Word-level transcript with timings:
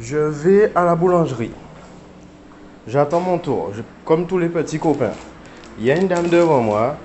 Je 0.00 0.16
vais 0.16 0.72
à 0.74 0.84
la 0.84 0.94
boulangerie. 0.94 1.50
J'attends 2.88 3.20
mon 3.20 3.38
tour, 3.38 3.70
comme 4.06 4.26
tous 4.26 4.38
les 4.38 4.48
petits 4.48 4.78
copains. 4.78 5.12
Il 5.78 5.84
y 5.84 5.90
a 5.90 5.96
une 5.96 6.08
dame 6.08 6.28
devant 6.28 6.60
moi. 6.60 6.96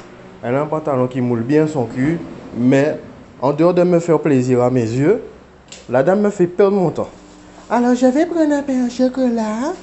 Elle 0.41 0.55
a 0.55 0.61
un 0.61 0.65
pantalon 0.65 1.07
qui 1.07 1.19
moule 1.19 1.41
bien 1.41 1.67
son 1.67 1.85
cul, 1.85 2.17
mais 2.55 2.97
en 3.41 3.51
dehors 3.51 3.73
de 3.73 3.83
me 3.83 3.99
faire 3.99 4.19
plaisir 4.19 4.61
à 4.61 4.69
mes 4.69 4.81
yeux, 4.81 5.21
la 5.89 6.01
dame 6.01 6.21
me 6.21 6.29
fait 6.29 6.47
perdre 6.47 6.77
mon 6.77 6.89
temps. 6.89 7.09
Alors 7.69 7.93
je 7.93 8.05
vais 8.05 8.25
prendre 8.25 8.53
un 8.53 8.63
pain 8.63 8.87
au 8.87 8.89
chocolat. 8.89 9.73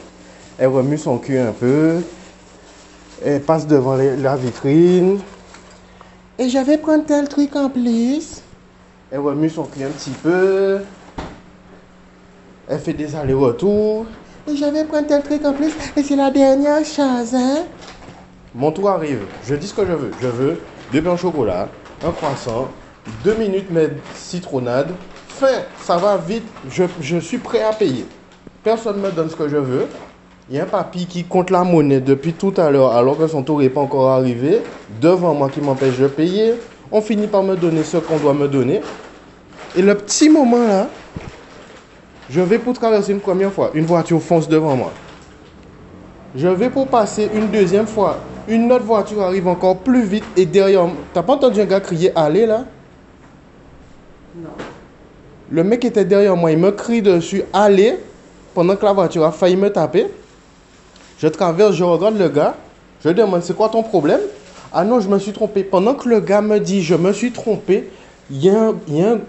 Elle 0.58 0.68
remue 0.68 0.96
son 0.96 1.18
cul 1.18 1.38
un 1.38 1.52
peu. 1.52 1.96
Elle 3.22 3.42
passe 3.42 3.66
devant 3.66 3.96
la 3.96 4.36
vitrine. 4.36 5.18
Et 6.38 6.48
je 6.48 6.58
vais 6.58 6.78
prendre 6.78 7.04
tel 7.04 7.28
truc 7.28 7.54
en 7.54 7.68
plus. 7.68 8.40
Elle 9.12 9.20
remue 9.20 9.50
son 9.50 9.64
cul 9.64 9.84
un 9.84 9.90
petit 9.90 10.10
peu. 10.10 10.78
Elle 12.68 12.78
fait 12.78 12.94
des 12.94 13.14
allers-retours. 13.14 14.06
Et 14.48 14.56
je 14.56 14.64
vais 14.64 14.84
prendre 14.84 15.06
tel 15.06 15.22
truc 15.22 15.44
en 15.44 15.52
plus. 15.52 15.72
Et 15.96 16.02
c'est 16.02 16.16
la 16.16 16.30
dernière 16.30 16.84
chose, 16.84 17.34
hein. 17.34 17.64
Mon 18.54 18.70
tour 18.72 18.88
arrive. 18.90 19.20
Je 19.46 19.54
dis 19.54 19.66
ce 19.66 19.74
que 19.74 19.84
je 19.84 19.92
veux. 19.92 20.10
Je 20.20 20.28
veux 20.28 20.60
deux 20.92 21.02
pains 21.02 21.12
au 21.12 21.16
chocolat, 21.16 21.68
un 22.06 22.10
croissant, 22.10 22.68
deux 23.24 23.34
minutes 23.34 23.66
mais 23.70 23.90
citronnade. 24.14 24.92
Fin, 25.28 25.62
ça 25.82 25.96
va 25.96 26.16
vite. 26.16 26.44
Je, 26.70 26.84
je 27.00 27.18
suis 27.18 27.38
prêt 27.38 27.62
à 27.62 27.72
payer. 27.72 28.06
Personne 28.62 28.98
ne 28.98 29.02
me 29.02 29.10
donne 29.10 29.28
ce 29.28 29.36
que 29.36 29.48
je 29.48 29.56
veux. 29.56 29.86
Il 30.48 30.56
y 30.56 30.60
a 30.60 30.64
un 30.64 30.66
papy 30.66 31.06
qui 31.06 31.24
compte 31.24 31.50
la 31.50 31.64
monnaie 31.64 32.00
depuis 32.00 32.34
tout 32.34 32.54
à 32.56 32.70
l'heure 32.70 32.92
alors 32.92 33.18
que 33.18 33.26
son 33.26 33.42
tour 33.42 33.60
n'est 33.60 33.70
pas 33.70 33.80
encore 33.80 34.10
arrivé. 34.10 34.62
Devant 35.00 35.34
moi 35.34 35.48
qui 35.48 35.60
m'empêche 35.60 35.98
de 35.98 36.06
payer. 36.06 36.54
On 36.92 37.00
finit 37.00 37.26
par 37.26 37.42
me 37.42 37.56
donner 37.56 37.82
ce 37.82 37.96
qu'on 37.96 38.18
doit 38.18 38.34
me 38.34 38.46
donner. 38.46 38.80
Et 39.76 39.82
le 39.82 39.96
petit 39.96 40.28
moment 40.28 40.64
là, 40.66 40.88
je 42.30 42.40
vais 42.40 42.58
pour 42.58 42.74
traverser 42.74 43.12
une 43.12 43.20
première 43.20 43.52
fois. 43.52 43.70
Une 43.74 43.84
voiture 43.86 44.20
fonce 44.20 44.48
devant 44.48 44.76
moi. 44.76 44.92
Je 46.34 46.48
vais 46.48 46.70
pour 46.70 46.88
passer 46.88 47.30
une 47.34 47.48
deuxième 47.48 47.86
fois. 47.86 48.18
Une 48.48 48.70
autre 48.72 48.84
voiture 48.84 49.22
arrive 49.22 49.46
encore 49.46 49.78
plus 49.78 50.02
vite 50.02 50.24
et 50.36 50.46
derrière 50.46 50.84
moi. 50.84 50.96
T'as 51.12 51.22
pas 51.22 51.34
entendu 51.34 51.60
un 51.60 51.64
gars 51.64 51.80
crier 51.80 52.12
allez 52.16 52.46
là? 52.46 52.64
Non. 54.36 54.50
Le 55.50 55.62
mec 55.62 55.84
était 55.84 56.04
derrière 56.04 56.36
moi, 56.36 56.50
il 56.50 56.58
me 56.58 56.70
crie 56.72 57.02
dessus 57.02 57.44
allez 57.52 57.98
pendant 58.54 58.76
que 58.76 58.84
la 58.84 58.92
voiture 58.92 59.24
a 59.24 59.32
failli 59.32 59.56
me 59.56 59.70
taper. 59.70 60.06
Je 61.18 61.28
traverse, 61.28 61.74
je 61.74 61.84
regarde 61.84 62.18
le 62.18 62.28
gars. 62.28 62.54
Je 63.02 63.08
lui 63.08 63.14
demande 63.14 63.42
c'est 63.42 63.56
quoi 63.56 63.68
ton 63.68 63.82
problème? 63.82 64.20
Ah 64.72 64.84
non, 64.84 64.98
je 64.98 65.08
me 65.08 65.18
suis 65.18 65.32
trompé. 65.32 65.62
Pendant 65.62 65.94
que 65.94 66.08
le 66.08 66.20
gars 66.20 66.40
me 66.40 66.58
dit 66.58 66.82
je 66.82 66.94
me 66.94 67.12
suis 67.12 67.30
trompé, 67.30 67.88
il 68.30 68.44
y 68.44 68.50
a 68.50 68.60
un- 68.60 68.74
il 68.88 68.96
y 68.96 69.02
a 69.02 69.10
un- 69.12 69.20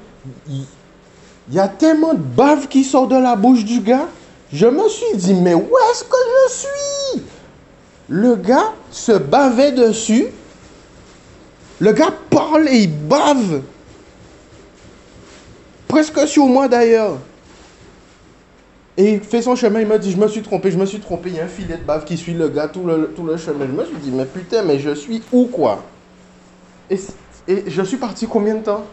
il- 1.49 1.55
y 1.55 1.59
a 1.59 1.67
tellement 1.67 2.13
de 2.13 2.19
bave 2.19 2.67
qui 2.67 2.83
sort 2.83 3.07
de 3.07 3.17
la 3.17 3.35
bouche 3.35 3.65
du 3.65 3.79
gars. 3.81 4.07
Je 4.51 4.67
me 4.67 4.87
suis 4.87 5.17
dit, 5.17 5.33
mais 5.33 5.53
où 5.53 5.67
est-ce 5.91 6.03
que 6.03 6.17
je 6.47 6.53
suis? 6.53 7.23
Le 8.07 8.35
gars 8.35 8.73
se 8.91 9.11
bavait 9.13 9.71
dessus. 9.71 10.27
Le 11.79 11.91
gars 11.91 12.13
parle 12.29 12.69
et 12.69 12.83
il 12.83 13.07
bave. 13.07 13.61
Presque 15.87 16.27
sur 16.27 16.45
moi 16.45 16.67
d'ailleurs. 16.67 17.17
Et 18.97 19.15
il 19.15 19.19
fait 19.19 19.41
son 19.41 19.55
chemin, 19.57 19.81
il 19.81 19.87
me 19.87 19.99
dit, 19.99 20.11
je 20.11 20.17
me 20.17 20.27
suis 20.27 20.41
trompé, 20.41 20.71
je 20.71 20.77
me 20.77 20.85
suis 20.85 20.99
trompé. 21.01 21.29
Il 21.29 21.35
y 21.35 21.39
a 21.39 21.43
un 21.43 21.49
filet 21.49 21.77
de 21.77 21.83
bave 21.83 22.05
qui 22.05 22.15
suit 22.15 22.33
le 22.33 22.47
gars 22.47 22.69
tout 22.69 22.85
le, 22.85 23.11
tout 23.15 23.23
le 23.23 23.35
chemin. 23.35 23.65
Je 23.67 23.71
me 23.71 23.83
suis 23.85 23.97
dit, 23.97 24.11
mais 24.11 24.25
putain, 24.25 24.63
mais 24.63 24.79
je 24.79 24.93
suis 24.95 25.21
où 25.33 25.47
quoi? 25.47 25.83
Et 26.89 26.97
je 27.67 27.81
suis 27.81 27.97
parti 27.97 28.25
combien 28.27 28.55
de 28.55 28.63
temps? 28.63 28.85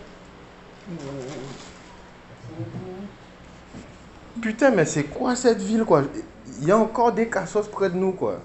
Putain, 4.43 4.73
mais 4.73 4.85
c'est 4.85 5.05
quoi 5.05 5.37
cette 5.37 5.63
ville, 5.63 5.85
quoi? 5.85 6.03
Il 6.61 6.67
y 6.67 6.73
a 6.73 6.77
encore 6.77 7.13
des 7.13 7.31
cassos 7.31 7.69
près 7.69 7.89
de 7.89 7.95
nous, 7.95 8.13
quoi. 8.13 8.41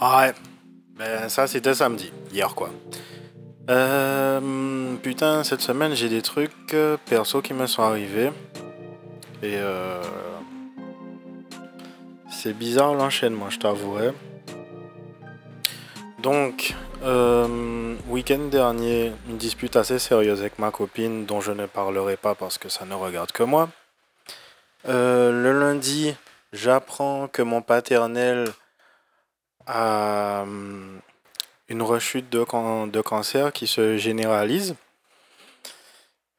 Ouais, 0.00 0.32
ben 0.96 1.28
ça 1.28 1.46
c'était 1.46 1.74
samedi, 1.74 2.10
hier 2.32 2.54
quoi. 2.54 2.70
Euh, 3.68 4.96
putain, 5.02 5.44
cette 5.44 5.60
semaine 5.60 5.94
j'ai 5.94 6.08
des 6.08 6.22
trucs 6.22 6.72
euh, 6.72 6.96
perso 7.04 7.42
qui 7.42 7.52
me 7.52 7.66
sont 7.66 7.82
arrivés. 7.82 8.30
Et 9.42 9.56
euh, 9.56 10.02
c'est 12.30 12.56
bizarre 12.56 12.94
l'enchaînement, 12.94 13.50
je 13.50 13.58
t'avouerai. 13.58 14.12
Donc, 16.22 16.74
euh, 17.02 17.96
week-end 18.08 18.48
dernier, 18.50 19.12
une 19.28 19.38
dispute 19.38 19.76
assez 19.76 19.98
sérieuse 19.98 20.40
avec 20.40 20.58
ma 20.58 20.70
copine 20.70 21.26
dont 21.26 21.40
je 21.40 21.52
ne 21.52 21.66
parlerai 21.66 22.16
pas 22.16 22.34
parce 22.34 22.58
que 22.58 22.68
ça 22.68 22.84
ne 22.84 22.94
regarde 22.94 23.32
que 23.32 23.42
moi. 23.42 23.68
Euh, 24.88 25.30
le 25.30 25.58
lundi, 25.58 26.14
j'apprends 26.52 27.28
que 27.28 27.42
mon 27.42 27.62
paternel 27.62 28.48
a 29.66 30.42
hum, 30.42 31.00
une 31.68 31.82
rechute 31.82 32.30
de, 32.30 32.44
can- 32.44 32.86
de 32.86 33.00
cancer 33.00 33.52
qui 33.52 33.66
se 33.66 33.96
généralise. 33.96 34.74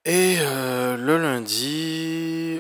Et 0.06 0.38
euh, 0.40 0.98
le 0.98 1.18
lundi, 1.18 2.60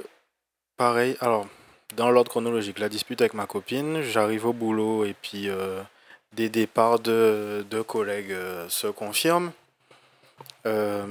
pareil, 0.77 1.17
alors 1.19 1.47
dans 1.95 2.09
l'ordre 2.11 2.29
chronologique, 2.29 2.79
la 2.79 2.89
dispute 2.89 3.19
avec 3.21 3.33
ma 3.33 3.47
copine, 3.47 4.01
j'arrive 4.01 4.45
au 4.45 4.53
boulot 4.53 5.03
et 5.03 5.13
puis 5.19 5.49
euh, 5.49 5.81
des 6.33 6.49
départs 6.49 6.99
de, 6.99 7.65
de 7.69 7.81
collègues 7.81 8.31
euh, 8.31 8.67
se 8.69 8.87
confirment. 8.87 9.51
Euh, 10.65 11.05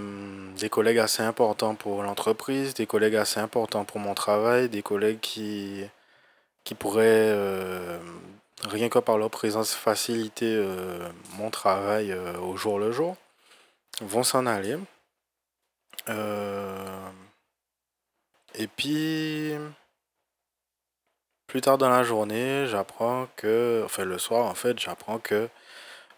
des 0.58 0.68
collègues 0.68 0.98
assez 0.98 1.22
importants 1.22 1.74
pour 1.74 2.02
l'entreprise, 2.02 2.74
des 2.74 2.86
collègues 2.86 3.16
assez 3.16 3.40
importants 3.40 3.84
pour 3.84 3.98
mon 3.98 4.14
travail, 4.14 4.68
des 4.68 4.82
collègues 4.82 5.20
qui, 5.20 5.82
qui 6.64 6.74
pourraient, 6.74 7.04
euh, 7.32 7.98
rien 8.64 8.88
que 8.88 8.98
par 9.00 9.18
leur 9.18 9.30
présence, 9.30 9.74
faciliter 9.74 10.64
mon 11.36 11.50
travail 11.50 12.14
au 12.42 12.56
jour 12.56 12.78
le 12.78 12.92
jour, 12.92 13.16
vont 14.00 14.22
s'en 14.22 14.46
aller. 14.46 14.76
Et 18.54 18.66
puis, 18.66 19.52
plus 21.50 21.62
tard 21.62 21.78
dans 21.78 21.88
la 21.88 22.04
journée, 22.04 22.68
j'apprends 22.68 23.26
que, 23.34 23.82
enfin 23.84 24.04
le 24.04 24.18
soir 24.18 24.46
en 24.46 24.54
fait, 24.54 24.78
j'apprends 24.78 25.18
que 25.18 25.48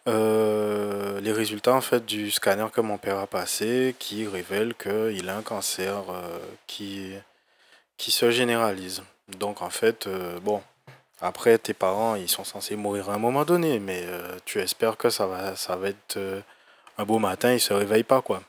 euh, 0.06 1.20
les 1.22 1.32
résultats 1.32 1.72
en 1.72 1.80
fait 1.80 2.04
du 2.04 2.30
scanner 2.30 2.66
que 2.70 2.82
mon 2.82 2.98
père 2.98 3.18
a 3.18 3.26
passé 3.26 3.96
qui 3.98 4.26
révèlent 4.26 4.74
qu'il 4.74 5.26
a 5.30 5.36
un 5.38 5.40
cancer 5.40 6.04
euh, 6.10 6.38
qui, 6.66 7.14
qui 7.96 8.10
se 8.10 8.30
généralise. 8.30 9.02
Donc 9.38 9.62
en 9.62 9.70
fait, 9.70 10.06
euh, 10.06 10.38
bon, 10.40 10.62
après 11.22 11.56
tes 11.56 11.72
parents 11.72 12.14
ils 12.14 12.28
sont 12.28 12.44
censés 12.44 12.76
mourir 12.76 13.08
à 13.08 13.14
un 13.14 13.18
moment 13.18 13.46
donné, 13.46 13.78
mais 13.78 14.04
tu 14.44 14.60
espères 14.60 14.98
que 14.98 15.08
ça 15.08 15.26
va, 15.26 15.56
ça 15.56 15.76
va 15.76 15.88
être 15.88 16.18
un 16.98 17.04
beau 17.06 17.18
matin, 17.18 17.54
ils 17.54 17.60
se 17.60 17.72
réveillent 17.72 18.02
pas 18.02 18.20
quoi. 18.20 18.42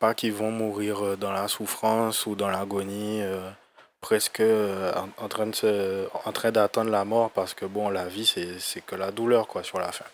Pas 0.00 0.14
qu'ils 0.14 0.32
vont 0.32 0.50
mourir 0.50 1.16
dans 1.16 1.30
la 1.30 1.46
souffrance 1.46 2.26
ou 2.26 2.34
dans 2.34 2.50
l'agonie, 2.50 3.22
presque 4.06 4.38
euh, 4.38 4.92
en, 5.18 5.26
train 5.26 5.46
de 5.48 5.54
se- 5.56 6.06
en 6.28 6.30
train 6.30 6.52
d'attendre 6.52 6.90
la 6.92 7.04
mort 7.04 7.32
parce 7.32 7.54
que 7.54 7.64
bon, 7.66 7.88
la 7.90 8.06
vie 8.06 8.24
c'est 8.60 8.80
que 8.82 8.94
la 8.94 9.10
douleur 9.10 9.48
quoi 9.48 9.64
sur 9.64 9.80
la 9.80 9.90
fin. 9.90 10.04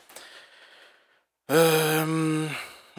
Euh, 1.50 2.48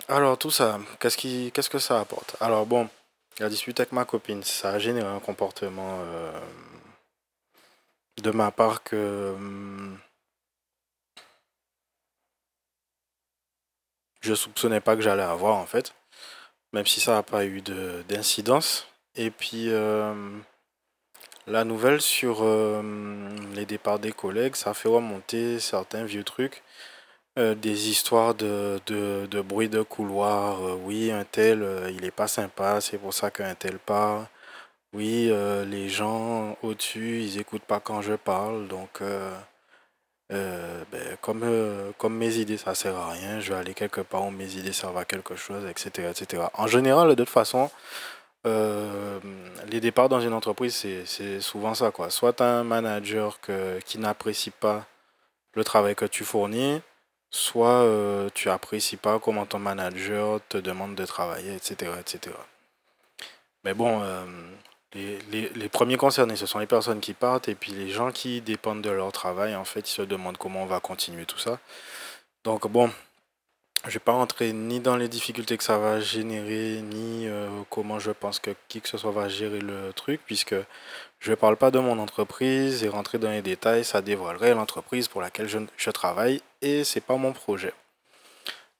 alors 0.07 0.37
tout 0.37 0.51
ça, 0.51 0.79
qu'est-ce 0.99 1.17
qui, 1.17 1.51
qu'est-ce 1.51 1.71
que 1.71 1.79
ça 1.79 1.99
apporte? 1.99 2.35
Alors 2.39 2.67
bon, 2.67 2.87
la 3.39 3.49
dispute 3.49 3.79
avec 3.79 3.91
ma 3.91 4.05
copine, 4.05 4.43
ça 4.43 4.69
a 4.69 4.77
généré 4.79 5.07
un 5.07 5.19
comportement 5.19 5.97
euh, 6.01 6.31
de 8.21 8.29
ma 8.29 8.51
part 8.51 8.83
que 8.83 9.33
hum, 9.35 9.97
je 14.21 14.35
soupçonnais 14.35 14.79
pas 14.81 14.95
que 14.95 15.01
j'allais 15.01 15.23
avoir 15.23 15.55
en 15.55 15.65
fait, 15.65 15.95
même 16.73 16.85
si 16.85 16.99
ça 17.01 17.13
n'a 17.13 17.23
pas 17.23 17.45
eu 17.45 17.61
de 17.61 18.03
d'incidence. 18.07 18.87
Et 19.15 19.31
puis 19.31 19.69
euh, 19.69 20.13
la 21.47 21.63
nouvelle 21.63 22.01
sur 22.01 22.39
euh, 22.41 22.81
les 23.55 23.65
départs 23.65 23.99
des 23.99 24.11
collègues, 24.11 24.55
ça 24.55 24.73
fait 24.73 24.89
remonter 24.89 25.59
certains 25.59 26.05
vieux 26.05 26.23
trucs, 26.23 26.63
euh, 27.39 27.55
des 27.55 27.89
histoires 27.89 28.35
de, 28.35 28.79
de, 28.87 29.27
de 29.27 29.41
bruit 29.41 29.69
de 29.69 29.81
couloir. 29.81 30.63
euh, 30.65 30.75
oui, 30.83 31.11
un 31.11 31.25
tel, 31.25 31.65
il 31.95 32.05
est 32.05 32.11
pas 32.11 32.27
sympa, 32.27 32.81
c'est 32.81 32.97
pour 32.97 33.13
ça 33.13 33.31
qu'un 33.31 33.55
tel 33.55 33.79
part. 33.79 34.27
Oui, 34.93 35.31
les 35.67 35.89
gens 35.89 36.57
au-dessus, 36.61 37.21
ils 37.23 37.39
écoutent 37.39 37.63
pas 37.63 37.79
quand 37.79 38.01
je 38.03 38.13
parle, 38.13 38.67
donc 38.67 39.01
ben, 40.29 41.17
comme, 41.21 41.43
comme 41.97 42.15
mes 42.17 42.35
idées 42.37 42.57
ça 42.57 42.75
sert 42.75 42.95
à 42.95 43.11
rien, 43.11 43.39
je 43.39 43.53
vais 43.53 43.59
aller 43.59 43.73
quelque 43.73 44.01
part 44.01 44.25
où 44.25 44.31
mes 44.31 44.55
idées 44.55 44.73
servent 44.73 44.97
à 44.97 45.05
quelque 45.05 45.35
chose, 45.35 45.65
etc. 45.69 46.09
etc. 46.11 46.43
En 46.53 46.67
général, 46.67 47.09
de 47.09 47.15
toute 47.15 47.29
façon, 47.29 47.69
euh, 48.45 49.19
les 49.67 49.79
départs 49.79 50.09
dans 50.09 50.21
une 50.21 50.33
entreprise, 50.33 50.85
c'est 51.05 51.39
souvent 51.39 51.73
ça, 51.73 51.91
quoi. 51.91 52.09
Soit 52.09 52.33
tu 52.33 52.43
as 52.43 52.47
un 52.47 52.63
manager 52.63 53.39
qui 53.85 53.99
n'apprécie 53.99 54.51
pas 54.51 54.85
le 55.53 55.63
travail 55.63 55.95
que 55.95 56.05
tu 56.05 56.23
fournis, 56.23 56.81
soit 57.29 57.81
euh, 57.83 58.29
tu 58.33 58.49
apprécies 58.49 58.97
pas 58.97 59.19
comment 59.19 59.45
ton 59.45 59.59
manager 59.59 60.39
te 60.49 60.57
demande 60.57 60.95
de 60.95 61.05
travailler, 61.05 61.55
etc. 61.55 61.91
etc. 61.99 62.35
Mais 63.63 63.73
bon, 63.73 64.01
euh, 64.03 64.25
les, 64.93 65.19
les, 65.31 65.49
les 65.49 65.69
premiers 65.69 65.97
concernés, 65.97 66.35
ce 66.35 66.45
sont 66.45 66.59
les 66.59 66.67
personnes 66.67 66.99
qui 66.99 67.13
partent 67.13 67.47
et 67.49 67.55
puis 67.55 67.71
les 67.71 67.89
gens 67.89 68.11
qui 68.11 68.41
dépendent 68.41 68.81
de 68.81 68.89
leur 68.89 69.11
travail, 69.11 69.55
en 69.55 69.65
fait, 69.65 69.89
ils 69.89 69.93
se 69.93 70.01
demandent 70.01 70.37
comment 70.37 70.63
on 70.63 70.67
va 70.67 70.79
continuer 70.79 71.25
tout 71.25 71.39
ça. 71.39 71.59
Donc 72.43 72.67
bon, 72.67 72.91
je 73.85 73.93
vais 73.93 73.99
pas 73.99 74.13
rentrer 74.13 74.53
ni 74.53 74.79
dans 74.79 74.95
les 74.95 75.09
difficultés 75.09 75.57
que 75.57 75.63
ça 75.63 75.77
va 75.77 75.99
générer, 75.99 76.81
ni 76.81 77.27
euh, 77.27 77.49
comment 77.69 77.99
je 77.99 78.11
pense 78.11 78.39
que 78.39 78.51
qui 78.69 78.79
que 78.79 78.87
ce 78.87 78.97
soit 78.97 79.11
va 79.11 79.27
gérer 79.27 79.59
le 79.59 79.91
truc, 79.93 80.21
puisque 80.25 80.55
je 81.19 81.31
ne 81.31 81.35
parle 81.35 81.57
pas 81.57 81.69
de 81.69 81.79
mon 81.79 81.99
entreprise 81.99 82.83
et 82.83 82.89
rentrer 82.89 83.17
dans 83.19 83.29
les 83.29 83.41
détails, 83.41 83.83
ça 83.83 84.01
dévoilerait 84.01 84.53
l'entreprise 84.53 85.07
pour 85.09 85.21
laquelle 85.21 85.49
je, 85.49 85.59
je 85.75 85.89
travaille 85.89 86.41
et 86.61 86.83
c'est 86.85 87.01
pas 87.01 87.17
mon 87.17 87.33
projet. 87.33 87.73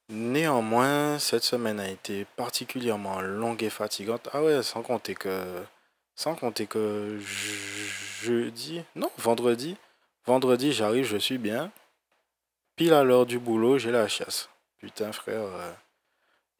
Néanmoins, 0.09 1.19
cette 1.19 1.43
semaine 1.43 1.79
a 1.79 1.89
été 1.89 2.25
particulièrement 2.37 3.21
longue 3.21 3.63
et 3.63 3.69
fatigante. 3.69 4.29
Ah 4.33 4.43
ouais, 4.43 4.63
sans 4.63 4.83
compter 4.83 5.15
que 5.15 5.43
sans 6.15 6.35
compter 6.35 6.67
que 6.67 7.19
jeudi, 8.21 8.83
non, 8.95 9.09
vendredi, 9.17 9.75
vendredi 10.25 10.71
j'arrive, 10.71 11.05
je 11.05 11.17
suis 11.17 11.37
bien. 11.37 11.71
Pile 12.75 12.93
à 12.93 13.03
l'heure 13.03 13.25
du 13.25 13.39
boulot, 13.39 13.77
j'ai 13.77 13.91
la 13.91 14.07
chasse. 14.07 14.49
Putain 14.83 15.13
frère. 15.13 15.39
euh. 15.43 15.71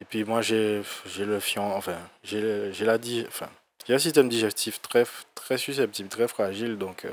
Et 0.00 0.06
puis 0.06 0.24
moi 0.24 0.40
j'ai 0.40 0.82
le 1.18 1.40
fion, 1.40 1.76
enfin 1.76 1.98
j'ai 2.22 2.72
la 2.80 2.96
di- 2.96 3.24
enfin 3.28 3.50
j'ai 3.86 3.94
un 3.94 3.98
système 3.98 4.30
digestif 4.30 4.80
très 4.80 5.04
très 5.34 5.58
susceptible, 5.58 6.08
très 6.08 6.26
fragile, 6.26 6.78
donc 6.78 7.04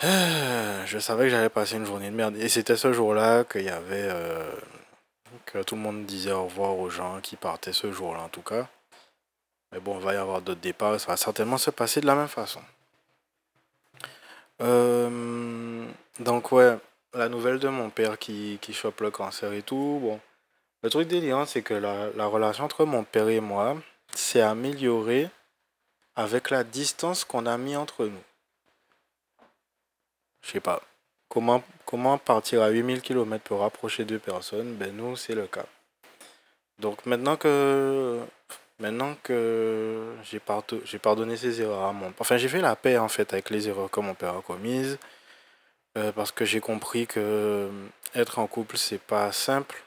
euh, 0.00 0.84
je 0.86 0.98
savais 1.00 1.24
que 1.24 1.30
j'allais 1.30 1.48
passer 1.48 1.74
une 1.76 1.86
journée 1.86 2.08
de 2.10 2.14
merde. 2.14 2.36
Et 2.36 2.48
c'était 2.48 2.76
ce 2.76 2.92
jour-là 2.92 3.42
qu'il 3.44 3.64
y 3.64 3.68
avait 3.68 4.08
euh, 4.10 4.48
que 5.44 5.62
tout 5.64 5.74
le 5.74 5.80
monde 5.80 6.06
disait 6.06 6.30
au 6.32 6.44
revoir 6.44 6.76
aux 6.78 6.88
gens 6.90 7.20
qui 7.20 7.34
partaient 7.36 7.72
ce 7.72 7.90
jour-là 7.92 8.22
en 8.22 8.28
tout 8.28 8.42
cas. 8.42 8.68
Mais 9.72 9.80
bon, 9.80 9.98
il 9.98 10.04
va 10.04 10.14
y 10.14 10.16
avoir 10.16 10.40
d'autres 10.40 10.60
départs, 10.60 11.00
ça 11.00 11.08
va 11.08 11.16
certainement 11.16 11.58
se 11.58 11.70
passer 11.70 12.00
de 12.00 12.06
la 12.06 12.14
même 12.14 12.28
façon. 12.28 12.62
Euh, 14.60 15.86
donc 16.20 16.52
ouais, 16.52 16.78
la 17.14 17.28
nouvelle 17.28 17.58
de 17.58 17.68
mon 17.68 17.90
père 17.90 18.18
qui, 18.18 18.58
qui 18.60 18.72
chope 18.72 19.00
le 19.00 19.10
cancer 19.10 19.52
et 19.52 19.62
tout, 19.62 19.98
bon. 20.02 20.20
Le 20.82 20.90
truc 20.90 21.06
délirant, 21.06 21.46
c'est 21.46 21.62
que 21.62 21.74
la, 21.74 22.10
la 22.16 22.26
relation 22.26 22.64
entre 22.64 22.84
mon 22.84 23.04
père 23.04 23.28
et 23.28 23.40
moi 23.40 23.76
s'est 24.14 24.40
améliorée 24.40 25.30
avec 26.16 26.50
la 26.50 26.64
distance 26.64 27.24
qu'on 27.24 27.46
a 27.46 27.56
mis 27.56 27.76
entre 27.76 28.06
nous. 28.06 28.22
Je 30.42 30.50
sais 30.50 30.60
pas. 30.60 30.82
Comment, 31.28 31.62
comment 31.86 32.18
partir 32.18 32.62
à 32.62 32.68
8000 32.68 33.00
km 33.00 33.44
pour 33.44 33.60
rapprocher 33.60 34.04
deux 34.04 34.18
personnes? 34.18 34.74
Ben 34.74 34.94
nous, 34.94 35.16
c'est 35.16 35.34
le 35.34 35.46
cas. 35.46 35.66
Donc 36.78 37.06
maintenant 37.06 37.36
que 37.36 38.18
maintenant 38.80 39.14
que 39.22 40.12
j'ai 40.24 40.40
pardonné 40.98 41.36
ses 41.36 41.60
erreurs 41.60 41.84
à 41.84 41.92
mon 41.92 42.12
enfin 42.18 42.36
j'ai 42.38 42.48
fait 42.48 42.60
la 42.60 42.74
paix 42.74 42.98
en 42.98 43.08
fait 43.08 43.32
avec 43.32 43.50
les 43.50 43.68
erreurs 43.68 43.90
que 43.90 44.00
mon 44.00 44.14
père 44.14 44.36
a 44.36 44.42
commises 44.42 44.98
euh, 45.98 46.12
parce 46.12 46.32
que 46.32 46.44
j'ai 46.44 46.60
compris 46.60 47.06
que 47.06 47.20
euh, 47.20 47.70
être 48.14 48.38
en 48.38 48.46
couple 48.46 48.76
c'est 48.76 49.00
pas 49.00 49.32
simple. 49.32 49.82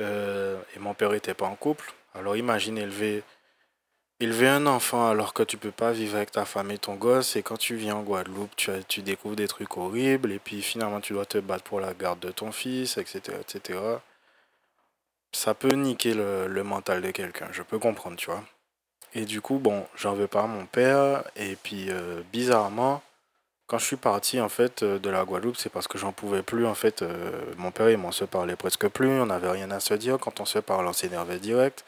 Euh, 0.00 0.60
et 0.74 0.78
mon 0.78 0.94
père 0.94 1.14
était 1.14 1.34
pas 1.34 1.46
en 1.46 1.56
couple. 1.56 1.92
Alors 2.14 2.36
imagine 2.36 2.78
élever 2.78 3.22
un 4.48 4.66
enfant 4.66 5.08
alors 5.08 5.34
que 5.34 5.42
tu 5.42 5.56
peux 5.56 5.70
pas 5.72 5.92
vivre 5.92 6.16
avec 6.16 6.30
ta 6.32 6.44
femme 6.44 6.70
et 6.70 6.78
ton 6.78 6.94
gosse. 6.94 7.36
Et 7.36 7.42
quand 7.42 7.56
tu 7.56 7.76
viens 7.76 7.96
en 7.96 8.02
Guadeloupe 8.02 8.54
tu, 8.56 8.70
tu 8.88 9.02
découvres 9.02 9.36
des 9.36 9.48
trucs 9.48 9.76
horribles. 9.76 10.32
Et 10.32 10.38
puis 10.38 10.62
finalement 10.62 11.00
tu 11.00 11.12
dois 11.12 11.26
te 11.26 11.38
battre 11.38 11.64
pour 11.64 11.80
la 11.80 11.94
garde 11.94 12.20
de 12.20 12.30
ton 12.30 12.52
fils 12.52 12.98
etc 12.98 13.38
etc 13.40 13.98
ça 15.34 15.54
peut 15.54 15.72
niquer 15.72 16.14
le, 16.14 16.62
mental 16.62 17.02
de 17.02 17.10
quelqu'un, 17.10 17.48
je 17.52 17.62
peux 17.62 17.78
comprendre, 17.78 18.16
tu 18.16 18.30
vois. 18.30 18.44
Et 19.14 19.24
du 19.24 19.40
coup, 19.40 19.58
bon, 19.58 19.86
j'en 19.96 20.14
veux 20.14 20.26
pas 20.26 20.42
à 20.42 20.46
mon 20.46 20.66
père. 20.66 21.24
Et 21.36 21.56
puis, 21.56 21.88
bizarrement, 22.32 23.02
quand 23.66 23.78
je 23.78 23.84
suis 23.86 23.96
parti, 23.96 24.40
en 24.40 24.48
fait, 24.48 24.82
euh, 24.82 24.98
de 24.98 25.08
la 25.10 25.24
Guadeloupe, 25.24 25.56
c'est 25.56 25.70
parce 25.70 25.88
que 25.88 25.96
j'en 25.98 26.12
pouvais 26.12 26.42
plus, 26.42 26.66
en 26.66 26.74
fait. 26.74 27.02
euh, 27.02 27.40
mon 27.56 27.70
père 27.70 27.88
et 27.88 27.96
moi, 27.96 28.08
on 28.08 28.12
se 28.12 28.24
parlait 28.24 28.56
presque 28.56 28.88
plus, 28.88 29.08
on 29.08 29.26
n'avait 29.26 29.50
rien 29.50 29.70
à 29.70 29.80
se 29.80 29.94
dire. 29.94 30.18
Quand 30.18 30.40
on 30.40 30.44
se 30.44 30.58
parle, 30.58 30.86
on 30.86 30.92
s'énervait 30.92 31.38
direct. 31.38 31.84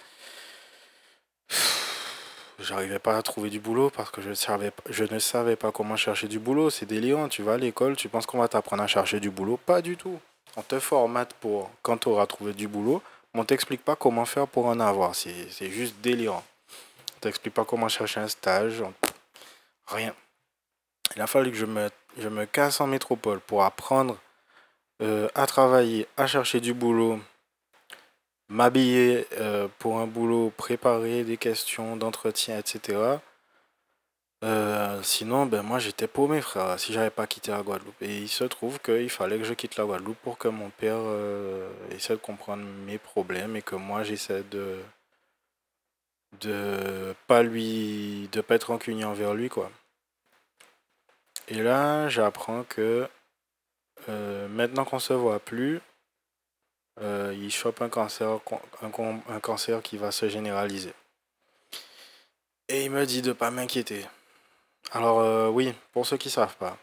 J'arrivais 2.58 2.98
pas 2.98 3.18
à 3.18 3.22
trouver 3.22 3.50
du 3.50 3.60
boulot 3.60 3.90
parce 3.90 4.10
que 4.10 4.22
je, 4.22 4.32
savais, 4.32 4.72
je 4.88 5.04
ne 5.04 5.18
savais 5.18 5.56
pas 5.56 5.72
comment 5.72 5.96
chercher 5.96 6.26
du 6.28 6.38
boulot. 6.38 6.70
C'est 6.70 6.86
délirant. 6.86 7.28
Tu 7.28 7.42
vas 7.42 7.54
à 7.54 7.58
l'école, 7.58 7.96
tu 7.96 8.08
penses 8.08 8.24
qu'on 8.24 8.38
va 8.38 8.48
t'apprendre 8.48 8.82
à 8.82 8.86
chercher 8.86 9.20
du 9.20 9.30
boulot? 9.30 9.58
Pas 9.58 9.82
du 9.82 9.96
tout. 9.96 10.18
On 10.56 10.62
te 10.62 10.78
formate 10.80 11.34
pour 11.34 11.70
quand 11.82 11.98
tu 11.98 12.08
auras 12.08 12.26
trouvé 12.26 12.54
du 12.54 12.66
boulot. 12.66 13.02
mais 13.34 13.40
On 13.42 13.44
t'explique 13.44 13.84
pas 13.84 13.94
comment 13.94 14.24
faire 14.24 14.48
pour 14.48 14.66
en 14.66 14.80
avoir. 14.80 15.14
C'est 15.14 15.70
juste 15.70 15.96
délirant. 16.00 16.42
On 17.16 17.20
t'explique 17.20 17.52
pas 17.52 17.66
comment 17.66 17.88
chercher 17.88 18.20
un 18.20 18.28
stage. 18.28 18.82
Rien. 19.88 20.14
Il 21.14 21.22
a 21.22 21.26
fallu 21.26 21.50
que 21.50 21.56
je 21.56 21.66
me, 21.66 22.44
casse 22.46 22.80
en 22.80 22.86
métropole 22.86 23.40
pour 23.40 23.64
apprendre 23.64 24.18
euh, 25.02 25.28
à 25.34 25.46
travailler, 25.46 26.06
à 26.16 26.26
chercher 26.26 26.60
du 26.60 26.74
boulot, 26.74 27.20
m'habiller 28.48 29.26
euh, 29.38 29.68
pour 29.78 29.98
un 29.98 30.06
boulot, 30.06 30.52
préparer 30.56 31.24
des 31.24 31.36
questions 31.36 31.96
d'entretien, 31.96 32.58
etc. 32.58 33.18
Euh, 34.44 35.02
sinon, 35.02 35.46
ben 35.46 35.62
moi 35.62 35.78
j'étais 35.78 36.06
paumé, 36.06 36.40
frère, 36.40 36.78
si 36.78 36.92
j'avais 36.92 37.10
pas 37.10 37.26
quitté 37.26 37.50
la 37.50 37.62
Guadeloupe. 37.62 38.02
Et 38.02 38.18
il 38.18 38.28
se 38.28 38.44
trouve 38.44 38.78
qu'il 38.80 39.10
fallait 39.10 39.38
que 39.38 39.44
je 39.44 39.54
quitte 39.54 39.76
la 39.76 39.84
Guadeloupe 39.84 40.18
pour 40.22 40.38
que 40.38 40.48
mon 40.48 40.70
père 40.70 41.00
essaie 41.90 42.14
de 42.14 42.18
comprendre 42.20 42.64
mes 42.86 42.98
problèmes 42.98 43.56
et 43.56 43.62
que 43.62 43.76
moi 43.76 44.02
j'essaie 44.02 44.42
de 44.50 44.78
de 46.40 47.14
pas 47.26 47.42
lui 47.42 48.28
de 48.32 48.40
pas 48.40 48.56
être 48.56 48.68
rancunier 48.70 49.04
envers 49.04 49.34
lui 49.34 49.48
quoi. 49.48 49.70
Et 51.48 51.62
là, 51.62 52.08
j'apprends 52.08 52.64
que 52.64 53.08
euh, 54.08 54.48
maintenant 54.48 54.84
qu'on 54.84 54.98
se 54.98 55.12
voit 55.12 55.38
plus, 55.38 55.80
euh, 57.00 57.34
il 57.36 57.50
chope 57.52 57.82
un 57.82 57.88
cancer, 57.88 58.40
un, 58.82 59.40
cancer 59.40 59.82
qui 59.82 59.96
va 59.96 60.10
se 60.10 60.28
généraliser. 60.28 60.92
Et 62.68 62.84
il 62.84 62.90
me 62.90 63.06
dit 63.06 63.22
de 63.22 63.32
pas 63.32 63.50
m'inquiéter. 63.50 64.06
Alors 64.92 65.20
euh, 65.20 65.48
oui, 65.48 65.74
pour 65.92 66.06
ceux 66.06 66.16
qui 66.16 66.30
savent 66.30 66.56
pas, 66.56 66.78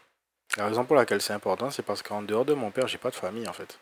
la 0.57 0.67
raison 0.67 0.85
pour 0.85 0.95
laquelle 0.95 1.21
c'est 1.21 1.33
important, 1.33 1.71
c'est 1.71 1.83
parce 1.83 2.01
qu'en 2.01 2.21
dehors 2.21 2.45
de 2.45 2.53
mon 2.53 2.71
père, 2.71 2.87
j'ai 2.87 2.97
pas 2.97 3.09
de 3.09 3.15
famille 3.15 3.47
en 3.47 3.53
fait. 3.53 3.79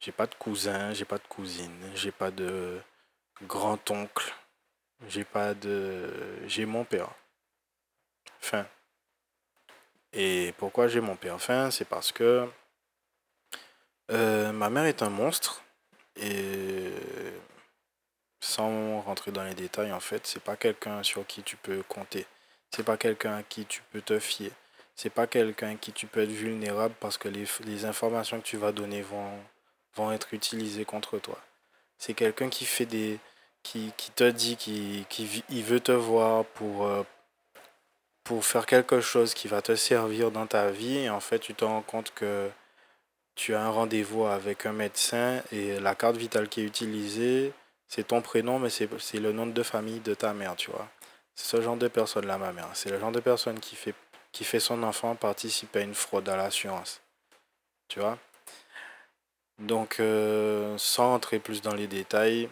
J'ai 0.00 0.12
pas 0.12 0.26
de 0.26 0.34
cousin, 0.34 0.92
j'ai 0.92 1.04
pas 1.04 1.18
de 1.18 1.26
cousine, 1.28 1.76
j'ai 1.94 2.12
pas 2.12 2.30
de 2.30 2.80
grand-oncle, 3.42 4.34
j'ai 5.08 5.24
pas 5.24 5.54
de... 5.54 6.10
J'ai 6.46 6.66
mon 6.66 6.84
père. 6.84 7.10
Fin. 8.40 8.66
Et 10.12 10.54
pourquoi 10.58 10.88
j'ai 10.88 11.00
mon 11.00 11.16
père 11.16 11.40
fin 11.40 11.70
C'est 11.70 11.84
parce 11.84 12.12
que 12.12 12.48
euh, 14.10 14.52
ma 14.52 14.70
mère 14.70 14.84
est 14.84 15.02
un 15.02 15.10
monstre 15.10 15.62
et 16.16 16.92
sans 18.40 19.00
rentrer 19.00 19.32
dans 19.32 19.44
les 19.44 19.54
détails, 19.54 19.92
en 19.92 20.00
fait, 20.00 20.26
c'est 20.26 20.42
pas 20.42 20.56
quelqu'un 20.56 21.02
sur 21.02 21.26
qui 21.26 21.42
tu 21.42 21.56
peux 21.56 21.82
compter. 21.82 22.26
C'est 22.74 22.82
pas 22.82 22.96
quelqu'un 22.96 23.36
à 23.36 23.42
qui 23.42 23.66
tu 23.66 23.82
peux 23.92 24.00
te 24.00 24.18
fier. 24.18 24.50
C'est 24.94 25.10
pas 25.10 25.26
quelqu'un 25.26 25.72
à 25.72 25.74
qui 25.74 25.92
tu 25.92 26.06
peux 26.06 26.20
être 26.22 26.30
vulnérable 26.30 26.94
parce 27.00 27.18
que 27.18 27.28
les, 27.28 27.84
informations 27.84 28.40
que 28.40 28.46
tu 28.46 28.56
vas 28.56 28.72
donner 28.72 29.02
vont, 29.02 29.38
vont 29.94 30.12
être 30.12 30.34
utilisées 30.34 30.84
contre 30.84 31.18
toi. 31.18 31.38
C'est 31.98 32.14
quelqu'un 32.14 32.48
qui 32.48 32.64
fait 32.64 32.86
des. 32.86 33.18
qui, 33.62 33.92
qui 33.96 34.10
te 34.12 34.28
dit 34.30 34.56
qu'il 34.56 35.06
qui, 35.06 35.62
veut 35.62 35.80
te 35.80 35.92
voir 35.92 36.44
pour, 36.44 36.86
euh, 36.86 37.02
pour 38.28 38.44
faire 38.44 38.66
quelque 38.66 39.00
chose 39.00 39.32
qui 39.32 39.48
va 39.48 39.62
te 39.62 39.74
servir 39.74 40.30
dans 40.30 40.46
ta 40.46 40.70
vie. 40.70 40.98
Et 40.98 41.08
en 41.08 41.18
fait, 41.18 41.38
tu 41.38 41.54
te 41.54 41.64
rends 41.64 41.80
compte 41.80 42.12
que 42.14 42.50
tu 43.34 43.54
as 43.54 43.62
un 43.62 43.70
rendez-vous 43.70 44.26
avec 44.26 44.66
un 44.66 44.74
médecin 44.74 45.42
et 45.50 45.80
la 45.80 45.94
carte 45.94 46.16
vitale 46.16 46.46
qui 46.50 46.60
est 46.60 46.64
utilisée, 46.64 47.54
c'est 47.88 48.08
ton 48.08 48.20
prénom, 48.20 48.58
mais 48.58 48.68
c'est 48.68 49.18
le 49.18 49.32
nom 49.32 49.46
de 49.46 49.62
famille 49.62 50.00
de 50.00 50.12
ta 50.12 50.34
mère, 50.34 50.56
tu 50.56 50.70
vois. 50.70 50.86
C'est 51.34 51.56
ce 51.56 51.62
genre 51.62 51.78
de 51.78 51.88
personne-là, 51.88 52.36
ma 52.36 52.52
mère. 52.52 52.68
C'est 52.74 52.90
le 52.90 53.00
genre 53.00 53.12
de 53.12 53.20
personne 53.20 53.60
qui 53.60 53.76
fait, 53.76 53.94
qui 54.30 54.44
fait 54.44 54.60
son 54.60 54.82
enfant 54.82 55.14
participer 55.14 55.78
à 55.78 55.82
une 55.82 55.94
fraude 55.94 56.28
à 56.28 56.36
l'assurance. 56.36 57.00
Tu 57.88 57.98
vois? 57.98 58.18
Donc, 59.58 60.00
euh, 60.00 60.76
sans 60.76 61.14
entrer 61.14 61.38
plus 61.38 61.62
dans 61.62 61.74
les 61.74 61.86
détails, 61.86 62.50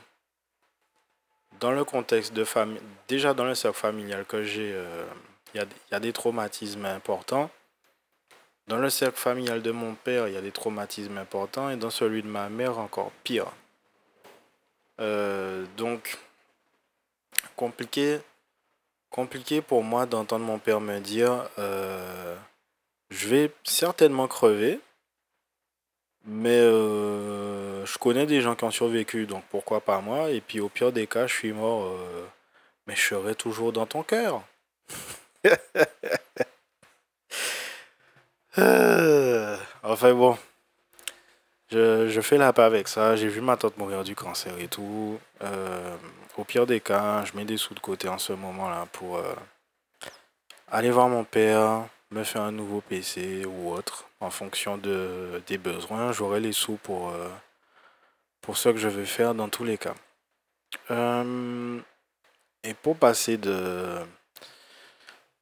dans 1.61 1.73
le 1.73 1.85
contexte 1.85 2.33
de 2.33 2.45
famille, 2.45 2.80
déjà 3.09 3.35
dans 3.35 3.45
le 3.45 3.54
cercle 3.54 3.78
familial 3.78 4.25
que 4.25 4.42
j'ai, 4.42 4.73
euh, 4.73 5.04
il 5.55 5.59
y, 5.59 5.62
a, 5.62 5.67
y 5.93 5.95
a 5.95 6.00
des 6.00 6.12
traumatismes 6.12 6.85
importants. 6.85 7.50
Dans 8.67 8.79
le 8.79 8.91
cercle 8.91 9.19
familial 9.19 9.62
de 9.62 9.71
mon 9.71 9.95
père, 9.95 10.26
il 10.26 10.35
y 10.35 10.37
a 10.37 10.41
des 10.41 10.50
traumatismes 10.50 11.19
importants 11.19 11.71
et 11.71 11.76
dans 11.76 11.91
celui 11.91 12.23
de 12.23 12.29
ma 12.29 12.49
mère, 12.49 12.79
encore 12.79 13.12
pire. 13.23 13.47
Euh, 15.00 15.65
donc, 15.76 16.19
compliqué, 17.55 18.19
compliqué 19.11 19.62
pour 19.62 19.85
moi 19.85 20.07
d'entendre 20.07 20.45
mon 20.45 20.59
père 20.59 20.81
me 20.81 20.99
dire 20.99 21.49
euh, 21.59 22.35
je 23.11 23.29
vais 23.29 23.53
certainement 23.62 24.26
crever, 24.26 24.81
mais 26.25 26.59
euh, 26.59 27.87
je 27.87 27.99
connais 27.99 28.26
des 28.26 28.41
gens 28.41 28.57
qui 28.57 28.65
ont 28.65 28.71
survécu, 28.71 29.26
donc 29.26 29.45
pourquoi 29.50 29.81
pas 29.81 30.00
moi? 30.00 30.31
Et 30.31 30.41
puis 30.41 30.59
au 30.61 30.69
pire 30.69 30.93
des 30.93 31.07
cas, 31.07 31.26
je 31.26 31.35
suis 31.35 31.53
mort 31.53 31.97
mais 32.87 32.95
je 32.95 33.03
serai 33.03 33.35
toujours 33.35 33.73
dans 33.73 33.87
ton 33.87 34.03
cœur. 34.03 34.43
Euh, 38.59 39.57
enfin 39.83 40.15
bon, 40.15 40.38
je, 41.71 42.21
fais 42.23 42.38
la 42.38 42.53
paix 42.55 42.62
avec 42.62 42.88
ça. 42.88 43.15
J'ai 43.17 43.29
vu 43.29 43.41
ma 43.41 43.57
tante 43.57 43.76
mourir 43.76 44.03
du 44.03 44.15
cancer 44.15 44.59
et 44.59 44.69
tout. 44.69 45.19
Euh, 45.43 45.97
au 46.38 46.45
pire 46.45 46.67
des 46.67 46.81
cas, 46.81 47.25
je 47.25 47.37
mets 47.37 47.45
des 47.45 47.59
sous 47.59 47.75
de 47.75 47.81
côté 47.81 48.09
en 48.09 48.19
ce 48.19 48.33
moment-là 48.33 48.87
pour 48.93 49.19
euh, 49.19 49.35
aller 50.71 50.91
voir 50.91 51.09
mon 51.09 51.25
père, 51.25 51.87
me 52.11 52.25
faire 52.25 52.43
un 52.43 52.53
nouveau 52.53 52.81
PC 52.81 53.45
ou 53.45 53.73
autre 53.73 54.07
en 54.21 54.31
fonction 54.31 54.79
de, 54.79 55.43
des 55.47 55.59
besoins. 55.59 56.12
J'aurai 56.12 56.41
les 56.41 56.53
sous 56.53 56.76
pour, 56.76 57.12
pour 58.41 58.57
ce 58.57 58.71
que 58.71 58.79
je 58.79 58.88
vais 58.88 59.05
faire 59.05 59.35
dans 59.35 59.50
tous 59.50 59.65
les 59.65 59.76
cas. 59.79 59.95
et 62.65 62.75
pour 62.83 62.97
passer 62.97 63.37
de, 63.37 63.99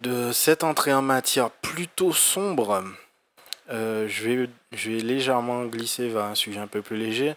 de 0.05 0.33
cette 0.33 0.65
entrée 0.65 0.93
en 0.93 1.01
matière 1.01 1.51
plutôt 1.51 2.13
sombre, 2.13 2.85
euh, 3.71 4.07
je, 4.07 4.29
vais, 4.29 5.01
légèrement 5.01 5.65
glisser 5.65 6.09
vers 6.09 6.25
un 6.25 6.35
sujet 6.35 6.61
un 6.61 6.67
peu 6.67 6.83
plus 6.83 6.99
léger. 6.99 7.35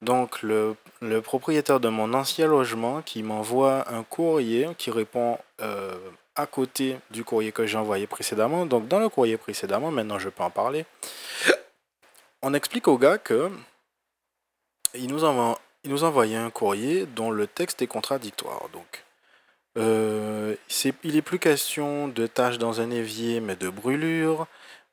Donc 0.00 0.42
le, 0.42 0.76
le 1.00 1.20
propriétaire 1.20 1.80
de 1.80 1.88
mon 1.88 2.14
ancien 2.14 2.46
logement 2.46 3.02
qui 3.02 3.24
m'envoie 3.24 3.92
un 3.92 4.04
courrier 4.04 4.68
qui 4.78 4.92
répond 4.92 5.38
euh, 5.60 5.98
à 6.36 6.46
côté 6.46 6.98
du 7.10 7.24
courrier 7.24 7.50
que 7.50 7.66
j'ai 7.66 7.76
envoyé 7.76 8.06
précédemment. 8.06 8.64
Donc 8.64 8.86
dans 8.86 9.00
le 9.00 9.08
courrier 9.08 9.36
précédemment, 9.36 9.90
maintenant 9.90 10.20
je 10.20 10.28
peux 10.28 10.44
en 10.44 10.50
parler. 10.50 10.86
On 12.42 12.54
explique 12.54 12.86
au 12.86 12.96
gars 12.96 13.18
que 13.18 13.50
il 14.94 15.08
nous 15.08 15.24
envoie, 15.24 15.58
il 15.82 15.90
nous 15.90 16.04
envoyait 16.04 16.36
un 16.36 16.50
courrier 16.50 17.06
dont 17.06 17.32
le 17.32 17.48
texte 17.48 17.82
est 17.82 17.88
contradictoire. 17.88 18.68
Donc 18.72 19.04
euh, 19.78 20.54
il 21.04 21.14
n'est 21.14 21.22
plus 21.22 21.38
question 21.38 22.08
de 22.08 22.26
tâches 22.26 22.58
dans 22.58 22.80
un 22.80 22.90
évier, 22.90 23.40
mais 23.40 23.56
de 23.56 23.68
brûlures. 23.68 24.46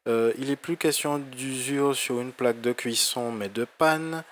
Euh, 0.08 0.32
il 0.38 0.50
n'est 0.50 0.56
plus 0.56 0.78
question 0.78 1.18
d'usure 1.18 1.96
sur 1.96 2.22
une 2.22 2.32
plaque 2.32 2.62
de 2.62 2.72
cuisson, 2.72 3.32
mais 3.32 3.50
de 3.50 3.66
panne. 3.78 4.24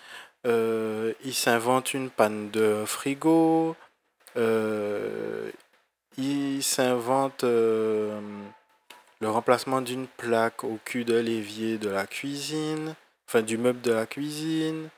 Euh, 0.45 1.13
il 1.24 1.33
s'invente 1.33 1.93
une 1.93 2.10
panne 2.10 2.51
de 2.51 2.83
frigo. 2.86 3.75
Euh, 4.38 5.50
il 6.17 6.62
s'invente 6.63 7.43
le 7.43 8.19
remplacement 9.22 9.81
d'une 9.81 10.07
plaque 10.07 10.63
au 10.63 10.77
cul 10.86 11.05
de 11.05 11.15
l'évier 11.15 11.79
de 11.79 11.89
la 11.89 12.05
cuisine, 12.05 12.93
enfin 13.27 13.41
du 13.41 13.57
meuble 13.57 13.81
de 13.81 13.91
la 13.91 14.05
cuisine. 14.05 14.89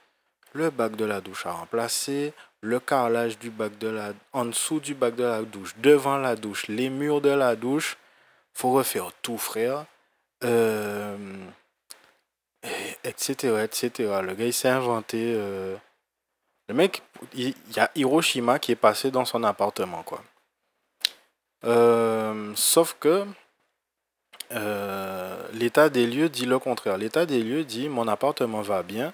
Le 0.53 0.69
bac 0.69 0.95
de 0.95 1.05
la 1.05 1.21
douche 1.21 1.45
à 1.45 1.51
remplacer, 1.51 2.33
le 2.65 2.79
carrelage 2.79 3.37
du 3.39 3.49
bac 3.49 3.77
de 3.77 3.87
la 3.87 4.13
en 4.33 4.45
dessous 4.45 4.79
du 4.79 4.95
bac 4.95 5.15
de 5.15 5.23
la 5.23 5.43
douche, 5.43 5.75
devant 5.77 6.17
la 6.17 6.35
douche, 6.35 6.67
les 6.67 6.89
murs 6.89 7.21
de 7.21 7.29
la 7.29 7.55
douche. 7.55 7.97
Faut 8.53 8.71
refaire 8.71 9.11
tout, 9.21 9.37
frère 9.37 9.85
euh, 10.43 11.17
etc., 13.03 13.63
etc. 13.63 14.21
Le 14.23 14.33
gars, 14.33 14.45
il 14.45 14.53
s'est 14.53 14.69
inventé. 14.69 15.33
Euh, 15.35 15.75
le 16.67 16.73
mec, 16.73 17.03
il 17.33 17.53
y 17.75 17.79
a 17.79 17.91
Hiroshima 17.95 18.59
qui 18.59 18.71
est 18.71 18.75
passé 18.75 19.11
dans 19.11 19.25
son 19.25 19.43
appartement, 19.43 20.03
quoi. 20.03 20.23
Euh, 21.63 22.51
sauf 22.55 22.95
que 22.99 23.25
l'état 25.53 25.89
des 25.89 26.07
lieux 26.07 26.29
dit 26.29 26.45
le 26.45 26.59
contraire. 26.59 26.97
L'état 26.97 27.25
des 27.25 27.41
lieux 27.43 27.63
dit 27.63 27.89
mon 27.89 28.07
appartement 28.07 28.61
va 28.61 28.83
bien. 28.83 29.13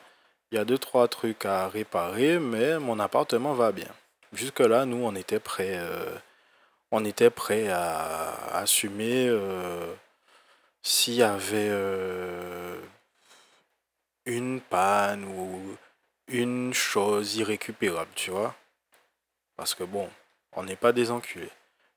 Il 0.52 0.58
y 0.58 0.58
a 0.60 0.66
deux, 0.66 0.78
trois 0.78 1.08
trucs 1.08 1.46
à 1.46 1.68
réparer, 1.68 2.40
mais 2.40 2.78
mon 2.80 3.00
appartement 3.00 3.54
va 3.54 3.72
bien. 3.72 3.88
Jusque-là, 4.34 4.86
nous, 4.86 5.04
on 5.04 5.16
était 5.16 5.40
prêts, 5.40 5.80
était 7.06 7.30
prêts 7.30 7.70
à 7.70 8.58
assumer 8.58 9.30
s'il 10.84 11.16
y 11.16 11.24
avait 11.24 11.70
euh, 11.70 12.76
une 14.26 14.62
panne 14.62 15.26
ou 15.26 15.78
une 16.28 16.74
chose 16.74 17.36
irrécupérable, 17.36 18.12
tu 18.16 18.32
vois. 18.32 18.56
Parce 19.58 19.76
que 19.76 19.84
bon, 19.84 20.10
on 20.54 20.64
n'est 20.64 20.76
pas 20.76 20.92
des 20.92 21.12
enculés. 21.12 21.52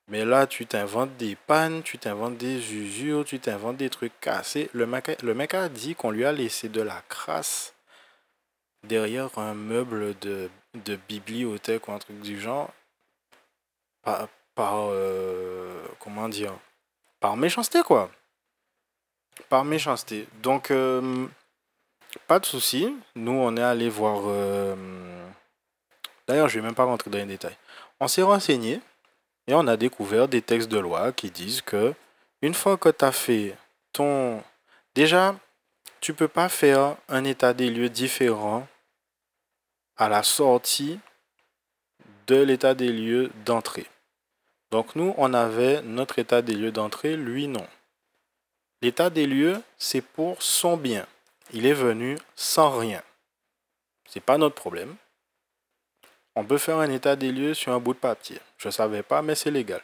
Mais 0.08 0.24
là, 0.24 0.46
tu 0.46 0.66
t'inventes 0.66 1.16
des 1.16 1.34
pannes, 1.34 1.82
tu 1.82 1.98
t'inventes 1.98 2.36
des 2.36 2.74
usures, 2.74 3.24
tu 3.24 3.40
t'inventes 3.40 3.78
des 3.78 3.88
trucs 3.88 4.18
cassés. 4.20 4.68
Le 4.74 4.86
mec, 4.86 5.22
le 5.22 5.34
mec 5.34 5.54
a 5.54 5.68
dit 5.68 5.94
qu'on 5.94 6.10
lui 6.10 6.26
a 6.26 6.32
laissé 6.32 6.68
de 6.68 6.82
la 6.82 7.02
crasse 7.08 7.73
derrière 8.88 9.36
un 9.38 9.54
meuble 9.54 10.14
de, 10.20 10.50
bibliothèque 11.08 11.88
ou 11.88 11.92
un 11.92 11.98
truc 11.98 12.20
du 12.20 12.40
genre. 12.40 12.70
Par, 14.02 14.28
par 14.54 14.74
euh, 14.90 15.82
comment 15.98 16.28
dire 16.28 16.52
Par 17.20 17.36
méchanceté, 17.36 17.82
quoi. 17.82 18.10
Par 19.48 19.64
méchanceté. 19.64 20.28
Donc, 20.42 20.70
euh, 20.70 21.26
pas 22.26 22.38
de 22.38 22.46
souci. 22.46 22.94
Nous, 23.14 23.32
on 23.32 23.56
est 23.56 23.62
allé 23.62 23.88
voir. 23.88 24.22
Euh, 24.26 24.76
d'ailleurs, 26.28 26.48
je 26.48 26.58
vais 26.58 26.64
même 26.64 26.74
pas 26.74 26.84
rentrer 26.84 27.10
dans 27.10 27.18
les 27.18 27.24
détails. 27.24 27.56
On 28.00 28.08
s'est 28.08 28.22
renseigné 28.22 28.80
et 29.46 29.54
on 29.54 29.66
a 29.66 29.76
découvert 29.76 30.28
des 30.28 30.42
textes 30.42 30.68
de 30.68 30.78
loi 30.78 31.12
qui 31.12 31.30
disent 31.30 31.62
que 31.62 31.94
une 32.42 32.54
fois 32.54 32.76
que 32.76 32.90
tu 32.90 33.04
as 33.04 33.12
fait 33.12 33.56
ton. 33.92 34.42
Déjà, 34.94 35.34
tu 36.00 36.14
peux 36.14 36.28
pas 36.28 36.48
faire 36.48 36.96
un 37.08 37.24
état 37.24 37.54
des 37.54 37.70
lieux 37.70 37.88
différent 37.88 38.66
à 39.96 40.08
la 40.08 40.22
sortie 40.22 40.98
de 42.26 42.36
l'état 42.36 42.74
des 42.74 42.92
lieux 42.92 43.30
d'entrée. 43.44 43.86
Donc 44.70 44.96
nous, 44.96 45.14
on 45.18 45.34
avait 45.34 45.82
notre 45.82 46.18
état 46.18 46.42
des 46.42 46.54
lieux 46.54 46.72
d'entrée, 46.72 47.16
lui 47.16 47.46
non. 47.46 47.66
L'état 48.82 49.08
des 49.08 49.26
lieux, 49.26 49.62
c'est 49.78 50.00
pour 50.00 50.42
son 50.42 50.76
bien. 50.76 51.06
Il 51.52 51.66
est 51.66 51.74
venu 51.74 52.18
sans 52.34 52.76
rien. 52.76 53.02
C'est 54.08 54.20
pas 54.20 54.38
notre 54.38 54.54
problème. 54.54 54.96
On 56.36 56.44
peut 56.44 56.58
faire 56.58 56.78
un 56.78 56.90
état 56.90 57.14
des 57.14 57.30
lieux 57.30 57.54
sur 57.54 57.72
un 57.72 57.78
bout 57.78 57.94
de 57.94 57.98
papier. 57.98 58.40
Je 58.58 58.68
ne 58.68 58.72
savais 58.72 59.02
pas, 59.02 59.22
mais 59.22 59.34
c'est 59.34 59.50
légal. 59.50 59.80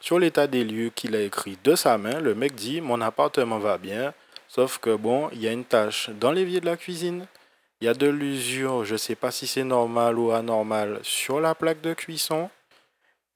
Sur 0.00 0.18
l'état 0.18 0.46
des 0.46 0.64
lieux 0.64 0.90
qu'il 0.90 1.14
a 1.14 1.20
écrit 1.20 1.58
de 1.62 1.74
sa 1.74 1.98
main, 1.98 2.20
le 2.20 2.34
mec 2.34 2.54
dit 2.54 2.80
Mon 2.80 3.00
appartement 3.00 3.58
va 3.58 3.76
bien, 3.76 4.14
sauf 4.48 4.78
que 4.78 4.94
bon, 4.94 5.28
il 5.32 5.42
y 5.42 5.48
a 5.48 5.52
une 5.52 5.64
tâche 5.64 6.10
dans 6.10 6.32
l'évier 6.32 6.60
de 6.60 6.66
la 6.66 6.76
cuisine. 6.76 7.26
Il 7.80 7.84
y 7.84 7.88
a 7.88 7.94
de 7.94 8.06
l'usure, 8.06 8.84
je 8.84 8.94
ne 8.94 8.98
sais 8.98 9.14
pas 9.16 9.30
si 9.30 9.46
c'est 9.46 9.64
normal 9.64 10.18
ou 10.18 10.30
anormal, 10.30 10.98
sur 11.02 11.40
la 11.40 11.54
plaque 11.54 11.82
de 11.82 11.92
cuisson. 11.92 12.48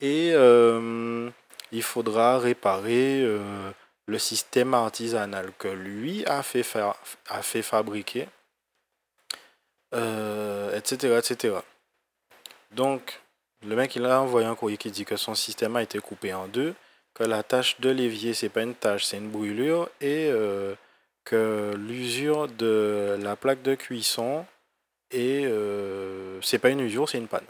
Et 0.00 0.30
euh, 0.32 1.28
il 1.72 1.82
faudra 1.82 2.38
réparer 2.38 3.22
euh, 3.22 3.70
le 4.06 4.18
système 4.18 4.72
artisanal 4.72 5.52
que 5.58 5.68
lui 5.68 6.24
a 6.24 6.42
fait, 6.42 6.64
a 7.28 7.42
fait 7.42 7.60
fabriquer, 7.60 8.28
etc., 9.92 9.94
euh, 9.94 11.18
etc. 11.18 11.56
Donc, 12.70 13.20
le 13.66 13.76
mec, 13.76 13.94
il 13.96 14.06
a 14.06 14.22
envoyé 14.22 14.46
un 14.46 14.54
courrier 14.54 14.78
qui 14.78 14.90
dit 14.90 15.04
que 15.04 15.16
son 15.16 15.34
système 15.34 15.76
a 15.76 15.82
été 15.82 15.98
coupé 15.98 16.32
en 16.32 16.48
deux, 16.48 16.74
que 17.12 17.24
la 17.24 17.42
tâche 17.42 17.78
de 17.80 17.90
l'évier, 17.90 18.32
c'est 18.32 18.48
pas 18.48 18.62
une 18.62 18.74
tâche, 18.74 19.04
c'est 19.04 19.18
une 19.18 19.28
brûlure, 19.28 19.90
et 20.00 20.32
que 21.24 21.74
l'usure 21.76 22.48
de 22.48 23.18
la 23.22 23.36
plaque 23.36 23.62
de 23.62 23.74
cuisson, 23.74 24.44
et 25.10 25.44
euh, 25.44 26.40
c'est 26.42 26.58
pas 26.58 26.70
une 26.70 26.80
usure, 26.80 27.08
c'est 27.08 27.18
une 27.18 27.28
panne. 27.28 27.46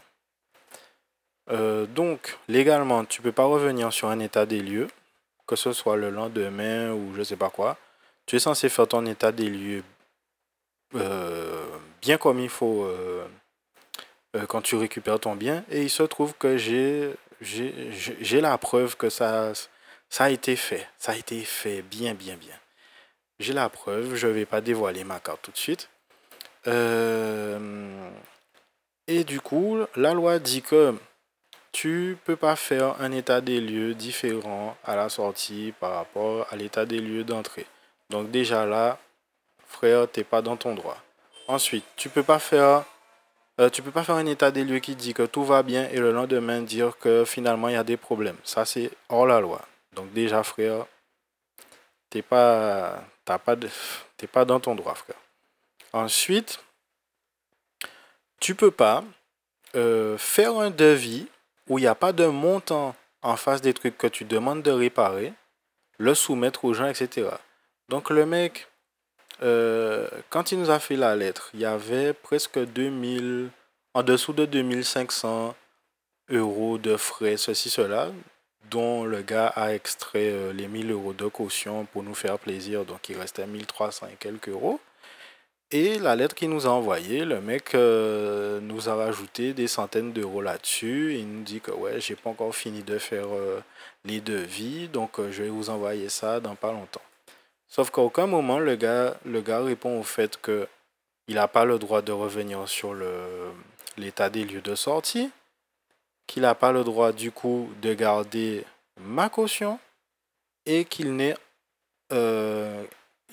donc, 1.95 2.37
légalement, 2.47 3.05
tu 3.05 3.21
peux 3.21 3.31
pas 3.31 3.45
revenir 3.45 3.91
sur 3.91 4.09
un 4.09 4.19
état 4.19 4.45
des 4.45 4.61
lieux 4.61 4.87
que 5.51 5.57
ce 5.57 5.73
soit 5.73 5.97
le 5.97 6.09
lendemain 6.09 6.93
ou 6.93 7.13
je 7.13 7.23
sais 7.23 7.35
pas 7.35 7.49
quoi, 7.49 7.77
tu 8.25 8.37
es 8.37 8.39
censé 8.39 8.69
faire 8.69 8.87
ton 8.87 9.05
état 9.05 9.33
des 9.33 9.49
lieux 9.49 9.83
euh, 10.95 11.65
bien 12.01 12.17
comme 12.17 12.39
il 12.39 12.47
faut 12.47 12.85
euh, 12.85 13.27
euh, 14.37 14.45
quand 14.45 14.61
tu 14.61 14.77
récupères 14.77 15.19
ton 15.19 15.35
bien. 15.35 15.65
Et 15.69 15.81
il 15.81 15.89
se 15.89 16.03
trouve 16.03 16.33
que 16.35 16.55
j'ai, 16.55 17.13
j'ai, 17.41 18.39
la 18.39 18.57
preuve 18.57 18.95
que 18.95 19.09
ça, 19.09 19.51
ça 20.09 20.23
a 20.23 20.29
été 20.29 20.55
fait. 20.55 20.87
Ça 20.97 21.11
a 21.11 21.15
été 21.15 21.41
fait 21.41 21.81
bien, 21.81 22.13
bien, 22.13 22.37
bien. 22.37 22.55
J'ai 23.41 23.53
la 23.53 23.69
preuve, 23.69 24.13
je 24.13 24.27
ne 24.27 24.33
vais 24.33 24.45
pas 24.45 24.61
dévoiler 24.61 25.03
ma 25.03 25.19
carte 25.19 25.41
tout 25.41 25.51
de 25.51 25.57
suite. 25.57 25.89
et 29.07 29.23
du 29.23 29.41
coup, 29.41 29.79
la 29.95 30.13
loi 30.13 30.37
dit 30.37 30.61
que 30.61 30.93
tu 31.71 32.19
peux 32.23 32.35
pas 32.35 32.55
faire 32.55 33.01
un 33.01 33.11
état 33.11 33.41
des 33.41 33.59
lieux 33.59 33.95
différent 33.95 34.77
à 34.83 34.95
la 34.95 35.09
sortie 35.09 35.73
par 35.79 35.93
rapport 35.93 36.45
à 36.51 36.55
l'état 36.55 36.85
des 36.85 36.99
lieux 36.99 37.23
d'entrée. 37.23 37.65
Donc 38.11 38.29
déjà 38.29 38.67
là, 38.67 38.99
frère, 39.67 40.07
t'es 40.07 40.23
pas 40.23 40.43
dans 40.43 40.55
ton 40.55 40.75
droit. 40.75 41.01
Ensuite, 41.47 41.85
tu 41.95 42.09
peux 42.09 42.23
pas 42.23 42.37
faire 42.37 42.85
euh, 43.59 43.69
tu 43.69 43.81
peux 43.81 43.91
pas 43.91 44.03
faire 44.03 44.15
un 44.15 44.25
état 44.27 44.51
des 44.51 44.63
lieux 44.63 44.79
qui 44.79 44.95
dit 44.95 45.13
que 45.13 45.23
tout 45.23 45.43
va 45.43 45.63
bien 45.63 45.89
et 45.89 45.97
le 45.97 46.11
lendemain 46.11 46.61
dire 46.61 46.97
que 46.97 47.25
finalement 47.25 47.69
il 47.69 47.73
y 47.73 47.77
a 47.77 47.83
des 47.83 47.97
problèmes. 47.97 48.37
Ça 48.43 48.65
c'est 48.65 48.91
hors 49.09 49.25
la 49.25 49.39
loi. 49.39 49.61
Donc 49.95 50.13
déjà 50.13 50.43
frère, 50.43 50.85
t'es 52.09 52.21
pas 52.21 53.03
pas 53.39 53.55
t'es 54.17 54.27
pas 54.27 54.45
dans 54.45 54.59
ton 54.59 54.75
droit 54.75 54.95
frère. 54.95 55.17
Ensuite, 55.93 56.59
tu 58.39 58.55
peux 58.55 58.71
pas 58.71 59.03
euh, 59.75 60.17
faire 60.17 60.55
un 60.57 60.69
devis 60.69 61.27
où 61.67 61.77
il 61.77 61.81
n'y 61.81 61.87
a 61.87 61.95
pas 61.95 62.13
de 62.13 62.25
montant 62.25 62.95
en 63.21 63.35
face 63.35 63.61
des 63.61 63.73
trucs 63.73 63.97
que 63.97 64.07
tu 64.07 64.25
demandes 64.25 64.63
de 64.63 64.71
réparer, 64.71 65.33
le 65.97 66.15
soumettre 66.15 66.65
aux 66.65 66.73
gens, 66.73 66.87
etc. 66.87 67.29
Donc 67.87 68.09
le 68.09 68.25
mec, 68.25 68.67
euh, 69.43 70.07
quand 70.29 70.51
il 70.51 70.59
nous 70.59 70.71
a 70.71 70.79
fait 70.79 70.95
la 70.95 71.15
lettre, 71.15 71.51
il 71.53 71.59
y 71.59 71.65
avait 71.65 72.13
presque 72.13 72.59
2000, 72.59 73.49
en 73.93 74.03
dessous 74.03 74.33
de 74.33 74.45
2500 74.45 75.55
euros 76.29 76.77
de 76.77 76.97
frais, 76.97 77.37
ceci, 77.37 77.69
cela, 77.69 78.09
dont 78.71 79.03
le 79.03 79.21
gars 79.21 79.47
a 79.47 79.73
extrait 79.73 80.31
euh, 80.31 80.53
les 80.53 80.67
1000 80.67 80.91
euros 80.91 81.13
de 81.13 81.27
caution 81.27 81.85
pour 81.85 82.03
nous 82.03 82.15
faire 82.15 82.39
plaisir, 82.39 82.85
donc 82.85 83.09
il 83.09 83.17
restait 83.17 83.45
1300 83.45 84.07
et 84.13 84.15
quelques 84.15 84.47
euros. 84.47 84.79
Et 85.71 85.99
la 85.99 86.15
lettre 86.15 86.35
qu'il 86.35 86.49
nous 86.49 86.65
a 86.65 86.69
envoyée, 86.69 87.23
le 87.23 87.39
mec 87.39 87.75
euh, 87.75 88.59
nous 88.61 88.89
a 88.89 88.95
rajouté 88.95 89.53
des 89.53 89.67
centaines 89.67 90.11
d'euros 90.11 90.41
là-dessus. 90.41 91.15
Il 91.17 91.27
nous 91.27 91.43
dit 91.43 91.61
que 91.61 91.71
ouais, 91.71 92.01
j'ai 92.01 92.15
pas 92.15 92.29
encore 92.29 92.53
fini 92.55 92.81
de 92.83 92.97
faire 92.97 93.27
euh, 93.33 93.61
les 94.03 94.19
devis, 94.19 94.87
donc 94.87 95.11
je 95.17 95.43
vais 95.43 95.49
vous 95.49 95.69
envoyer 95.69 96.09
ça 96.09 96.39
dans 96.39 96.55
pas 96.55 96.71
longtemps. 96.71 97.01
Sauf 97.67 97.89
qu'à 97.91 98.01
aucun 98.01 98.27
moment 98.27 98.59
le 98.59 98.75
gars, 98.75 99.15
le 99.25 99.41
gars 99.41 99.61
répond 99.61 99.99
au 99.99 100.03
fait 100.03 100.39
que 100.41 100.67
il 101.27 101.35
n'a 101.35 101.47
pas 101.47 101.63
le 101.63 101.79
droit 101.79 102.01
de 102.01 102.11
revenir 102.11 102.67
sur 102.67 102.93
l'état 103.95 104.29
des 104.29 104.43
lieux 104.43 104.59
de 104.59 104.75
sortie, 104.75 105.29
qu'il 106.31 106.43
n'a 106.43 106.55
pas 106.55 106.71
le 106.71 106.85
droit 106.85 107.11
du 107.11 107.29
coup 107.29 107.69
de 107.81 107.93
garder 107.93 108.65
ma 109.01 109.27
caution 109.27 109.77
et 110.65 110.85
qu'il 110.85 111.17
n'est 111.17 111.35
euh, 112.13 112.85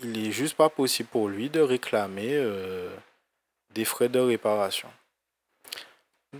il 0.03 0.27
est 0.27 0.33
juste 0.33 0.57
pas 0.57 0.69
possible 0.69 1.09
pour 1.09 1.29
lui 1.29 1.49
de 1.49 1.61
réclamer 1.61 2.33
euh, 2.33 2.93
des 3.71 3.85
frais 3.85 4.09
de 4.09 4.19
réparation. 4.19 4.91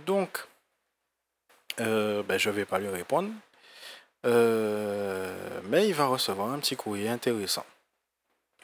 Donc, 0.05 0.45
euh, 1.79 2.23
ben, 2.23 2.37
je 2.37 2.49
vais 2.49 2.65
pas 2.65 2.79
lui 2.79 2.89
répondre, 2.89 3.31
mais 4.25 5.87
il 5.87 5.93
va 5.93 6.07
recevoir 6.07 6.51
un 6.51 6.59
petit 6.59 6.75
courrier 6.75 7.07
intéressant. 7.07 7.65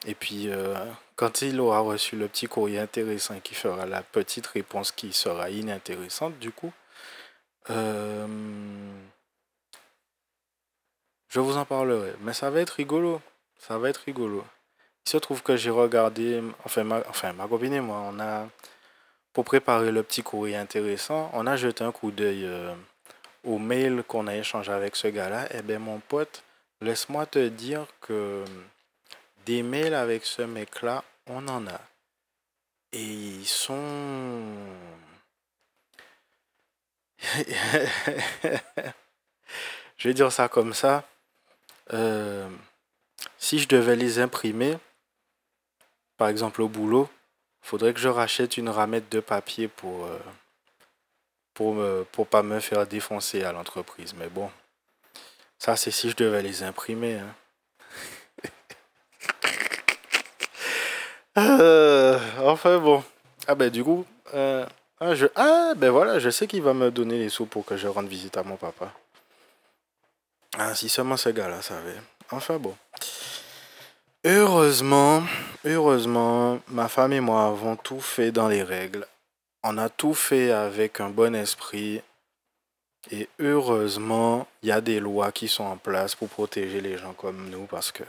Et 0.06 0.14
puis, 0.14 0.50
quand 1.14 1.40
il 1.40 1.58
aura 1.60 1.80
reçu 1.80 2.14
le 2.16 2.28
petit 2.28 2.46
courrier 2.46 2.78
intéressant 2.78 3.40
qui 3.40 3.54
fera 3.54 3.86
la 3.86 4.02
petite 4.02 4.46
réponse 4.48 4.92
qui 4.92 5.14
sera 5.14 5.48
inintéressante, 5.48 6.38
du 6.38 6.52
coup, 6.52 6.72
euh, 7.70 8.26
je 11.28 11.40
vous 11.40 11.56
en 11.56 11.64
parlerai. 11.64 12.14
Mais 12.20 12.32
ça 12.32 12.50
va 12.50 12.60
être 12.60 12.70
rigolo. 12.70 13.20
Ça 13.58 13.78
va 13.78 13.88
être 13.90 14.02
rigolo. 14.06 14.44
Il 15.06 15.10
se 15.10 15.16
trouve 15.18 15.42
que 15.42 15.56
j'ai 15.56 15.70
regardé, 15.70 16.42
enfin 16.64 16.84
ma, 16.84 17.00
enfin 17.08 17.32
ma 17.32 17.46
copine 17.46 17.74
et 17.74 17.80
moi, 17.80 18.02
on 18.10 18.18
a, 18.18 18.48
pour 19.32 19.44
préparer 19.44 19.92
le 19.92 20.02
petit 20.02 20.22
courrier 20.22 20.56
intéressant, 20.56 21.30
on 21.32 21.46
a 21.46 21.56
jeté 21.56 21.84
un 21.84 21.92
coup 21.92 22.10
d'œil 22.10 22.44
euh, 22.44 22.74
au 23.44 23.58
mail 23.58 24.02
qu'on 24.08 24.26
a 24.26 24.34
échangé 24.34 24.72
avec 24.72 24.96
ce 24.96 25.08
gars-là. 25.08 25.46
Eh 25.52 25.62
bien, 25.62 25.78
mon 25.78 26.00
pote, 26.00 26.42
laisse-moi 26.80 27.26
te 27.26 27.48
dire 27.48 27.86
que 28.00 28.44
des 29.44 29.62
mails 29.62 29.94
avec 29.94 30.24
ce 30.24 30.42
mec-là, 30.42 31.04
on 31.28 31.46
en 31.48 31.66
a. 31.66 31.80
Et 32.92 33.02
ils 33.02 33.46
sont 33.46 34.44
je 39.96 40.08
vais 40.08 40.14
dire 40.14 40.32
ça 40.32 40.48
comme 40.48 40.74
ça. 40.74 41.04
Euh, 41.92 42.48
si 43.38 43.58
je 43.58 43.68
devais 43.68 43.96
les 43.96 44.18
imprimer, 44.18 44.76
par 46.16 46.28
exemple 46.28 46.62
au 46.62 46.68
boulot, 46.68 47.08
faudrait 47.62 47.94
que 47.94 48.00
je 48.00 48.08
rachète 48.08 48.56
une 48.56 48.68
ramette 48.68 49.10
de 49.10 49.20
papier 49.20 49.68
pour 49.68 50.06
euh, 50.06 50.18
pour 51.54 51.76
pour 52.12 52.26
pas 52.26 52.42
me 52.42 52.60
faire 52.60 52.86
défoncer 52.86 53.44
à 53.44 53.52
l'entreprise. 53.52 54.14
Mais 54.14 54.28
bon, 54.28 54.50
ça 55.58 55.76
c'est 55.76 55.90
si 55.90 56.10
je 56.10 56.16
devais 56.16 56.42
les 56.42 56.62
imprimer. 56.62 57.18
Hein. 57.18 57.34
Euh, 61.38 62.18
enfin 62.38 62.78
bon. 62.78 63.04
Ah 63.46 63.54
ben 63.54 63.68
du 63.68 63.84
coup, 63.84 64.06
ah, 65.00 65.14
je... 65.14 65.26
ah, 65.34 65.74
ben 65.76 65.90
voilà, 65.90 66.18
je 66.18 66.30
sais 66.30 66.46
qu'il 66.46 66.62
va 66.62 66.74
me 66.74 66.90
donner 66.90 67.18
les 67.18 67.28
sous 67.28 67.46
pour 67.46 67.64
que 67.64 67.76
je 67.76 67.88
rende 67.88 68.08
visite 68.08 68.36
à 68.36 68.42
mon 68.42 68.56
papa. 68.56 68.92
Ah, 70.58 70.74
si 70.74 70.88
seulement 70.88 71.16
ce 71.16 71.28
gars-là 71.28 71.60
savait. 71.62 72.00
Enfin 72.30 72.58
bon. 72.58 72.74
Heureusement, 74.24 75.22
heureusement, 75.64 76.58
ma 76.68 76.88
femme 76.88 77.12
et 77.12 77.20
moi 77.20 77.46
avons 77.46 77.76
tout 77.76 78.00
fait 78.00 78.32
dans 78.32 78.48
les 78.48 78.62
règles. 78.62 79.06
On 79.62 79.78
a 79.78 79.88
tout 79.88 80.14
fait 80.14 80.50
avec 80.50 81.00
un 81.00 81.10
bon 81.10 81.34
esprit. 81.34 82.00
Et 83.10 83.28
heureusement, 83.38 84.48
il 84.62 84.70
y 84.70 84.72
a 84.72 84.80
des 84.80 84.98
lois 84.98 85.30
qui 85.30 85.46
sont 85.46 85.64
en 85.64 85.76
place 85.76 86.14
pour 86.14 86.28
protéger 86.28 86.80
les 86.80 86.98
gens 86.98 87.12
comme 87.12 87.50
nous 87.50 87.66
parce 87.66 87.92
que 87.92 88.02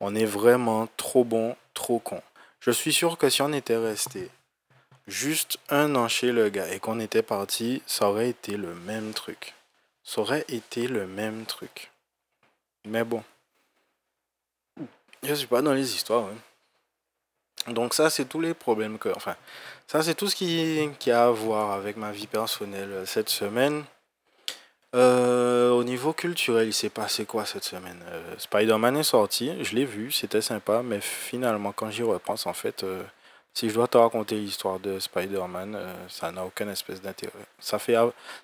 on 0.00 0.14
est 0.14 0.26
vraiment 0.26 0.88
trop 0.96 1.24
bon, 1.24 1.56
trop 1.74 1.98
con. 1.98 2.20
Je 2.60 2.70
suis 2.70 2.92
sûr 2.92 3.16
que 3.16 3.30
si 3.30 3.40
on 3.40 3.52
était 3.52 3.76
resté 3.76 4.30
juste 5.08 5.58
un 5.70 5.96
an 5.96 6.06
chez 6.06 6.30
le 6.30 6.50
gars 6.50 6.70
et 6.72 6.78
qu'on 6.78 7.00
était 7.00 7.22
parti, 7.22 7.82
ça 7.86 8.08
aurait 8.08 8.28
été 8.28 8.56
le 8.56 8.74
même 8.74 9.12
truc. 9.12 9.54
Ça 10.04 10.20
aurait 10.20 10.44
été 10.48 10.86
le 10.86 11.06
même 11.06 11.44
truc. 11.46 11.90
Mais 12.84 13.02
bon. 13.02 13.24
Je 15.22 15.34
suis 15.34 15.46
pas 15.46 15.62
dans 15.62 15.72
les 15.72 15.94
histoires. 15.94 16.26
Hein. 16.26 17.72
Donc 17.72 17.94
ça, 17.94 18.08
c'est 18.08 18.26
tous 18.26 18.40
les 18.40 18.54
problèmes 18.54 18.98
que... 18.98 19.08
Enfin, 19.16 19.34
ça, 19.86 20.02
c'est 20.02 20.14
tout 20.14 20.28
ce 20.28 20.36
qui, 20.36 21.10
a 21.10 21.26
à 21.26 21.30
voir 21.30 21.72
avec 21.72 21.96
ma 21.96 22.12
vie 22.12 22.26
personnelle 22.26 23.02
cette 23.06 23.30
semaine. 23.30 23.84
Euh, 24.94 25.70
au 25.70 25.84
niveau 25.84 26.12
culturel, 26.12 26.68
il 26.68 26.72
s'est 26.72 26.88
passé 26.88 27.26
quoi 27.26 27.44
cette 27.44 27.64
semaine? 27.64 28.00
Euh, 28.08 28.34
Spider-Man 28.38 28.96
est 28.96 29.02
sorti, 29.02 29.52
je 29.62 29.74
l'ai 29.74 29.84
vu, 29.84 30.12
c'était 30.12 30.40
sympa, 30.40 30.82
mais 30.82 31.00
finalement, 31.00 31.72
quand 31.72 31.90
j'y 31.90 32.02
repense, 32.02 32.46
en 32.46 32.54
fait, 32.54 32.84
euh, 32.84 33.02
si 33.58 33.68
je 33.68 33.74
dois 33.74 33.88
te 33.88 33.98
raconter 33.98 34.36
l'histoire 34.36 34.78
de 34.78 35.00
Spider-Man, 35.00 35.74
euh, 35.74 36.08
ça 36.08 36.30
n'a 36.30 36.44
aucune 36.44 36.68
espèce 36.68 37.02
d'intérêt. 37.02 37.32
Ça 37.58 37.80
fait, 37.80 37.96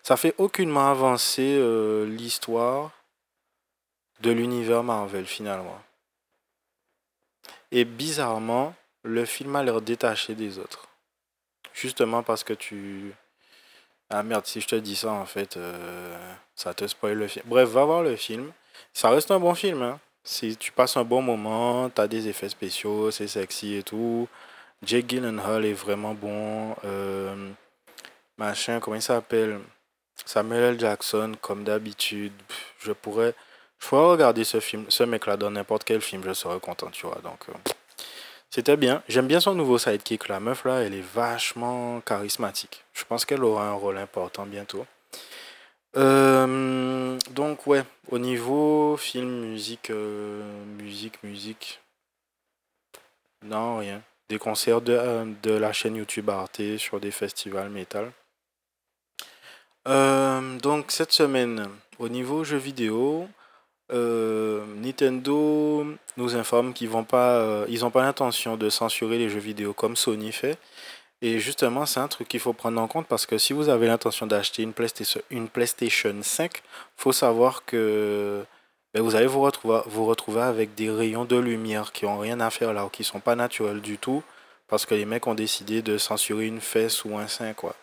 ça 0.03 0.17
fait 0.17 0.35
aucunement 0.39 0.91
avancer 0.91 1.57
euh, 1.57 2.05
l'histoire 2.05 2.91
de 4.23 4.33
l'univers 4.33 4.83
Marvel 4.83 5.25
finalement. 5.25 5.81
Et 7.71 7.85
bizarrement, 7.85 8.75
le 9.05 9.25
film 9.25 9.55
a 9.55 9.63
l'air 9.63 9.81
détaché 9.81 10.35
des 10.35 10.59
autres. 10.59 10.89
Justement 11.73 12.25
parce 12.25 12.43
que 12.43 12.53
tu... 12.53 13.15
Ah 14.11 14.25
merde, 14.25 14.47
si 14.47 14.61
je 14.61 14.67
te 14.67 14.77
dis 14.77 14.97
ça, 14.97 15.13
en 15.13 15.27
fait, 15.27 15.57
euh, 15.57 16.35
ça 16.57 16.75
te 16.75 16.89
spoil 16.89 17.19
le 17.19 17.29
film. 17.29 17.45
Bref, 17.47 17.69
va 17.69 17.85
voir 17.85 18.03
le 18.03 18.17
film. 18.17 18.51
Ça 18.93 19.11
reste 19.11 19.31
un 19.31 19.39
bon 19.39 19.55
film. 19.55 19.81
Hein. 19.81 20.01
Si 20.25 20.57
tu 20.57 20.73
passes 20.73 20.97
un 20.97 21.05
bon 21.05 21.23
moment, 21.23 21.89
tu 21.89 22.01
as 22.01 22.09
des 22.09 22.27
effets 22.27 22.49
spéciaux, 22.49 23.13
c'est 23.13 23.29
sexy 23.29 23.75
et 23.75 23.85
tout. 23.85 24.29
Jake 24.87 25.07
Gyllenhaal 25.09 25.65
est 25.65 25.73
vraiment 25.73 26.15
bon. 26.15 26.77
Euh, 26.85 27.51
machin, 28.37 28.81
comment 28.81 28.97
il 28.97 29.03
s'appelle? 29.03 29.61
Samuel 30.25 30.75
L. 30.75 30.81
Jackson, 30.81 31.33
comme 31.41 31.65
d'habitude. 31.65 32.33
Je 32.79 32.93
pourrais, 32.93 33.35
je 33.79 33.89
pourrais 33.89 34.11
regarder 34.11 34.45
ce 34.45 34.61
film, 34.61 34.87
ce 34.89 35.05
mec-là 35.05 35.37
dans 35.37 35.51
n'importe 35.51 35.85
quel 35.85 36.01
film, 36.01 36.23
je 36.25 36.33
serais 36.33 36.61
content, 36.61 36.89
tu 36.91 37.07
vois. 37.07 37.21
Donc, 37.23 37.41
euh, 37.49 37.53
c'était 38.51 38.77
bien. 38.77 39.03
J'aime 39.09 39.27
bien 39.27 39.41
son 39.41 39.55
nouveau 39.55 39.79
sidekick. 39.79 40.29
La 40.29 40.41
meuf 40.41 40.65
là, 40.65 40.81
elle 40.81 40.95
est 40.95 41.15
vachement 41.15 42.01
charismatique. 42.01 42.85
Je 42.93 43.05
pense 43.05 43.25
qu'elle 43.25 43.45
aura 43.45 43.69
un 43.69 43.75
rôle 43.75 43.99
important 43.99 44.47
bientôt. 44.47 44.87
Euh, 45.97 47.17
donc 47.31 47.67
ouais, 47.69 47.85
au 48.11 48.19
niveau 48.19 48.97
film, 48.97 49.29
musique, 49.29 49.91
musique, 50.79 51.23
musique, 51.23 51.81
non 53.45 53.79
rien 53.79 54.03
des 54.29 54.39
concerts 54.39 54.81
de, 54.81 54.93
euh, 54.93 55.25
de, 55.43 55.53
la 55.53 55.73
chaîne 55.73 55.97
YouTube 55.97 56.31
Arte 56.31 56.79
sur 56.79 57.01
des 57.01 57.11
festivals 57.11 57.71
métal. 57.71 58.13
Euh, 59.87 60.59
donc 60.59 60.91
cette 60.91 61.13
semaine, 61.13 61.69
au 61.99 62.09
niveau 62.09 62.43
jeux 62.43 62.57
vidéo, 62.57 63.29
euh, 63.93 64.65
Nintendo 64.77 65.87
nous 66.17 66.37
informe 66.37 66.73
qu'ils 66.73 66.89
pas, 66.89 67.67
n'ont 67.69 67.91
pas 67.91 68.03
l'intention 68.03 68.57
de 68.57 68.71
censurer 68.71 69.19
les 69.19 69.29
jeux 69.29 69.41
vidéo 69.41 69.75
comme 69.75 69.97
Sony 69.97 70.33
fait. 70.33 70.59
Et 71.21 71.39
justement, 71.39 71.87
c'est 71.87 72.01
un 72.01 72.09
truc 72.09 72.29
qu'il 72.29 72.41
faut 72.41 72.53
prendre 72.53 72.81
en 72.81 72.87
compte 72.87 73.07
parce 73.07 73.25
que 73.25 73.39
si 73.39 73.53
vous 73.53 73.69
avez 73.69 73.87
l'intention 73.87 74.27
d'acheter 74.27 74.63
une 74.63 74.73
PlayStation, 74.73 75.21
une 75.31 75.49
PlayStation 75.49 76.15
5, 76.21 76.63
faut 76.97 77.13
savoir 77.13 77.65
que 77.65 78.45
ben, 78.95 79.03
vous 79.03 79.17
allez 79.17 79.27
vous 79.27 79.41
retrouver, 79.41 79.81
vous 79.87 80.07
retrouver 80.07 80.41
avec 80.41 80.75
des 80.77 80.89
rayons 80.89 81.25
de 81.25 81.37
lumière 81.37 81.93
qui 81.93 82.07
ont 82.07 82.19
rien 82.19 82.41
à 82.41 82.51
faire 82.51 82.73
là, 82.73 82.87
ou 82.87 82.89
qui 82.89 83.03
sont 83.03 83.21
pas 83.21 83.35
naturels 83.35 83.81
du 83.81 83.99
tout, 83.99 84.23
parce 84.69 84.87
que 84.87 84.95
les 84.95 85.05
mecs 85.05 85.27
ont 85.27 85.35
décidé 85.35 85.83
de 85.83 85.99
censurer 85.99 86.47
une 86.47 86.61
fesse 86.61 87.05
ou 87.05 87.17
un 87.17 87.27
sein, 87.27 87.53
quoi. 87.55 87.75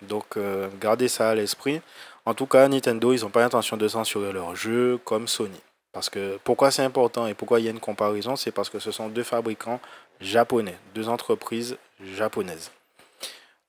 Donc, 0.00 0.36
euh, 0.36 0.68
gardez 0.80 1.08
ça 1.08 1.30
à 1.30 1.34
l'esprit. 1.34 1.80
En 2.24 2.34
tout 2.34 2.46
cas, 2.46 2.66
Nintendo, 2.66 3.12
ils 3.12 3.20
n'ont 3.20 3.30
pas 3.30 3.40
l'intention 3.40 3.76
de 3.76 3.86
censurer 3.86 4.32
leurs 4.32 4.56
jeux 4.56 4.98
comme 5.04 5.28
Sony. 5.28 5.60
Parce 5.92 6.08
que 6.08 6.38
pourquoi 6.42 6.70
c'est 6.70 6.82
important 6.82 7.26
et 7.26 7.34
pourquoi 7.34 7.60
il 7.60 7.66
y 7.66 7.68
a 7.68 7.70
une 7.70 7.80
comparaison, 7.80 8.34
c'est 8.34 8.50
parce 8.50 8.70
que 8.70 8.78
ce 8.78 8.90
sont 8.90 9.08
deux 9.08 9.22
fabricants 9.22 9.80
japonais, 10.20 10.78
deux 10.94 11.08
entreprises 11.08 11.76
japonaises. 12.00 12.70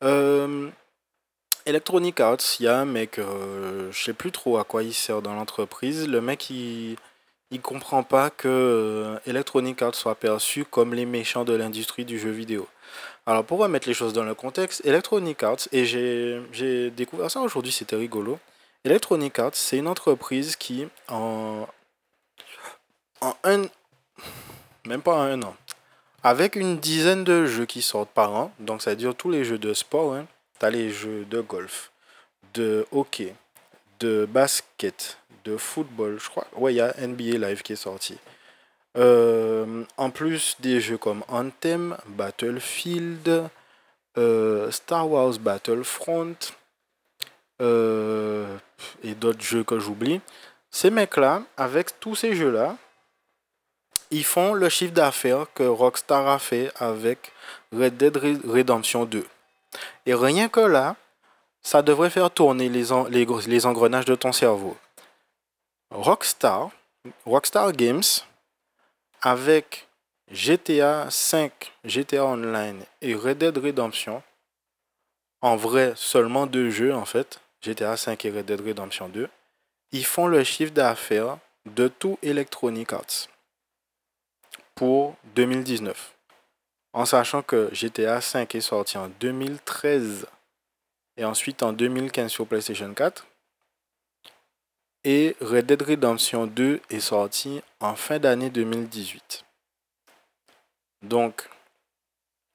Euh, 0.03 0.69
Electronic 1.65 2.19
Arts, 2.19 2.59
il 2.59 2.65
y 2.65 2.67
a 2.67 2.77
un 2.77 2.85
mec, 2.85 3.19
euh, 3.19 3.89
je 3.91 4.03
sais 4.03 4.13
plus 4.13 4.31
trop 4.31 4.57
à 4.57 4.65
quoi 4.65 4.83
il 4.83 4.93
sert 4.93 5.21
dans 5.21 5.33
l'entreprise. 5.33 6.09
Le 6.09 6.19
mec, 6.19 6.49
il, 6.49 6.97
il 7.51 7.61
comprend 7.61 8.03
pas 8.03 8.29
que 8.29 8.47
euh, 8.49 9.17
Electronic 9.25 9.81
Arts 9.81 9.95
soit 9.95 10.15
perçu 10.15 10.65
comme 10.65 10.93
les 10.93 11.05
méchants 11.05 11.45
de 11.45 11.53
l'industrie 11.53 12.03
du 12.03 12.19
jeu 12.19 12.31
vidéo. 12.31 12.67
Alors, 13.25 13.45
pour 13.45 13.59
remettre 13.59 13.87
les 13.87 13.93
choses 13.93 14.11
dans 14.11 14.25
le 14.25 14.35
contexte, 14.35 14.85
Electronic 14.85 15.41
Arts, 15.41 15.69
et 15.71 15.85
j'ai 15.85 16.91
découvert 16.91 17.31
ça 17.31 17.39
aujourd'hui, 17.39 17.71
c'était 17.71 17.95
rigolo. 17.95 18.39
Electronic 18.83 19.39
Arts, 19.39 19.51
c'est 19.53 19.77
une 19.77 19.87
entreprise 19.87 20.57
qui, 20.57 20.87
en, 21.07 21.65
en 23.21 23.35
un, 23.45 23.61
même 24.85 25.01
pas 25.01 25.15
en 25.15 25.21
un 25.21 25.41
an, 25.43 25.55
avec 26.23 26.57
une 26.57 26.77
dizaine 26.77 27.23
de 27.23 27.45
jeux 27.45 27.65
qui 27.65 27.81
sortent 27.81 28.09
par 28.09 28.33
an, 28.33 28.51
donc 28.59 28.81
ça 28.81 28.89
veut 28.89 28.97
dire 28.97 29.15
tous 29.15 29.29
les 29.29 29.45
jeux 29.45 29.57
de 29.57 29.73
sport, 29.73 30.13
hein, 30.13 30.25
les 30.69 30.89
jeux 30.91 31.25
de 31.25 31.41
golf, 31.41 31.91
de 32.53 32.85
hockey, 32.91 33.33
de 33.99 34.25
basket, 34.25 35.17
de 35.45 35.57
football, 35.57 36.19
je 36.19 36.29
crois. 36.29 36.47
Ouais, 36.55 36.73
il 36.73 36.77
y 36.77 36.81
a 36.81 36.93
NBA 36.99 37.37
Live 37.37 37.61
qui 37.61 37.73
est 37.73 37.77
sorti. 37.77 38.17
Euh, 38.97 39.83
en 39.97 40.09
plus 40.11 40.55
des 40.59 40.79
jeux 40.79 40.97
comme 40.97 41.23
Anthem, 41.27 41.97
Battlefield, 42.07 43.49
euh, 44.17 44.69
Star 44.69 45.09
Wars 45.09 45.39
Battlefront 45.39 46.35
euh, 47.61 48.57
et 49.03 49.15
d'autres 49.15 49.41
jeux 49.41 49.63
que 49.63 49.79
j'oublie. 49.79 50.21
Ces 50.69 50.91
mecs-là, 50.91 51.43
avec 51.57 51.99
tous 51.99 52.15
ces 52.15 52.35
jeux-là, 52.35 52.77
ils 54.11 54.23
font 54.23 54.53
le 54.53 54.69
chiffre 54.69 54.93
d'affaires 54.93 55.47
que 55.55 55.63
Rockstar 55.63 56.27
a 56.27 56.37
fait 56.37 56.71
avec 56.75 57.31
Red 57.71 57.97
Dead 57.97 58.15
Redemption 58.45 59.05
2. 59.05 59.25
Et 60.05 60.13
rien 60.13 60.49
que 60.49 60.59
là, 60.59 60.95
ça 61.61 61.81
devrait 61.81 62.09
faire 62.09 62.29
tourner 62.29 62.69
les, 62.69 62.91
engrenages 63.65 64.05
de 64.05 64.15
ton 64.15 64.31
cerveau. 64.31 64.77
Rockstar, 65.91 66.71
Rockstar 67.25 67.71
Games, 67.71 68.03
avec 69.21 69.87
GTA 70.31 71.09
5, 71.09 71.71
GTA 71.85 72.25
Online 72.25 72.83
et 73.01 73.15
Red 73.15 73.37
Dead 73.37 73.57
Redemption, 73.57 74.21
en 75.41 75.55
vrai 75.55 75.93
seulement 75.95 76.47
deux 76.47 76.69
jeux 76.69 76.93
en 76.93 77.05
fait, 77.05 77.39
GTA 77.61 77.95
5 77.95 78.25
et 78.25 78.31
Red 78.31 78.45
Dead 78.45 78.61
Redemption 78.61 79.09
2, 79.09 79.29
ils 79.91 80.05
font 80.05 80.27
le 80.27 80.43
chiffre 80.43 80.73
d'affaires 80.73 81.37
de 81.65 81.87
tout 81.87 82.17
Electronic 82.21 82.91
Arts 82.91 83.29
pour 84.75 85.15
2019. 85.35 86.12
En 86.93 87.05
sachant 87.05 87.41
que 87.41 87.69
GTA 87.73 88.21
5 88.21 88.53
est 88.53 88.61
sorti 88.61 88.97
en 88.97 89.09
2013 89.19 90.27
et 91.17 91.25
ensuite 91.25 91.63
en 91.63 91.73
2015 91.73 92.31
sur 92.31 92.47
PlayStation 92.47 92.93
4. 92.93 93.25
Et 95.03 95.35
Red 95.41 95.65
Dead 95.65 95.81
Redemption 95.81 96.47
2 96.47 96.81
est 96.89 96.99
sorti 96.99 97.61
en 97.79 97.95
fin 97.95 98.19
d'année 98.19 98.49
2018. 98.49 99.43
Donc, 101.01 101.49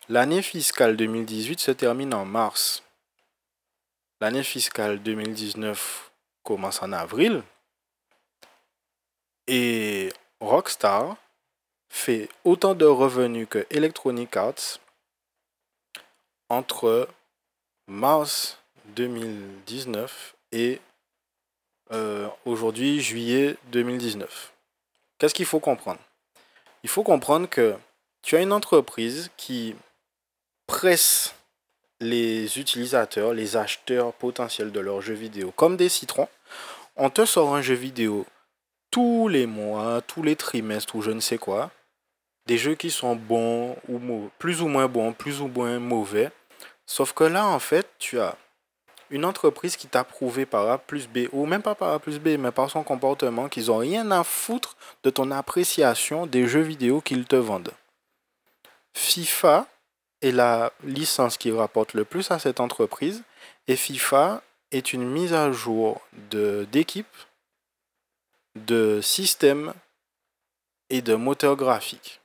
l'année 0.08 0.40
fiscale 0.40 0.96
2018 0.96 1.60
se 1.60 1.70
termine 1.72 2.14
en 2.14 2.24
mars. 2.24 2.82
L'année 4.20 4.44
fiscale 4.44 5.02
2019 5.02 6.10
commence 6.42 6.82
en 6.82 6.92
avril. 6.92 7.42
Et 9.46 10.10
Rockstar 10.40 11.16
fait 11.88 12.28
autant 12.44 12.74
de 12.74 12.84
revenus 12.84 13.46
que 13.48 13.66
Electronic 13.70 14.36
Arts 14.36 14.78
entre 16.48 17.08
mars 17.86 18.58
2019 18.96 20.36
et 20.52 20.80
euh, 21.92 22.28
aujourd'hui, 22.44 23.00
juillet 23.00 23.56
2019. 23.72 24.52
Qu'est-ce 25.18 25.34
qu'il 25.34 25.46
faut 25.46 25.60
comprendre? 25.60 26.00
Il 26.82 26.88
faut 26.88 27.02
comprendre 27.02 27.48
que 27.48 27.76
tu 28.22 28.36
as 28.36 28.40
une 28.40 28.52
entreprise 28.52 29.30
qui 29.36 29.74
presse 30.66 31.34
les 32.00 32.58
utilisateurs, 32.58 33.32
les 33.32 33.56
acheteurs 33.56 34.12
potentiels 34.12 34.70
de 34.70 34.80
leurs 34.80 35.00
jeux 35.00 35.14
vidéo 35.14 35.50
comme 35.50 35.76
des 35.76 35.88
citrons. 35.88 36.28
On 36.96 37.10
te 37.10 37.24
sort 37.24 37.54
un 37.54 37.62
jeu 37.62 37.74
vidéo 37.74 38.26
tous 38.90 39.28
les 39.28 39.46
mois, 39.46 40.02
tous 40.02 40.22
les 40.22 40.36
trimestres 40.36 40.94
ou 40.94 41.02
je 41.02 41.10
ne 41.10 41.20
sais 41.20 41.38
quoi. 41.38 41.70
Des 42.48 42.56
jeux 42.56 42.74
qui 42.74 42.90
sont 42.90 43.14
bons 43.14 43.76
ou 43.88 44.30
plus 44.38 44.62
ou 44.62 44.68
moins 44.68 44.88
bons, 44.88 45.12
plus 45.12 45.42
ou 45.42 45.48
moins 45.48 45.78
mauvais. 45.78 46.30
Sauf 46.86 47.12
que 47.12 47.24
là, 47.24 47.46
en 47.46 47.58
fait, 47.58 47.86
tu 47.98 48.18
as 48.18 48.36
une 49.10 49.26
entreprise 49.26 49.76
qui 49.76 49.86
t'a 49.86 50.02
prouvé 50.02 50.46
par 50.46 50.66
A 50.70 50.78
plus 50.78 51.06
B, 51.06 51.28
ou 51.32 51.44
même 51.44 51.60
pas 51.60 51.74
par 51.74 51.92
A 51.92 51.98
plus 51.98 52.18
B, 52.18 52.38
mais 52.38 52.50
par 52.50 52.70
son 52.70 52.82
comportement, 52.82 53.50
qu'ils 53.50 53.66
n'ont 53.66 53.76
rien 53.76 54.10
à 54.10 54.24
foutre 54.24 54.78
de 55.02 55.10
ton 55.10 55.30
appréciation 55.30 56.26
des 56.26 56.48
jeux 56.48 56.62
vidéo 56.62 57.02
qu'ils 57.02 57.26
te 57.26 57.36
vendent. 57.36 57.72
FIFA 58.94 59.66
est 60.22 60.32
la 60.32 60.72
licence 60.82 61.36
qui 61.36 61.52
rapporte 61.52 61.92
le 61.92 62.06
plus 62.06 62.30
à 62.30 62.38
cette 62.38 62.60
entreprise, 62.60 63.22
et 63.66 63.76
FIFA 63.76 64.42
est 64.72 64.94
une 64.94 65.06
mise 65.06 65.34
à 65.34 65.52
jour 65.52 66.00
d'équipe, 66.30 67.06
de, 68.54 68.96
de 68.96 69.00
système 69.02 69.74
et 70.88 71.02
de 71.02 71.14
moteur 71.14 71.54
graphique 71.54 72.22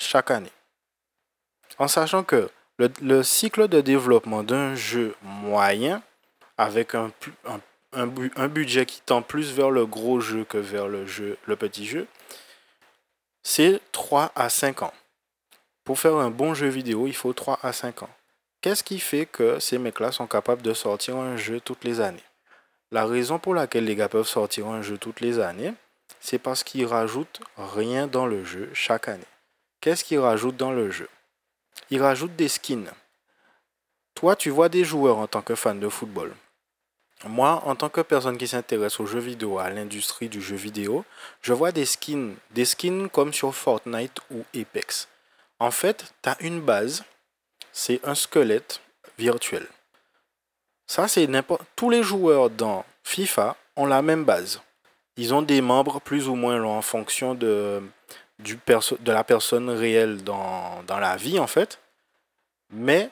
chaque 0.00 0.30
année. 0.30 0.52
En 1.78 1.88
sachant 1.88 2.24
que 2.24 2.50
le, 2.78 3.22
cycle 3.22 3.68
de 3.68 3.80
développement 3.80 4.42
d'un 4.42 4.74
jeu 4.74 5.14
moyen, 5.22 6.02
avec 6.58 6.94
un, 6.94 7.10
budget 8.48 8.86
qui 8.86 9.00
tend 9.02 9.22
plus 9.22 9.52
vers 9.52 9.70
le 9.70 9.86
gros 9.86 10.20
jeu 10.20 10.44
que 10.44 10.58
vers 10.58 10.88
le 10.88 11.56
petit 11.56 11.86
jeu, 11.86 12.06
c'est 13.42 13.80
3 13.92 14.32
à 14.34 14.48
5 14.48 14.82
ans. 14.82 14.94
Pour 15.84 15.98
faire 15.98 16.16
un 16.16 16.30
bon 16.30 16.54
jeu 16.54 16.68
vidéo, 16.68 17.06
il 17.06 17.16
faut 17.16 17.32
3 17.32 17.58
à 17.62 17.72
5 17.72 18.02
ans. 18.02 18.10
Qu'est-ce 18.60 18.84
qui 18.84 18.98
fait 18.98 19.26
que 19.26 19.58
ces 19.58 19.78
mecs-là 19.78 20.12
sont 20.12 20.26
capables 20.26 20.62
de 20.62 20.74
sortir 20.74 21.16
un 21.16 21.36
jeu 21.36 21.60
toutes 21.60 21.84
les 21.84 22.00
années? 22.00 22.22
La 22.90 23.06
raison 23.06 23.38
pour 23.38 23.54
laquelle 23.54 23.84
les 23.84 23.96
gars 23.96 24.08
peuvent 24.08 24.26
sortir 24.26 24.66
un 24.66 24.82
jeu 24.82 24.98
toutes 24.98 25.20
les 25.20 25.38
années, 25.38 25.72
c'est 26.20 26.38
parce 26.38 26.62
qu'ils 26.62 26.86
rajoutent 26.86 27.40
rien 27.56 28.06
dans 28.06 28.26
le 28.26 28.44
jeu 28.44 28.70
chaque 28.74 29.08
année. 29.08 29.24
Qu'est-ce 29.80 30.04
qu'ils 30.04 30.18
rajoutent 30.18 30.58
dans 30.58 30.72
le 30.72 30.90
jeu? 30.90 31.08
Il 31.88 32.02
rajoute 32.02 32.36
des 32.36 32.48
skins. 32.48 32.90
Toi, 34.14 34.36
tu 34.36 34.50
vois 34.50 34.68
des 34.68 34.84
joueurs 34.84 35.16
en 35.16 35.26
tant 35.26 35.40
que 35.40 35.54
fan 35.54 35.80
de 35.80 35.88
football. 35.88 36.34
Moi, 37.24 37.62
en 37.64 37.74
tant 37.74 37.88
que 37.88 38.02
personne 38.02 38.36
qui 38.36 38.48
s'intéresse 38.48 39.00
aux 39.00 39.06
jeux 39.06 39.20
vidéo, 39.20 39.58
à 39.58 39.70
l'industrie 39.70 40.28
du 40.28 40.42
jeu 40.42 40.56
vidéo, 40.56 41.04
je 41.40 41.52
vois 41.52 41.72
des 41.72 41.86
skins, 41.86 42.34
des 42.50 42.64
skins 42.66 43.08
comme 43.08 43.32
sur 43.32 43.54
Fortnite 43.54 44.20
ou 44.30 44.44
Apex. 44.54 45.08
En 45.58 45.70
fait, 45.70 46.12
tu 46.22 46.28
as 46.28 46.36
une 46.40 46.60
base, 46.60 47.04
c'est 47.72 48.00
un 48.04 48.14
squelette 48.14 48.80
virtuel. 49.18 49.66
Ça, 50.86 51.08
c'est 51.08 51.26
n'importe. 51.26 51.62
Tous 51.76 51.88
les 51.88 52.02
joueurs 52.02 52.50
dans 52.50 52.84
FIFA 53.04 53.56
ont 53.76 53.86
la 53.86 54.02
même 54.02 54.24
base. 54.24 54.60
Ils 55.16 55.32
ont 55.34 55.42
des 55.42 55.60
membres 55.60 56.00
plus 56.00 56.28
ou 56.28 56.34
moins 56.34 56.58
longs 56.58 56.76
en 56.76 56.82
fonction 56.82 57.34
de, 57.34 57.82
de 58.44 59.12
la 59.12 59.24
personne 59.24 59.70
réelle 59.70 60.22
dans, 60.24 60.82
dans 60.86 60.98
la 60.98 61.16
vie, 61.16 61.38
en 61.38 61.46
fait. 61.46 61.78
Mais 62.70 63.10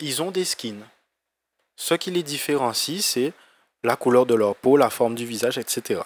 ils 0.00 0.22
ont 0.22 0.30
des 0.30 0.44
skins. 0.44 0.84
Ce 1.76 1.94
qui 1.94 2.10
les 2.10 2.22
différencie, 2.22 3.04
c'est 3.04 3.32
la 3.82 3.96
couleur 3.96 4.26
de 4.26 4.34
leur 4.34 4.56
peau, 4.56 4.76
la 4.76 4.90
forme 4.90 5.14
du 5.14 5.26
visage, 5.26 5.58
etc. 5.58 6.00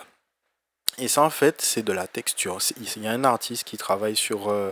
Et 0.98 1.08
ça, 1.08 1.22
en 1.22 1.30
fait, 1.30 1.60
c'est 1.62 1.82
de 1.82 1.92
la 1.92 2.06
texture. 2.06 2.58
Il 2.76 3.02
y 3.02 3.06
a 3.06 3.12
un 3.12 3.24
artiste 3.24 3.64
qui 3.64 3.76
travaille 3.76 4.16
sur 4.16 4.50
euh, 4.50 4.70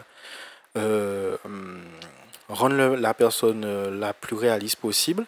euh, 0.77 1.37
rendre 2.49 2.97
la 2.97 3.15
personne 3.15 3.65
euh, 3.65 3.91
la 3.91 4.13
plus 4.13 4.37
réaliste 4.37 4.77
possible. 4.77 5.25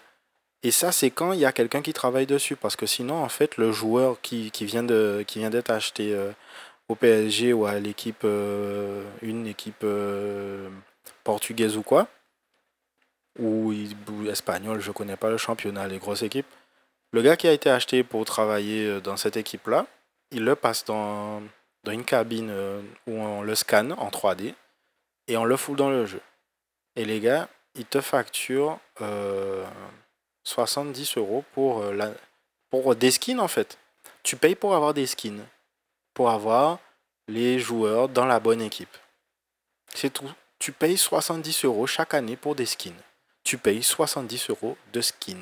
Et 0.62 0.70
ça, 0.70 0.92
c'est 0.92 1.10
quand 1.10 1.32
il 1.32 1.40
y 1.40 1.46
a 1.46 1.52
quelqu'un 1.52 1.80
qui 1.80 1.94
travaille 1.94 2.26
dessus. 2.26 2.56
Parce 2.56 2.76
que 2.76 2.86
sinon, 2.86 3.22
en 3.22 3.28
fait, 3.28 3.56
le 3.56 3.72
joueur 3.72 4.20
qui, 4.20 4.50
qui 4.50 4.66
vient 4.66 4.82
d'être 4.82 5.70
acheté 5.70 6.14
au 6.90 6.96
PSG 6.96 7.52
ou 7.52 7.66
à 7.66 7.78
l'équipe, 7.78 8.22
euh, 8.24 9.04
une 9.22 9.46
équipe 9.46 9.84
euh, 9.84 10.68
portugaise 11.22 11.76
ou 11.76 11.82
quoi, 11.82 12.08
ou, 13.38 13.72
espagnole, 14.28 14.80
je 14.80 14.90
connais 14.90 15.16
pas 15.16 15.30
le 15.30 15.36
championnat, 15.36 15.86
les 15.86 15.98
grosses 15.98 16.22
équipes. 16.22 16.48
Le 17.12 17.22
gars 17.22 17.36
qui 17.36 17.46
a 17.46 17.52
été 17.52 17.70
acheté 17.70 18.02
pour 18.02 18.24
travailler 18.24 18.86
euh, 18.86 19.00
dans 19.00 19.16
cette 19.16 19.36
équipe-là, 19.36 19.86
il 20.32 20.44
le 20.44 20.56
passe 20.56 20.84
dans, 20.84 21.40
dans 21.84 21.92
une 21.92 22.04
cabine 22.04 22.52
où 23.06 23.12
on 23.12 23.42
le 23.42 23.54
scanne 23.54 23.92
en 23.92 24.08
3D 24.08 24.54
et 25.28 25.36
on 25.36 25.44
le 25.44 25.56
fout 25.56 25.76
dans 25.76 25.90
le 25.90 26.06
jeu. 26.06 26.20
Et 26.96 27.04
les 27.04 27.20
gars, 27.20 27.48
ils 27.76 27.86
te 27.86 28.00
facturent 28.00 28.78
70 30.44 31.16
euros 31.16 31.44
pour, 31.52 31.82
la, 31.92 32.12
pour 32.70 32.94
des 32.94 33.10
skins 33.10 33.40
en 33.40 33.48
fait. 33.48 33.76
Tu 34.22 34.36
payes 34.36 34.54
pour 34.54 34.74
avoir 34.74 34.94
des 34.94 35.06
skins 35.06 35.42
pour 36.20 36.28
avoir 36.28 36.80
les 37.28 37.58
joueurs 37.58 38.10
dans 38.10 38.26
la 38.26 38.40
bonne 38.40 38.60
équipe. 38.60 38.94
C'est 39.94 40.12
tout. 40.12 40.30
Tu 40.58 40.70
payes 40.70 40.98
70 40.98 41.64
euros 41.64 41.86
chaque 41.86 42.12
année 42.12 42.36
pour 42.36 42.54
des 42.54 42.66
skins. 42.66 43.02
tu 43.42 43.56
payes 43.56 43.82
70 43.82 44.50
euros 44.50 44.76
de 44.92 45.00
skin. 45.00 45.38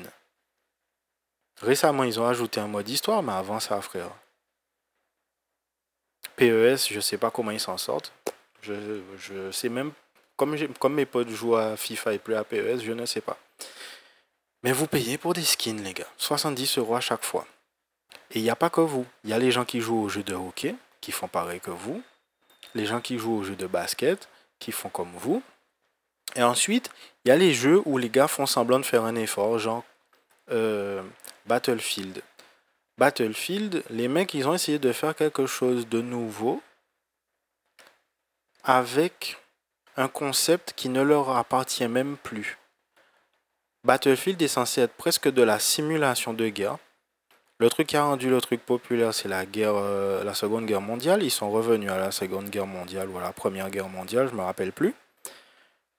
Récemment, 1.61 2.05
ils 2.05 2.17
ont 2.17 2.25
ajouté 2.25 2.61
un 2.61 2.69
mode 2.69 2.87
histoire, 2.87 3.21
mais 3.21 3.33
avant 3.33 3.59
ça, 3.59 3.81
frère. 3.81 4.09
PES, 6.37 6.87
je 6.89 7.01
sais 7.01 7.17
pas 7.17 7.29
comment 7.29 7.51
ils 7.51 7.59
s'en 7.59 7.77
sortent. 7.77 8.13
Je, 8.61 9.01
je 9.17 9.51
sais 9.51 9.67
même, 9.67 9.91
comme, 10.37 10.55
comme 10.79 10.93
mes 10.93 11.05
potes 11.05 11.27
jouent 11.27 11.57
à 11.57 11.75
FIFA 11.75 12.13
et 12.13 12.19
plus 12.19 12.35
à 12.35 12.45
PES, 12.45 12.79
je 12.85 12.93
ne 12.93 13.05
sais 13.05 13.19
pas. 13.19 13.37
Mais 14.63 14.71
vous 14.71 14.87
payez 14.87 15.17
pour 15.17 15.33
des 15.33 15.43
skins, 15.43 15.83
les 15.83 15.93
gars. 15.93 16.07
70 16.15 16.77
euros 16.77 16.95
à 16.95 17.01
chaque 17.01 17.25
fois. 17.25 17.45
Et 18.31 18.39
il 18.39 18.43
n'y 18.43 18.49
a 18.49 18.55
pas 18.55 18.69
que 18.69 18.81
vous. 18.81 19.05
Il 19.23 19.29
y 19.29 19.33
a 19.33 19.39
les 19.39 19.51
gens 19.51 19.65
qui 19.65 19.81
jouent 19.81 20.01
au 20.01 20.09
jeu 20.09 20.23
de 20.23 20.35
hockey, 20.35 20.75
qui 21.01 21.11
font 21.11 21.27
pareil 21.27 21.59
que 21.59 21.71
vous. 21.71 22.01
Les 22.75 22.85
gens 22.85 23.01
qui 23.01 23.17
jouent 23.17 23.37
au 23.37 23.43
jeu 23.43 23.55
de 23.55 23.67
basket, 23.67 24.29
qui 24.59 24.71
font 24.71 24.89
comme 24.89 25.11
vous. 25.15 25.41
Et 26.35 26.43
ensuite, 26.43 26.91
il 27.25 27.29
y 27.29 27.31
a 27.31 27.35
les 27.35 27.53
jeux 27.53 27.81
où 27.85 27.97
les 27.97 28.09
gars 28.09 28.27
font 28.27 28.45
semblant 28.45 28.79
de 28.79 28.85
faire 28.85 29.03
un 29.03 29.15
effort, 29.15 29.57
genre 29.57 29.83
euh, 30.51 31.01
Battlefield. 31.47 32.21
Battlefield, 32.97 33.83
les 33.89 34.07
mecs, 34.07 34.33
ils 34.33 34.47
ont 34.47 34.53
essayé 34.53 34.77
de 34.77 34.91
faire 34.91 35.15
quelque 35.15 35.45
chose 35.45 35.87
de 35.87 36.01
nouveau 36.01 36.61
avec 38.63 39.37
un 39.95 40.07
concept 40.07 40.73
qui 40.75 40.89
ne 40.89 41.01
leur 41.01 41.35
appartient 41.35 41.87
même 41.87 42.17
plus. 42.17 42.57
Battlefield 43.83 44.41
est 44.41 44.47
censé 44.47 44.81
être 44.81 44.93
presque 44.93 45.29
de 45.29 45.41
la 45.41 45.59
simulation 45.59 46.33
de 46.33 46.47
guerre. 46.49 46.77
Le 47.61 47.69
truc 47.69 47.87
qui 47.87 47.97
a 47.97 48.03
rendu 48.03 48.29
le 48.29 48.39
truc 48.39 48.65
populaire, 48.65 49.13
c'est 49.13 49.27
la 49.27 49.45
guerre, 49.45 49.73
euh, 49.75 50.23
la 50.23 50.33
Seconde 50.33 50.65
Guerre 50.65 50.79
mondiale. 50.79 51.23
Ils 51.23 51.29
sont 51.29 51.51
revenus 51.51 51.91
à 51.91 51.97
la 51.97 52.11
Seconde 52.11 52.49
Guerre 52.49 52.65
mondiale 52.65 53.09
ou 53.09 53.17
à 53.17 53.21
la 53.21 53.33
Première 53.33 53.69
Guerre 53.69 53.89
mondiale, 53.89 54.29
je 54.31 54.35
me 54.35 54.41
rappelle 54.41 54.71
plus. 54.71 54.95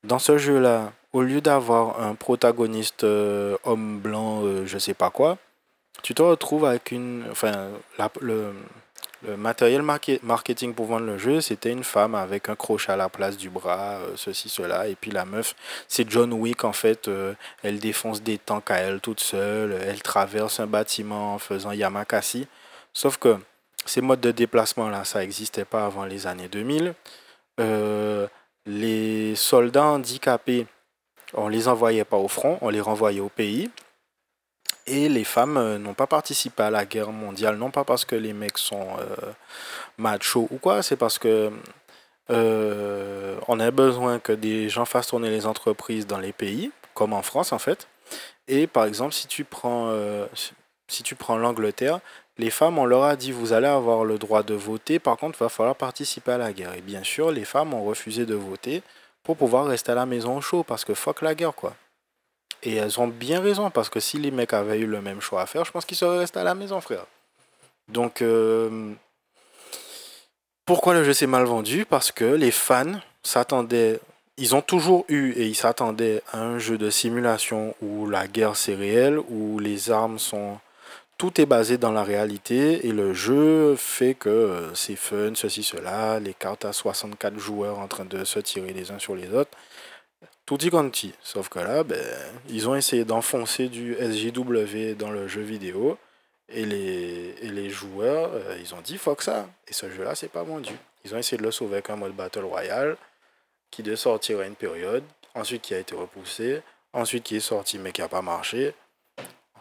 Dans 0.02 0.18
ce 0.18 0.38
jeu-là, 0.38 0.92
au 1.12 1.20
lieu 1.20 1.42
d'avoir 1.42 2.00
un 2.00 2.14
protagoniste 2.14 3.04
euh, 3.04 3.58
homme 3.64 3.98
blanc, 3.98 4.40
euh, 4.42 4.64
je 4.64 4.78
sais 4.78 4.94
pas 4.94 5.10
quoi, 5.10 5.36
tu 6.02 6.14
te 6.14 6.22
retrouves 6.22 6.64
avec 6.64 6.92
une, 6.92 7.24
enfin, 7.30 7.68
le, 8.22 8.54
le 9.22 9.36
matériel 9.36 9.82
marketing 9.82 10.74
pour 10.74 10.86
vendre 10.86 11.06
le 11.06 11.18
jeu, 11.18 11.40
c'était 11.40 11.70
une 11.70 11.84
femme 11.84 12.14
avec 12.14 12.48
un 12.48 12.56
crochet 12.56 12.92
à 12.92 12.96
la 12.96 13.08
place 13.08 13.36
du 13.36 13.50
bras, 13.50 13.98
euh, 13.98 14.12
ceci, 14.16 14.48
cela. 14.48 14.88
Et 14.88 14.94
puis 14.94 15.10
la 15.10 15.24
meuf, 15.24 15.54
c'est 15.88 16.08
John 16.10 16.32
Wick 16.32 16.64
en 16.64 16.72
fait. 16.72 17.08
Euh, 17.08 17.34
elle 17.62 17.78
défonce 17.78 18.22
des 18.22 18.38
tanks 18.38 18.70
à 18.70 18.76
elle 18.76 19.00
toute 19.00 19.20
seule. 19.20 19.72
Elle 19.72 20.02
traverse 20.02 20.60
un 20.60 20.66
bâtiment 20.66 21.34
en 21.34 21.38
faisant 21.38 21.72
Yamakasi. 21.72 22.46
Sauf 22.94 23.18
que 23.18 23.36
ces 23.84 24.00
modes 24.00 24.20
de 24.20 24.30
déplacement 24.30 24.88
là, 24.88 25.04
ça 25.04 25.20
n'existait 25.20 25.64
pas 25.64 25.84
avant 25.84 26.04
les 26.04 26.26
années 26.26 26.48
2000. 26.48 26.94
Euh, 27.60 28.26
les 28.64 29.34
soldats 29.34 29.84
handicapés, 29.84 30.66
on 31.34 31.48
les 31.48 31.68
envoyait 31.68 32.04
pas 32.04 32.16
au 32.16 32.28
front, 32.28 32.58
on 32.62 32.70
les 32.70 32.80
renvoyait 32.80 33.20
au 33.20 33.28
pays. 33.28 33.70
Et 34.90 35.08
les 35.08 35.22
femmes 35.22 35.56
euh, 35.56 35.78
n'ont 35.78 35.94
pas 35.94 36.08
participé 36.08 36.64
à 36.64 36.70
la 36.70 36.84
guerre 36.84 37.12
mondiale, 37.12 37.56
non 37.56 37.70
pas 37.70 37.84
parce 37.84 38.04
que 38.04 38.16
les 38.16 38.32
mecs 38.32 38.58
sont 38.58 38.88
euh, 38.98 39.32
machos 39.98 40.48
ou 40.50 40.58
quoi, 40.58 40.82
c'est 40.82 40.96
parce 40.96 41.16
que 41.16 41.52
euh, 42.30 43.36
on 43.46 43.60
a 43.60 43.70
besoin 43.70 44.18
que 44.18 44.32
des 44.32 44.68
gens 44.68 44.84
fassent 44.84 45.06
tourner 45.06 45.30
les 45.30 45.46
entreprises 45.46 46.08
dans 46.08 46.18
les 46.18 46.32
pays, 46.32 46.72
comme 46.92 47.12
en 47.12 47.22
France 47.22 47.52
en 47.52 47.60
fait. 47.60 47.86
Et 48.48 48.66
par 48.66 48.84
exemple, 48.84 49.14
si 49.14 49.28
tu 49.28 49.44
prends, 49.44 49.94
si 50.88 51.04
tu 51.04 51.14
prends 51.14 51.36
l'Angleterre, 51.36 52.00
les 52.36 52.50
femmes, 52.50 52.78
on 52.78 52.84
leur 52.84 53.04
a 53.04 53.14
dit 53.14 53.30
vous 53.30 53.52
allez 53.52 53.68
avoir 53.68 54.04
le 54.04 54.18
droit 54.18 54.42
de 54.42 54.54
voter, 54.54 54.98
par 54.98 55.16
contre, 55.16 55.38
il 55.38 55.44
va 55.44 55.48
falloir 55.48 55.76
participer 55.76 56.32
à 56.32 56.38
la 56.38 56.52
guerre. 56.52 56.74
Et 56.74 56.80
bien 56.80 57.04
sûr, 57.04 57.30
les 57.30 57.44
femmes 57.44 57.74
ont 57.74 57.84
refusé 57.84 58.26
de 58.26 58.34
voter 58.34 58.82
pour 59.22 59.36
pouvoir 59.36 59.66
rester 59.66 59.92
à 59.92 59.94
la 59.94 60.06
maison 60.06 60.36
au 60.36 60.40
chaud, 60.40 60.64
parce 60.64 60.84
que 60.84 60.94
fuck 60.94 61.22
la 61.22 61.36
guerre, 61.36 61.54
quoi. 61.54 61.74
Et 62.62 62.76
elles 62.76 63.00
ont 63.00 63.08
bien 63.08 63.40
raison, 63.40 63.70
parce 63.70 63.88
que 63.88 64.00
si 64.00 64.18
les 64.18 64.30
mecs 64.30 64.52
avaient 64.52 64.78
eu 64.78 64.86
le 64.86 65.00
même 65.00 65.20
choix 65.20 65.42
à 65.42 65.46
faire, 65.46 65.64
je 65.64 65.72
pense 65.72 65.84
qu'ils 65.84 65.96
seraient 65.96 66.18
restés 66.18 66.40
à 66.40 66.44
la 66.44 66.54
maison, 66.54 66.80
frère. 66.80 67.06
Donc, 67.88 68.22
euh, 68.22 68.92
pourquoi 70.64 70.94
le 70.94 71.02
jeu 71.04 71.12
s'est 71.12 71.26
mal 71.26 71.44
vendu? 71.44 71.84
Parce 71.84 72.12
que 72.12 72.24
les 72.24 72.50
fans 72.50 73.00
s'attendaient, 73.22 73.98
ils 74.36 74.54
ont 74.54 74.62
toujours 74.62 75.04
eu 75.08 75.32
et 75.32 75.46
ils 75.46 75.56
s'attendaient 75.56 76.22
à 76.32 76.40
un 76.40 76.58
jeu 76.58 76.78
de 76.78 76.90
simulation 76.90 77.74
où 77.82 78.08
la 78.08 78.28
guerre 78.28 78.56
c'est 78.56 78.74
réel, 78.74 79.18
où 79.30 79.58
les 79.58 79.90
armes 79.90 80.18
sont... 80.18 80.58
Tout 81.18 81.38
est 81.38 81.46
basé 81.46 81.76
dans 81.76 81.92
la 81.92 82.02
réalité 82.02 82.86
et 82.86 82.92
le 82.92 83.12
jeu 83.12 83.74
fait 83.76 84.14
que 84.14 84.30
euh, 84.30 84.74
c'est 84.74 84.96
fun, 84.96 85.32
ceci, 85.34 85.62
cela, 85.62 86.18
les 86.18 86.32
cartes 86.32 86.64
à 86.64 86.72
64 86.72 87.38
joueurs 87.38 87.78
en 87.78 87.88
train 87.88 88.06
de 88.06 88.24
se 88.24 88.38
tirer 88.38 88.72
les 88.72 88.90
uns 88.90 88.98
sur 88.98 89.14
les 89.14 89.28
autres 89.28 89.50
tutti 90.46 90.70
quanti. 90.70 91.14
Sauf 91.22 91.48
que 91.48 91.58
là, 91.60 91.84
ben, 91.84 91.98
ils 92.48 92.68
ont 92.68 92.74
essayé 92.74 93.04
d'enfoncer 93.04 93.68
du 93.68 93.94
SJW 93.94 94.94
dans 94.96 95.10
le 95.10 95.28
jeu 95.28 95.42
vidéo. 95.42 95.98
Et 96.48 96.64
les, 96.64 97.34
les 97.42 97.70
joueurs, 97.70 98.30
euh, 98.32 98.56
ils 98.60 98.74
ont 98.74 98.80
dit 98.80 98.98
fuck 98.98 99.22
ça. 99.22 99.48
Et 99.68 99.72
ce 99.72 99.88
jeu-là, 99.88 100.16
c'est 100.16 100.28
pas 100.28 100.42
vendu. 100.42 100.72
Ils 101.04 101.14
ont 101.14 101.18
essayé 101.18 101.38
de 101.38 101.44
le 101.44 101.52
sauver 101.52 101.74
avec 101.74 101.90
un 101.90 101.96
mode 101.96 102.12
Battle 102.12 102.44
Royale 102.44 102.96
qui 103.70 103.82
devait 103.82 103.96
sortir 103.96 104.40
à 104.40 104.46
une 104.46 104.56
période, 104.56 105.04
ensuite 105.34 105.62
qui 105.62 105.74
a 105.74 105.78
été 105.78 105.94
repoussé, 105.94 106.60
ensuite 106.92 107.22
qui 107.22 107.36
est 107.36 107.40
sorti 107.40 107.78
mais 107.78 107.92
qui 107.92 108.02
a 108.02 108.08
pas 108.08 108.20
marché. 108.20 108.74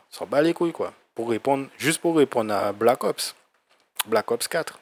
S'en 0.09 0.25
bat 0.25 0.41
les 0.41 0.53
couilles 0.53 0.71
quoi. 0.71 0.93
Pour 1.13 1.29
répondre, 1.29 1.67
juste 1.77 2.01
pour 2.01 2.17
répondre 2.17 2.53
à 2.53 2.73
Black 2.73 3.03
Ops. 3.03 3.35
Black 4.07 4.31
Ops 4.31 4.47
4. 4.47 4.79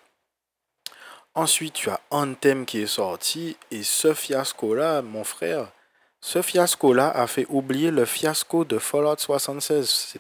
Ensuite, 1.38 1.74
tu 1.74 1.92
as 1.92 2.00
Anthem 2.10 2.66
qui 2.66 2.82
est 2.82 2.88
sorti 2.88 3.58
et 3.70 3.84
ce 3.84 4.16
fiasco-là, 4.16 5.04
mon 5.04 5.24
frère, 5.24 5.72
ce 6.20 6.42
fiasco-là 6.42 7.12
a 7.12 7.28
fait 7.28 7.46
oublier 7.50 7.92
le 7.92 8.06
fiasco 8.06 8.66
de 8.66 8.80
Fallout 8.80 9.20
76. 9.20 10.18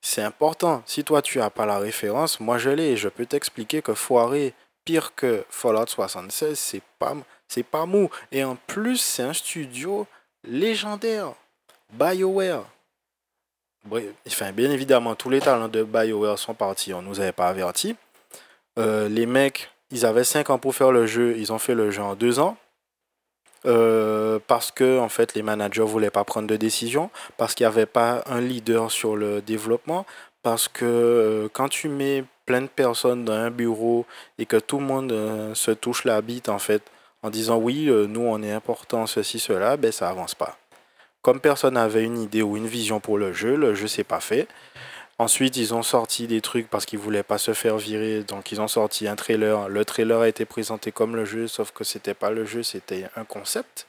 C'est 0.00 0.22
important. 0.22 0.82
Si 0.86 1.04
toi 1.04 1.20
tu 1.20 1.36
n'as 1.36 1.50
pas 1.50 1.66
la 1.66 1.78
référence, 1.78 2.40
moi 2.40 2.56
je 2.56 2.70
l'ai 2.70 2.92
et 2.92 2.96
je 2.96 3.10
peux 3.10 3.26
t'expliquer 3.26 3.82
que 3.82 3.92
foirer 3.92 4.54
pire 4.86 5.14
que 5.14 5.44
Fallout 5.50 5.86
76, 5.86 6.58
c'est 6.58 6.82
pas, 6.98 7.14
c'est 7.46 7.62
pas 7.62 7.84
mou. 7.84 8.08
Et 8.32 8.42
en 8.42 8.56
plus, 8.56 8.96
c'est 8.96 9.22
un 9.22 9.34
studio 9.34 10.06
légendaire. 10.44 11.34
BioWare. 11.92 12.64
Enfin, 14.26 14.52
bien 14.52 14.70
évidemment, 14.70 15.14
tous 15.14 15.28
les 15.28 15.40
talents 15.40 15.68
de 15.68 15.82
BioWare 15.82 16.38
sont 16.38 16.54
partis. 16.54 16.94
On 16.94 17.02
ne 17.02 17.08
nous 17.08 17.20
avait 17.20 17.32
pas 17.32 17.48
avertis. 17.48 17.96
Euh, 18.78 19.10
les 19.10 19.26
mecs, 19.26 19.70
ils 19.90 20.06
avaient 20.06 20.24
5 20.24 20.50
ans 20.50 20.58
pour 20.58 20.74
faire 20.74 20.92
le 20.92 21.06
jeu. 21.06 21.36
Ils 21.36 21.52
ont 21.52 21.58
fait 21.58 21.74
le 21.74 21.90
jeu 21.90 22.02
en 22.02 22.14
2 22.14 22.40
ans. 22.40 22.56
Euh, 23.66 24.38
parce 24.46 24.70
que 24.70 24.98
en 24.98 25.08
fait 25.08 25.34
les 25.34 25.42
managers 25.42 25.84
voulaient 25.84 26.10
pas 26.10 26.24
prendre 26.24 26.46
de 26.46 26.56
décision, 26.56 27.10
parce 27.38 27.54
qu'il 27.54 27.64
n'y 27.64 27.72
avait 27.72 27.86
pas 27.86 28.22
un 28.26 28.40
leader 28.42 28.90
sur 28.90 29.16
le 29.16 29.40
développement, 29.40 30.04
parce 30.42 30.68
que 30.68 30.84
euh, 30.84 31.48
quand 31.50 31.70
tu 31.70 31.88
mets 31.88 32.24
plein 32.44 32.60
de 32.60 32.66
personnes 32.66 33.24
dans 33.24 33.32
un 33.32 33.50
bureau 33.50 34.04
et 34.36 34.44
que 34.44 34.58
tout 34.58 34.78
le 34.80 34.84
monde 34.84 35.12
euh, 35.12 35.54
se 35.54 35.70
touche 35.70 36.04
la 36.04 36.20
bite 36.20 36.50
en 36.50 36.58
fait 36.58 36.82
en 37.22 37.30
disant 37.30 37.56
oui 37.56 37.86
nous 37.86 38.20
on 38.20 38.42
est 38.42 38.52
important 38.52 39.06
ceci 39.06 39.38
cela, 39.38 39.78
ben 39.78 39.90
ça 39.90 40.10
avance 40.10 40.34
pas. 40.34 40.58
Comme 41.22 41.40
personne 41.40 41.74
n'avait 41.74 42.04
une 42.04 42.18
idée 42.18 42.42
ou 42.42 42.58
une 42.58 42.66
vision 42.66 43.00
pour 43.00 43.16
le 43.16 43.32
jeu, 43.32 43.56
le 43.56 43.74
jeu 43.74 43.86
s'est 43.86 44.04
pas 44.04 44.20
fait. 44.20 44.46
Ensuite, 45.18 45.56
ils 45.56 45.74
ont 45.74 45.84
sorti 45.84 46.26
des 46.26 46.40
trucs 46.40 46.68
parce 46.68 46.86
qu'ils 46.86 46.98
voulaient 46.98 47.22
pas 47.22 47.38
se 47.38 47.54
faire 47.54 47.76
virer. 47.76 48.24
Donc, 48.24 48.50
ils 48.50 48.60
ont 48.60 48.68
sorti 48.68 49.06
un 49.06 49.14
trailer. 49.14 49.68
Le 49.68 49.84
trailer 49.84 50.20
a 50.20 50.28
été 50.28 50.44
présenté 50.44 50.90
comme 50.90 51.14
le 51.14 51.24
jeu, 51.24 51.46
sauf 51.46 51.70
que 51.70 51.84
c'était 51.84 52.14
pas 52.14 52.30
le 52.30 52.44
jeu, 52.44 52.62
c'était 52.62 53.08
un 53.14 53.24
concept. 53.24 53.86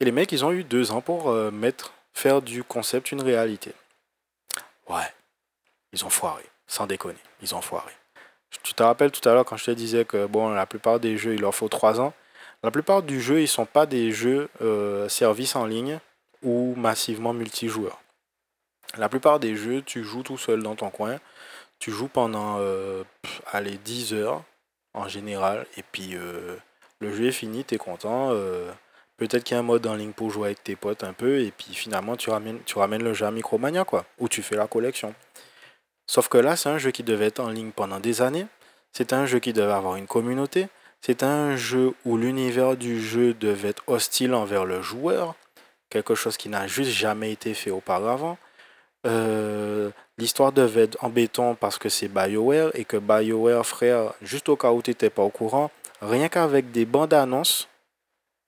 Et 0.00 0.06
les 0.06 0.12
mecs, 0.12 0.32
ils 0.32 0.44
ont 0.44 0.52
eu 0.52 0.64
deux 0.64 0.92
ans 0.92 1.02
pour 1.02 1.28
euh, 1.28 1.50
mettre, 1.50 1.92
faire 2.14 2.40
du 2.40 2.64
concept 2.64 3.12
une 3.12 3.20
réalité. 3.20 3.72
Ouais, 4.88 5.12
ils 5.92 6.04
ont 6.06 6.10
foiré, 6.10 6.42
sans 6.66 6.86
déconner, 6.86 7.18
ils 7.42 7.54
ont 7.54 7.60
foiré. 7.60 7.92
Tu 8.62 8.74
te 8.74 8.82
rappelles 8.82 9.12
tout 9.12 9.26
à 9.28 9.34
l'heure 9.34 9.44
quand 9.44 9.56
je 9.56 9.66
te 9.66 9.70
disais 9.70 10.04
que 10.04 10.26
bon, 10.26 10.48
la 10.50 10.66
plupart 10.66 10.98
des 10.98 11.16
jeux, 11.16 11.34
il 11.34 11.40
leur 11.42 11.54
faut 11.54 11.68
trois 11.68 12.00
ans. 12.00 12.12
La 12.62 12.70
plupart 12.70 13.02
du 13.02 13.20
jeu, 13.20 13.40
ils 13.40 13.48
sont 13.48 13.66
pas 13.66 13.86
des 13.86 14.10
jeux 14.10 14.48
euh, 14.60 15.08
services 15.08 15.54
en 15.54 15.66
ligne 15.66 16.00
ou 16.42 16.74
massivement 16.76 17.32
multijoueurs. 17.32 18.00
La 18.98 19.08
plupart 19.08 19.38
des 19.38 19.54
jeux, 19.54 19.82
tu 19.82 20.02
joues 20.02 20.22
tout 20.22 20.38
seul 20.38 20.62
dans 20.62 20.74
ton 20.74 20.90
coin. 20.90 21.18
Tu 21.78 21.90
joues 21.90 22.08
pendant 22.08 22.56
euh, 22.58 23.04
allez, 23.52 23.78
10 23.78 24.14
heures 24.14 24.42
en 24.94 25.08
général. 25.08 25.66
Et 25.76 25.82
puis 25.82 26.10
euh, 26.14 26.56
le 27.00 27.12
jeu 27.12 27.26
est 27.26 27.32
fini, 27.32 27.64
tu 27.64 27.76
es 27.76 27.78
content. 27.78 28.30
Euh, 28.32 28.70
peut-être 29.16 29.44
qu'il 29.44 29.54
y 29.54 29.56
a 29.56 29.60
un 29.60 29.64
mode 29.64 29.86
en 29.86 29.94
ligne 29.94 30.12
pour 30.12 30.30
jouer 30.30 30.46
avec 30.46 30.64
tes 30.64 30.76
potes 30.76 31.04
un 31.04 31.12
peu. 31.12 31.40
Et 31.40 31.52
puis 31.52 31.74
finalement, 31.74 32.16
tu 32.16 32.30
ramènes, 32.30 32.60
tu 32.64 32.78
ramènes 32.78 33.04
le 33.04 33.14
jeu 33.14 33.26
à 33.26 33.30
Micromania, 33.30 33.84
quoi. 33.84 34.04
Ou 34.18 34.28
tu 34.28 34.42
fais 34.42 34.56
la 34.56 34.66
collection. 34.66 35.14
Sauf 36.06 36.28
que 36.28 36.38
là, 36.38 36.56
c'est 36.56 36.68
un 36.68 36.78
jeu 36.78 36.90
qui 36.90 37.04
devait 37.04 37.26
être 37.26 37.40
en 37.40 37.50
ligne 37.50 37.70
pendant 37.70 38.00
des 38.00 38.20
années. 38.22 38.46
C'est 38.92 39.12
un 39.12 39.26
jeu 39.26 39.38
qui 39.38 39.52
devait 39.52 39.72
avoir 39.72 39.94
une 39.94 40.08
communauté. 40.08 40.68
C'est 41.00 41.22
un 41.22 41.56
jeu 41.56 41.94
où 42.04 42.16
l'univers 42.18 42.76
du 42.76 43.00
jeu 43.00 43.32
devait 43.34 43.68
être 43.68 43.84
hostile 43.86 44.34
envers 44.34 44.64
le 44.64 44.82
joueur. 44.82 45.34
Quelque 45.88 46.14
chose 46.14 46.36
qui 46.36 46.48
n'a 46.48 46.66
juste 46.66 46.90
jamais 46.90 47.32
été 47.32 47.54
fait 47.54 47.70
auparavant. 47.70 48.36
Euh, 49.06 49.90
l'histoire 50.18 50.52
devait 50.52 50.84
être 50.84 51.02
en 51.02 51.54
parce 51.54 51.78
que 51.78 51.88
c'est 51.88 52.08
BioWare 52.08 52.70
et 52.74 52.84
que 52.84 52.96
BioWare, 52.96 53.64
frère, 53.64 54.12
juste 54.22 54.48
au 54.48 54.56
cas 54.56 54.72
où 54.72 54.82
tu 54.82 54.90
n'étais 54.90 55.10
pas 55.10 55.22
au 55.22 55.30
courant, 55.30 55.70
rien 56.00 56.28
qu'avec 56.28 56.70
des 56.70 56.84
bandes 56.84 57.14
annonces 57.14 57.68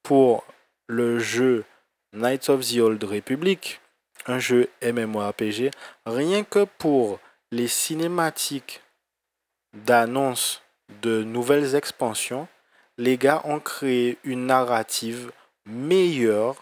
pour 0.03 0.45
le 0.89 1.19
jeu 1.19 1.65
Knights 2.13 2.51
of 2.51 2.67
the 2.67 2.79
Old 2.79 3.03
Republic, 3.05 3.81
un 4.27 4.39
jeu 4.39 4.69
MMORPG, 4.83 5.71
rien 6.05 6.45
que 6.45 6.65
pour 6.79 7.19
les 7.51 7.69
cinématiques 7.69 8.83
d'annonce 9.73 10.63
de 11.01 11.23
nouvelles 11.23 11.75
expansions, 11.75 12.47
les 12.99 13.17
gars 13.17 13.41
ont 13.45 13.61
créé 13.61 14.19
une 14.25 14.47
narrative 14.47 15.33
meilleure, 15.67 16.57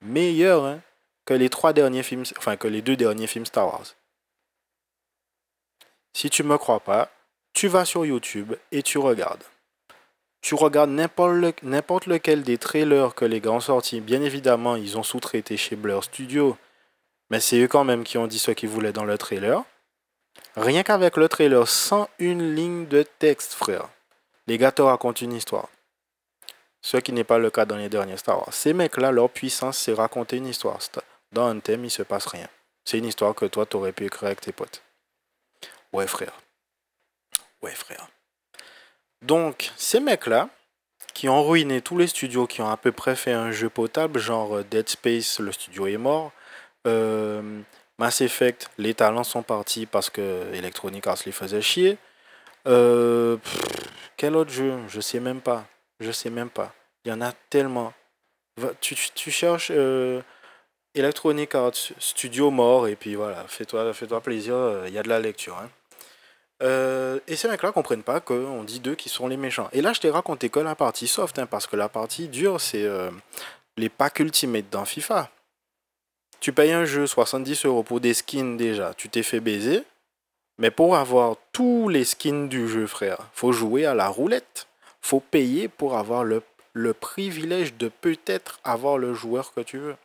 meilleure 0.00 0.64
hein, 0.64 0.80
que 1.26 1.34
les 1.34 1.50
trois 1.50 1.72
derniers 1.72 2.02
films, 2.02 2.24
enfin 2.38 2.56
que 2.56 2.68
les 2.68 2.80
deux 2.80 2.96
derniers 2.96 3.26
films 3.26 3.46
Star 3.46 3.66
Wars. 3.66 3.94
Si 6.14 6.30
tu 6.30 6.42
me 6.44 6.56
crois 6.56 6.80
pas, 6.80 7.10
tu 7.52 7.68
vas 7.68 7.84
sur 7.84 8.06
YouTube 8.06 8.54
et 8.72 8.82
tu 8.82 8.96
regardes. 8.96 9.44
Tu 10.40 10.54
regardes 10.54 10.90
n'importe 10.90 12.06
lequel 12.06 12.42
des 12.42 12.56
trailers 12.56 13.14
que 13.14 13.24
les 13.24 13.40
gars 13.40 13.50
ont 13.50 13.60
sortis. 13.60 14.00
Bien 14.00 14.22
évidemment, 14.22 14.76
ils 14.76 14.96
ont 14.96 15.02
sous-traité 15.02 15.56
chez 15.56 15.74
Blur 15.74 16.04
Studio. 16.04 16.56
Mais 17.30 17.40
c'est 17.40 17.58
eux 17.58 17.68
quand 17.68 17.82
même 17.82 18.04
qui 18.04 18.16
ont 18.16 18.28
dit 18.28 18.38
ce 18.38 18.52
qu'ils 18.52 18.68
voulaient 18.68 18.92
dans 18.92 19.04
le 19.04 19.18
trailer. 19.18 19.64
Rien 20.54 20.84
qu'avec 20.84 21.16
le 21.16 21.28
trailer, 21.28 21.66
sans 21.66 22.08
une 22.18 22.54
ligne 22.54 22.86
de 22.86 23.02
texte, 23.18 23.54
frère. 23.54 23.88
Les 24.46 24.58
gars 24.58 24.70
te 24.70 24.82
racontent 24.82 25.20
une 25.20 25.32
histoire. 25.32 25.68
Ce 26.80 26.98
qui 26.98 27.12
n'est 27.12 27.24
pas 27.24 27.38
le 27.38 27.50
cas 27.50 27.64
dans 27.64 27.76
les 27.76 27.88
derniers 27.88 28.16
Star 28.16 28.38
Wars. 28.38 28.54
Ces 28.54 28.72
mecs-là, 28.72 29.10
leur 29.10 29.28
puissance, 29.28 29.76
c'est 29.76 29.94
raconter 29.94 30.36
une 30.36 30.46
histoire. 30.46 30.78
Dans 31.36 31.48
un 31.48 31.60
thème, 31.60 31.84
il 31.84 31.90
se 31.90 32.02
passe 32.02 32.24
rien. 32.24 32.48
C'est 32.86 32.96
une 32.96 33.04
histoire 33.04 33.34
que 33.34 33.44
toi, 33.44 33.66
tu 33.66 33.76
aurais 33.76 33.92
pu 33.92 34.06
écrire 34.06 34.28
avec 34.28 34.40
tes 34.40 34.52
potes. 34.52 34.82
Ouais, 35.92 36.06
frère. 36.06 36.32
Ouais, 37.60 37.72
frère. 37.72 38.08
Donc, 39.20 39.70
ces 39.76 40.00
mecs-là, 40.00 40.48
qui 41.12 41.28
ont 41.28 41.46
ruiné 41.46 41.82
tous 41.82 41.98
les 41.98 42.06
studios 42.06 42.46
qui 42.46 42.62
ont 42.62 42.70
à 42.70 42.78
peu 42.78 42.90
près 42.90 43.16
fait 43.16 43.34
un 43.34 43.50
jeu 43.50 43.68
potable, 43.68 44.18
genre 44.18 44.56
euh, 44.56 44.64
Dead 44.64 44.88
Space, 44.88 45.38
le 45.38 45.52
studio 45.52 45.86
est 45.86 45.98
mort. 45.98 46.32
Euh, 46.86 47.60
Mass 47.98 48.22
Effect, 48.22 48.70
les 48.78 48.94
talents 48.94 49.22
sont 49.22 49.42
partis 49.42 49.84
parce 49.84 50.08
que 50.08 50.50
Electronic 50.54 51.06
Arts 51.06 51.18
les 51.26 51.32
faisait 51.32 51.60
chier. 51.60 51.98
Euh, 52.66 53.36
quel 54.16 54.36
autre 54.36 54.50
jeu? 54.50 54.78
Je 54.88 55.02
sais 55.02 55.20
même 55.20 55.42
pas. 55.42 55.66
Je 56.00 56.12
sais 56.12 56.30
même 56.30 56.48
pas. 56.48 56.72
Il 57.04 57.10
y 57.10 57.12
en 57.12 57.20
a 57.20 57.32
tellement. 57.50 57.92
Tu, 58.80 58.96
tu 59.14 59.30
cherches 59.30 59.70
Electronic 60.96 61.54
Arts 61.54 61.92
Studio 61.98 62.50
mort 62.50 62.88
et 62.88 62.96
puis 62.96 63.14
voilà, 63.14 63.44
fais-toi 63.48 63.92
fais 63.92 64.06
plaisir, 64.20 64.56
il 64.86 64.92
y 64.92 64.98
a 64.98 65.02
de 65.02 65.08
la 65.08 65.20
lecture. 65.20 65.56
Hein. 65.56 65.68
Euh, 66.62 67.20
et 67.26 67.36
ces 67.36 67.48
mecs-là 67.48 67.72
comprennent 67.72 68.02
pas 68.02 68.20
qu'on 68.20 68.64
dit 68.64 68.80
d'eux 68.80 68.94
qui 68.94 69.08
sont 69.08 69.28
les 69.28 69.36
méchants. 69.36 69.68
Et 69.72 69.82
là, 69.82 69.92
je 69.92 70.00
t'ai 70.00 70.10
raconté 70.10 70.48
que 70.48 70.60
la 70.60 70.74
partie 70.74 71.06
soft, 71.06 71.38
hein, 71.38 71.46
parce 71.46 71.66
que 71.66 71.76
la 71.76 71.88
partie 71.88 72.28
dure, 72.28 72.60
c'est 72.60 72.84
euh, 72.84 73.10
les 73.76 73.88
packs 73.88 74.20
ultimate 74.20 74.70
dans 74.70 74.84
FIFA. 74.84 75.30
Tu 76.40 76.52
payes 76.52 76.72
un 76.72 76.84
jeu 76.84 77.06
70 77.06 77.66
euros 77.66 77.82
pour 77.82 78.00
des 78.00 78.14
skins 78.14 78.56
déjà, 78.56 78.94
tu 78.94 79.08
t'es 79.08 79.22
fait 79.22 79.40
baiser. 79.40 79.82
Mais 80.58 80.70
pour 80.70 80.96
avoir 80.96 81.36
tous 81.52 81.90
les 81.90 82.04
skins 82.04 82.48
du 82.48 82.66
jeu, 82.68 82.86
frère, 82.86 83.18
faut 83.34 83.52
jouer 83.52 83.84
à 83.84 83.94
la 83.94 84.08
roulette. 84.08 84.66
Faut 85.02 85.20
payer 85.20 85.68
pour 85.68 85.98
avoir 85.98 86.24
le, 86.24 86.42
le 86.72 86.94
privilège 86.94 87.74
de 87.74 87.88
peut-être 87.88 88.58
avoir 88.64 88.96
le 88.96 89.12
joueur 89.12 89.52
que 89.52 89.60
tu 89.60 89.76
veux. 89.76 89.96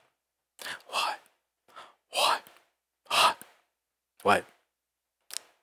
Ouais. 0.94 2.20
Ouais. 2.20 2.42
Ouais. 4.26 4.44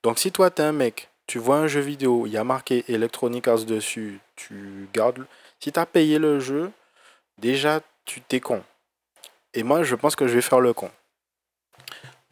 Donc 0.02 0.18
si 0.18 0.32
toi, 0.32 0.50
tu 0.50 0.62
es 0.62 0.64
un 0.64 0.72
mec, 0.72 1.08
tu 1.26 1.38
vois 1.38 1.58
un 1.58 1.66
jeu 1.66 1.80
vidéo, 1.80 2.26
il 2.26 2.32
y 2.32 2.36
a 2.36 2.44
marqué 2.44 2.84
Electronic 2.88 3.46
Arts 3.48 3.64
dessus, 3.64 4.20
tu 4.36 4.88
gardes... 4.92 5.26
Si 5.60 5.72
tu 5.72 5.80
as 5.80 5.86
payé 5.86 6.18
le 6.18 6.38
jeu, 6.38 6.70
déjà, 7.36 7.80
tu 8.04 8.20
t'es 8.20 8.40
con. 8.40 8.62
Et 9.54 9.62
moi, 9.64 9.82
je 9.82 9.94
pense 9.96 10.14
que 10.14 10.28
je 10.28 10.34
vais 10.34 10.40
faire 10.40 10.60
le 10.60 10.72
con. 10.72 10.90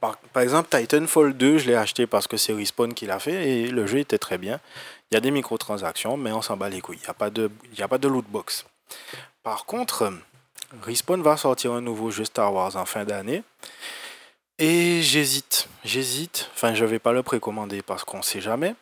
Par, 0.00 0.42
exemple, 0.42 0.68
Titanfall 0.68 1.32
2, 1.32 1.58
je 1.58 1.66
l'ai 1.66 1.74
acheté 1.74 2.06
parce 2.06 2.26
que 2.26 2.36
c'est 2.36 2.52
Respawn 2.52 2.94
qui 2.94 3.06
l'a 3.06 3.18
fait 3.18 3.50
et 3.50 3.68
le 3.68 3.86
jeu 3.86 3.98
était 3.98 4.18
très 4.18 4.38
bien. 4.38 4.60
Il 5.10 5.14
y 5.14 5.16
a 5.16 5.20
des 5.20 5.30
microtransactions, 5.30 6.16
mais 6.16 6.32
on 6.32 6.42
s'en 6.42 6.56
bat 6.56 6.68
les 6.68 6.80
couilles. 6.80 6.98
Il 6.98 7.02
n'y 7.02 7.08
a, 7.08 7.14
pas 7.14 7.30
de, 7.30 7.50
il 7.72 7.82
a 7.82 7.88
pas 7.88 7.98
de 7.98 8.06
loot 8.06 8.26
box. 8.28 8.66
Par 9.42 9.64
contre, 9.64 10.12
Respawn 10.82 11.22
va 11.22 11.36
sortir 11.36 11.72
un 11.72 11.80
nouveau 11.80 12.10
jeu 12.10 12.24
Star 12.24 12.52
Wars 12.52 12.76
en 12.76 12.84
fin 12.84 13.04
d'année. 13.04 13.42
Et 14.58 15.02
j'hésite, 15.02 15.68
j'hésite. 15.84 16.48
Enfin, 16.54 16.74
je 16.74 16.84
vais 16.84 16.98
pas 16.98 17.12
le 17.12 17.22
précommander 17.22 17.82
parce 17.82 18.04
qu'on 18.04 18.22
sait 18.22 18.40
jamais. 18.40 18.74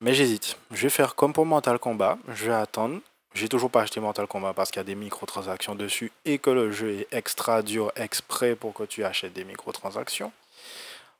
Mais 0.00 0.14
j'hésite. 0.14 0.56
Je 0.70 0.82
vais 0.82 0.90
faire 0.90 1.14
comme 1.14 1.32
pour 1.32 1.44
Mental 1.44 1.78
Combat. 1.78 2.18
Je 2.28 2.46
vais 2.46 2.54
attendre. 2.54 3.00
J'ai 3.34 3.48
toujours 3.48 3.70
pas 3.70 3.82
acheté 3.82 4.00
Mental 4.00 4.26
Combat 4.26 4.52
parce 4.54 4.70
qu'il 4.70 4.78
y 4.78 4.80
a 4.80 4.84
des 4.84 4.94
microtransactions 4.94 5.74
dessus 5.74 6.12
et 6.24 6.38
que 6.38 6.50
le 6.50 6.72
jeu 6.72 7.00
est 7.00 7.08
extra 7.12 7.62
dur 7.62 7.92
exprès 7.96 8.56
pour 8.56 8.72
que 8.72 8.84
tu 8.84 9.04
achètes 9.04 9.32
des 9.32 9.44
microtransactions. 9.44 10.32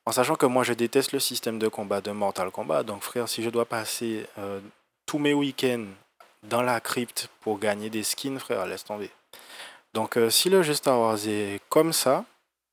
En 0.05 0.11
sachant 0.11 0.35
que 0.35 0.45
moi 0.45 0.63
je 0.63 0.73
déteste 0.73 1.11
le 1.11 1.19
système 1.19 1.59
de 1.59 1.67
combat 1.67 2.01
de 2.01 2.11
Mortal 2.11 2.51
Kombat. 2.51 2.83
Donc 2.83 3.03
frère, 3.03 3.29
si 3.29 3.43
je 3.43 3.49
dois 3.49 3.65
passer 3.65 4.25
euh, 4.37 4.59
tous 5.05 5.19
mes 5.19 5.33
week-ends 5.33 5.85
dans 6.43 6.61
la 6.61 6.79
crypte 6.79 7.29
pour 7.41 7.59
gagner 7.59 7.89
des 7.89 8.03
skins, 8.03 8.39
frère, 8.39 8.65
laisse 8.65 8.85
tomber. 8.85 9.11
Donc 9.93 10.17
euh, 10.17 10.29
si 10.29 10.49
le 10.49 10.61
jeu 10.63 10.73
Star 10.73 10.99
Wars 10.99 11.27
est 11.27 11.61
comme 11.69 11.93
ça, 11.93 12.25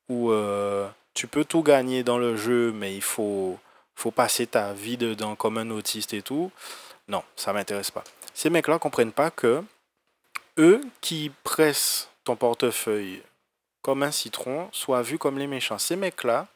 ou 0.09 0.31
euh, 0.31 0.89
tu 1.15 1.27
peux 1.27 1.45
tout 1.45 1.63
gagner 1.63 2.03
dans 2.03 2.19
le 2.19 2.37
jeu, 2.37 2.73
mais 2.73 2.95
il 2.95 3.03
faut, 3.03 3.59
faut 3.95 4.11
passer 4.11 4.47
ta 4.47 4.73
vie 4.73 4.97
dedans 4.97 5.35
comme 5.35 5.59
un 5.59 5.71
autiste 5.71 6.15
et 6.15 6.23
tout. 6.23 6.51
Non, 7.09 7.23
ça 7.37 7.53
m'intéresse 7.53 7.91
pas. 7.91 8.05
Ces 8.35 8.51
mecs-là 8.51 8.79
comprennent 8.79 9.13
pas 9.13 9.31
que 9.31 9.63
eux 10.59 10.81
qui 11.01 11.33
pressent 11.43 12.11
ton 12.25 12.37
portefeuille 12.37 13.23
comme 13.83 14.03
un 14.03 14.11
citron 14.11 14.69
soient 14.73 15.03
vus 15.03 15.19
comme 15.19 15.39
les 15.39 15.47
méchants. 15.47 15.79
Ces 15.79 15.97
mecs-là 15.97 16.49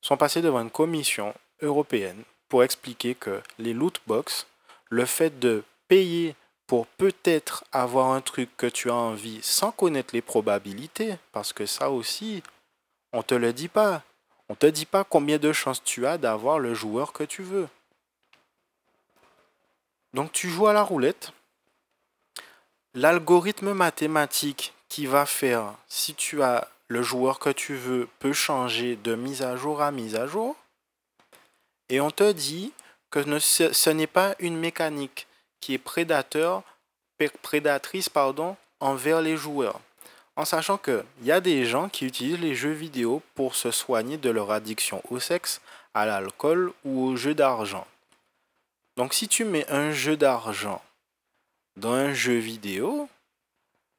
sont 0.00 0.16
passés 0.16 0.40
devant 0.40 0.60
une 0.60 0.70
commission 0.70 1.34
européenne 1.60 2.22
pour 2.48 2.62
expliquer 2.62 3.14
que 3.14 3.42
les 3.58 3.72
loot 3.72 4.00
box, 4.06 4.46
le 4.88 5.04
fait 5.04 5.38
de 5.40 5.64
payer 5.88 6.36
pour 6.66 6.86
peut-être 6.86 7.64
avoir 7.72 8.12
un 8.12 8.20
truc 8.20 8.56
que 8.56 8.66
tu 8.66 8.90
as 8.90 8.94
envie 8.94 9.40
sans 9.42 9.70
connaître 9.70 10.14
les 10.14 10.22
probabilités, 10.22 11.16
parce 11.32 11.52
que 11.52 11.66
ça 11.66 11.90
aussi, 11.90 12.42
on 13.12 13.22
te 13.22 13.34
le 13.34 13.52
dit 13.52 13.68
pas. 13.68 14.02
On 14.48 14.54
te 14.54 14.66
dit 14.66 14.86
pas 14.86 15.04
combien 15.04 15.38
de 15.38 15.52
chances 15.52 15.82
tu 15.82 16.06
as 16.06 16.18
d'avoir 16.18 16.58
le 16.58 16.74
joueur 16.74 17.12
que 17.12 17.24
tu 17.24 17.42
veux. 17.42 17.68
Donc 20.12 20.32
tu 20.32 20.48
joues 20.48 20.66
à 20.66 20.72
la 20.72 20.82
roulette. 20.82 21.32
L'algorithme 22.94 23.72
mathématique 23.72 24.74
qui 24.88 25.06
va 25.06 25.26
faire 25.26 25.74
si 25.88 26.14
tu 26.14 26.42
as 26.42 26.68
le 26.88 27.02
joueur 27.02 27.38
que 27.38 27.50
tu 27.50 27.74
veux 27.74 28.08
peut 28.18 28.32
changer 28.32 28.96
de 28.96 29.14
mise 29.14 29.42
à 29.42 29.56
jour 29.56 29.82
à 29.82 29.90
mise 29.90 30.14
à 30.14 30.26
jour. 30.26 30.56
Et 31.88 32.00
on 32.00 32.10
te 32.10 32.32
dit 32.32 32.72
que 33.10 33.38
ce 33.38 33.90
n'est 33.90 34.06
pas 34.06 34.34
une 34.38 34.56
mécanique 34.56 35.26
qui 35.64 35.72
est 35.72 35.78
prédateur, 35.78 36.62
prédatrice 37.40 38.10
pardon, 38.10 38.54
envers 38.80 39.22
les 39.22 39.38
joueurs 39.38 39.80
en 40.36 40.44
sachant 40.44 40.78
qu'il 40.78 41.04
y 41.22 41.32
a 41.32 41.40
des 41.40 41.64
gens 41.64 41.88
qui 41.88 42.04
utilisent 42.04 42.40
les 42.40 42.54
jeux 42.54 42.72
vidéo 42.72 43.22
pour 43.34 43.54
se 43.54 43.70
soigner 43.70 44.18
de 44.18 44.30
leur 44.30 44.50
addiction 44.50 45.00
au 45.10 45.20
sexe, 45.20 45.60
à 45.94 46.04
l'alcool 46.04 46.72
ou 46.84 47.04
au 47.04 47.16
jeu 47.16 47.34
d'argent. 47.34 47.86
Donc 48.96 49.14
si 49.14 49.26
tu 49.26 49.44
mets 49.44 49.66
un 49.70 49.92
jeu 49.92 50.16
d'argent 50.16 50.82
dans 51.76 51.92
un 51.92 52.12
jeu 52.12 52.36
vidéo, 52.36 53.08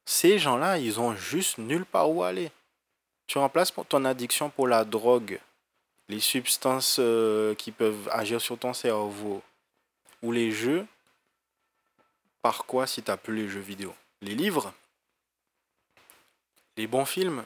ces 0.06 0.38
gens-là, 0.38 0.78
ils 0.78 1.00
ont 1.00 1.16
juste 1.16 1.58
nulle 1.58 1.86
part 1.86 2.12
où 2.12 2.22
aller. 2.22 2.52
Tu 3.28 3.38
remplaces 3.38 3.74
ton 3.90 4.06
addiction 4.06 4.50
pour 4.50 4.68
la 4.68 4.84
drogue, 4.84 5.40
les 6.10 6.20
substances 6.20 6.98
euh, 7.00 7.56
qui 7.56 7.72
peuvent 7.72 8.08
agir 8.12 8.40
sur 8.40 8.60
ton 8.60 8.74
cerveau, 8.74 9.42
ou 10.22 10.32
les 10.32 10.52
jeux, 10.52 10.86
par 12.46 12.68
quoi 12.68 12.86
si 12.86 13.02
tu 13.02 13.10
n'as 13.10 13.18
plus 13.18 13.36
les 13.36 13.50
jeux 13.50 13.60
vidéo? 13.60 13.96
Les 14.22 14.36
livres? 14.36 14.72
Les 16.78 16.86
bons 16.86 17.04
films, 17.06 17.44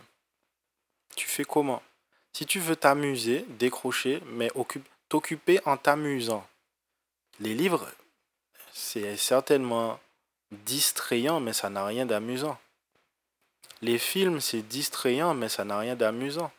tu 1.16 1.26
fais 1.26 1.46
comment? 1.46 1.82
Si 2.34 2.46
tu 2.46 2.60
veux 2.60 2.76
t'amuser, 2.76 3.46
décrocher, 3.48 4.22
mais 4.26 4.52
t'occuper 5.08 5.62
en 5.64 5.78
t'amusant. 5.78 6.46
Les 7.40 7.54
livres, 7.56 7.90
c'est 8.74 9.16
certainement 9.16 10.02
distrayant, 10.52 11.40
mais 11.40 11.54
ça 11.54 11.70
n'a 11.70 11.86
rien 11.86 12.06
d'amusant. 12.06 12.60
Les 13.82 14.00
films, 14.00 14.42
c'est 14.42 14.64
distrayant, 14.64 15.34
mais 15.34 15.48
ça 15.48 15.64
n'a 15.64 15.80
rien 15.80 15.96
d'amusant. 15.96 16.52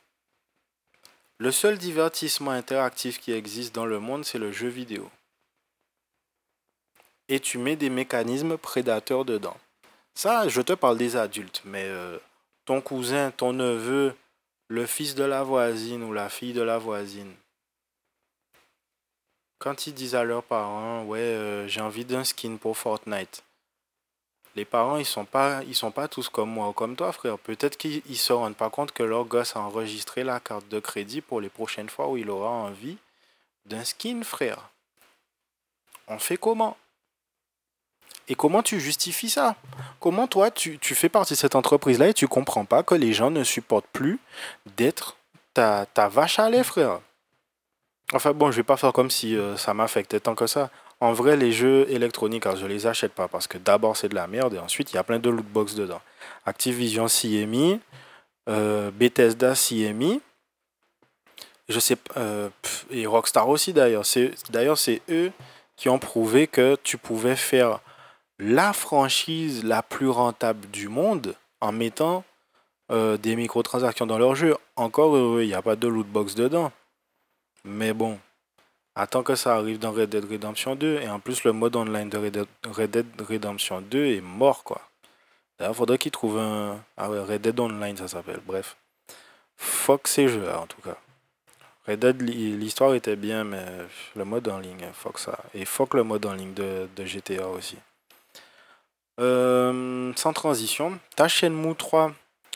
Le 1.36 1.52
seul 1.52 1.76
divertissement 1.76 2.52
interactif 2.52 3.20
qui 3.20 3.32
existe 3.32 3.74
dans 3.74 3.84
le 3.84 4.00
monde, 4.00 4.24
c'est 4.24 4.38
le 4.38 4.50
jeu 4.50 4.68
vidéo. 4.68 5.10
Et 7.30 7.40
tu 7.40 7.56
mets 7.56 7.76
des 7.76 7.88
mécanismes 7.88 8.58
prédateurs 8.58 9.24
dedans. 9.24 9.56
Ça, 10.14 10.48
je 10.48 10.60
te 10.60 10.74
parle 10.74 10.98
des 10.98 11.16
adultes, 11.16 11.62
mais 11.64 11.84
euh, 11.84 12.18
ton 12.66 12.82
cousin, 12.82 13.30
ton 13.30 13.54
neveu, 13.54 14.14
le 14.68 14.84
fils 14.84 15.14
de 15.14 15.24
la 15.24 15.42
voisine 15.42 16.02
ou 16.02 16.12
la 16.12 16.28
fille 16.28 16.52
de 16.52 16.60
la 16.60 16.76
voisine, 16.76 17.32
quand 19.58 19.86
ils 19.86 19.94
disent 19.94 20.14
à 20.14 20.24
leurs 20.24 20.42
parents, 20.42 21.04
ouais, 21.04 21.20
euh, 21.20 21.68
j'ai 21.68 21.80
envie 21.80 22.04
d'un 22.04 22.24
skin 22.24 22.56
pour 22.56 22.76
Fortnite, 22.76 23.44
les 24.56 24.64
parents, 24.64 24.96
ils 24.96 25.06
sont 25.06 25.24
pas, 25.24 25.62
sont 25.72 25.92
pas 25.92 26.08
tous 26.08 26.28
comme 26.28 26.50
moi 26.50 26.68
ou 26.68 26.72
comme 26.72 26.96
toi, 26.96 27.12
frère. 27.12 27.38
Peut-être 27.38 27.76
qu'ils 27.76 28.18
se 28.18 28.32
rendent 28.32 28.56
pas 28.56 28.70
compte 28.70 28.90
que 28.90 29.04
leur 29.04 29.24
gosse 29.24 29.54
a 29.54 29.60
enregistré 29.60 30.24
la 30.24 30.40
carte 30.40 30.68
de 30.68 30.80
crédit 30.80 31.20
pour 31.20 31.40
les 31.40 31.48
prochaines 31.48 31.88
fois 31.88 32.08
où 32.08 32.16
il 32.16 32.28
aura 32.30 32.50
envie 32.50 32.98
d'un 33.66 33.84
skin, 33.84 34.22
frère. 34.24 34.70
On 36.08 36.18
fait 36.18 36.36
comment? 36.36 36.76
Et 38.30 38.36
comment 38.36 38.62
tu 38.62 38.78
justifies 38.78 39.28
ça? 39.28 39.56
Comment 39.98 40.28
toi, 40.28 40.52
tu, 40.52 40.78
fais 40.80 41.08
partie 41.08 41.34
de 41.34 41.38
cette 41.38 41.56
entreprise-là 41.56 42.08
et 42.08 42.14
tu 42.14 42.28
comprends 42.28 42.64
pas 42.64 42.84
que 42.84 42.94
les 42.94 43.12
gens 43.12 43.30
ne 43.30 43.42
supportent 43.42 43.88
plus 43.92 44.20
d'être 44.76 45.16
ta, 45.52 45.84
vache 46.08 46.38
à 46.38 46.48
lait, 46.48 46.62
frère? 46.62 47.00
Enfin 48.14 48.32
bon, 48.32 48.52
je 48.52 48.56
vais 48.56 48.62
pas 48.62 48.76
faire 48.76 48.92
comme 48.92 49.10
si 49.10 49.36
euh, 49.36 49.56
ça 49.56 49.74
m'affectait 49.74 50.20
tant 50.20 50.36
que 50.36 50.46
ça. 50.46 50.70
En 51.00 51.12
vrai, 51.12 51.36
les 51.36 51.50
jeux 51.50 51.90
électroniques, 51.90 52.48
je 52.50 52.56
je 52.56 52.66
les 52.66 52.86
achète 52.86 53.12
pas 53.12 53.26
parce 53.26 53.48
que 53.48 53.58
d'abord 53.58 53.96
c'est 53.96 54.08
de 54.08 54.14
la 54.14 54.28
merde 54.28 54.54
et 54.54 54.58
ensuite 54.58 54.92
il 54.92 54.96
y 54.96 54.98
a 54.98 55.02
plein 55.02 55.18
de 55.18 55.30
lootbox 55.30 55.74
dedans. 55.74 56.00
Activision 56.46 57.06
CMI, 57.06 57.80
euh, 58.48 58.90
Bethesda 58.92 59.54
CMI, 59.54 60.20
je 61.68 61.80
sais 61.80 61.96
euh, 62.16 62.48
et 62.90 63.06
Rockstar 63.06 63.48
aussi 63.48 63.72
d'ailleurs. 63.72 64.04
D'ailleurs 64.50 64.78
c'est 64.78 65.02
eux 65.08 65.32
qui 65.76 65.88
ont 65.88 65.98
prouvé 65.98 66.46
que 66.46 66.76
tu 66.82 66.98
pouvais 66.98 67.36
faire 67.36 67.80
la 68.41 68.72
franchise 68.72 69.64
la 69.64 69.82
plus 69.82 70.09
rentable 70.09 70.68
du 70.70 70.88
monde 70.88 71.34
en 71.61 71.70
mettant 71.70 72.24
euh, 72.91 73.16
des 73.16 73.36
microtransactions 73.36 74.07
dans 74.07 74.18
leur 74.18 74.34
jeu. 74.34 74.57
Encore 74.76 75.41
il 75.41 75.47
n'y 75.47 75.55
a 75.55 75.62
pas 75.62 75.76
de 75.76 75.86
lootbox 75.86 76.34
dedans. 76.34 76.72
Mais 77.64 77.93
bon, 77.93 78.18
Attends 78.97 79.22
que 79.22 79.34
ça 79.34 79.55
arrive 79.55 79.78
dans 79.78 79.93
Red 79.93 80.11
Dead 80.11 80.24
Redemption 80.24 80.74
2. 80.74 81.01
Et 81.01 81.09
en 81.09 81.20
plus, 81.20 81.45
le 81.45 81.53
mode 81.53 81.76
online 81.76 82.11
de 82.11 82.18
Red 82.18 82.91
Dead, 82.91 83.07
Redemption 83.20 83.80
2 83.80 84.07
est 84.07 84.20
mort, 84.20 84.64
quoi. 84.64 84.82
D'ailleurs, 85.59 85.76
faudrait 85.76 85.99
qu'ils 85.99 86.11
trouvent 86.11 86.38
un. 86.38 86.82
Ah 86.97 87.09
ouais, 87.09 87.20
Red 87.20 87.43
Dead 87.43 87.59
Online, 87.59 87.97
ça 87.97 88.09
s'appelle. 88.09 88.41
Bref. 88.45 88.76
Fuck 89.57 90.09
ces 90.09 90.28
jeux-là, 90.28 90.61
en 90.61 90.66
tout 90.66 90.80
cas. 90.82 90.97
Red 91.86 92.01
Dead, 92.01 92.20
l'histoire 92.20 92.95
était 92.95 93.16
bien, 93.16 93.45
mais 93.45 93.64
le 94.16 94.24
mode 94.24 94.49
en 94.49 94.59
ligne, 94.59 94.86
fuck 94.93 95.18
ça. 95.18 95.38
Et 95.55 95.64
fuck 95.64 95.95
le 95.95 96.03
mode 96.03 96.26
en 96.26 96.34
ligne 96.34 96.55
de, 96.55 96.88
GTA 96.99 97.49
aussi. 97.49 97.76
Euh, 99.20 100.12
sans 100.16 100.32
transition, 100.32 100.98
ta 101.14 101.28
Shenmue 101.28 101.74
3, 101.74 102.12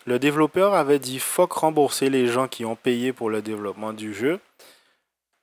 le 0.06 0.18
développeur 0.18 0.74
avait 0.74 0.98
dit 0.98 1.18
fuck 1.18 1.52
rembourser 1.52 2.08
les 2.08 2.26
gens 2.26 2.48
qui 2.48 2.64
ont 2.64 2.76
payé 2.76 3.12
pour 3.12 3.28
le 3.28 3.42
développement 3.42 3.92
du 3.92 4.14
jeu. 4.14 4.40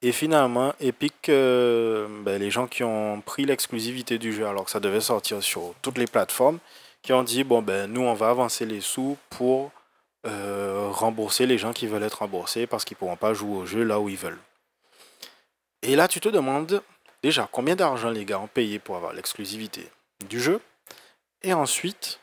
Et 0.02 0.12
finalement, 0.12 0.74
Epic, 0.80 1.30
euh, 1.30 2.08
ben, 2.24 2.40
les 2.40 2.50
gens 2.50 2.66
qui 2.66 2.84
ont 2.84 3.22
pris 3.22 3.46
l'exclusivité 3.46 4.18
du 4.18 4.34
jeu 4.34 4.48
alors 4.48 4.66
que 4.66 4.72
ça 4.72 4.80
devait 4.80 5.02
sortir 5.02 5.44
sur 5.44 5.76
toutes 5.84 6.00
les 6.00 6.08
plateformes, 6.08 6.58
qui 7.04 7.14
ont 7.14 7.24
dit, 7.24 7.44
bon, 7.44 7.62
ben 7.62 7.92
nous, 7.92 8.02
on 8.02 8.14
va 8.16 8.30
avancer 8.30 8.66
les 8.66 8.82
sous 8.82 9.18
pour 9.30 9.72
euh, 10.26 10.90
rembourser 10.92 11.46
les 11.46 11.60
gens 11.60 11.72
qui 11.74 11.86
veulent 11.86 12.04
être 12.04 12.20
remboursés 12.20 12.66
parce 12.66 12.84
qu'ils 12.84 12.96
ne 12.96 13.00
pourront 13.00 13.16
pas 13.16 13.34
jouer 13.36 13.58
au 13.58 13.66
jeu 13.66 13.84
là 13.84 14.00
où 14.00 14.10
ils 14.10 14.18
veulent. 14.18 14.40
Et 15.84 15.96
là, 15.96 16.08
tu 16.08 16.20
te 16.20 16.30
demandes 16.30 16.82
déjà 17.22 17.48
combien 17.52 17.76
d'argent 17.76 18.10
les 18.10 18.26
gars 18.26 18.40
ont 18.40 18.48
payé 18.48 18.80
pour 18.80 18.96
avoir 18.96 19.14
l'exclusivité 19.14 19.88
du 20.28 20.40
jeu? 20.40 20.60
Et 21.44 21.54
ensuite, 21.54 22.20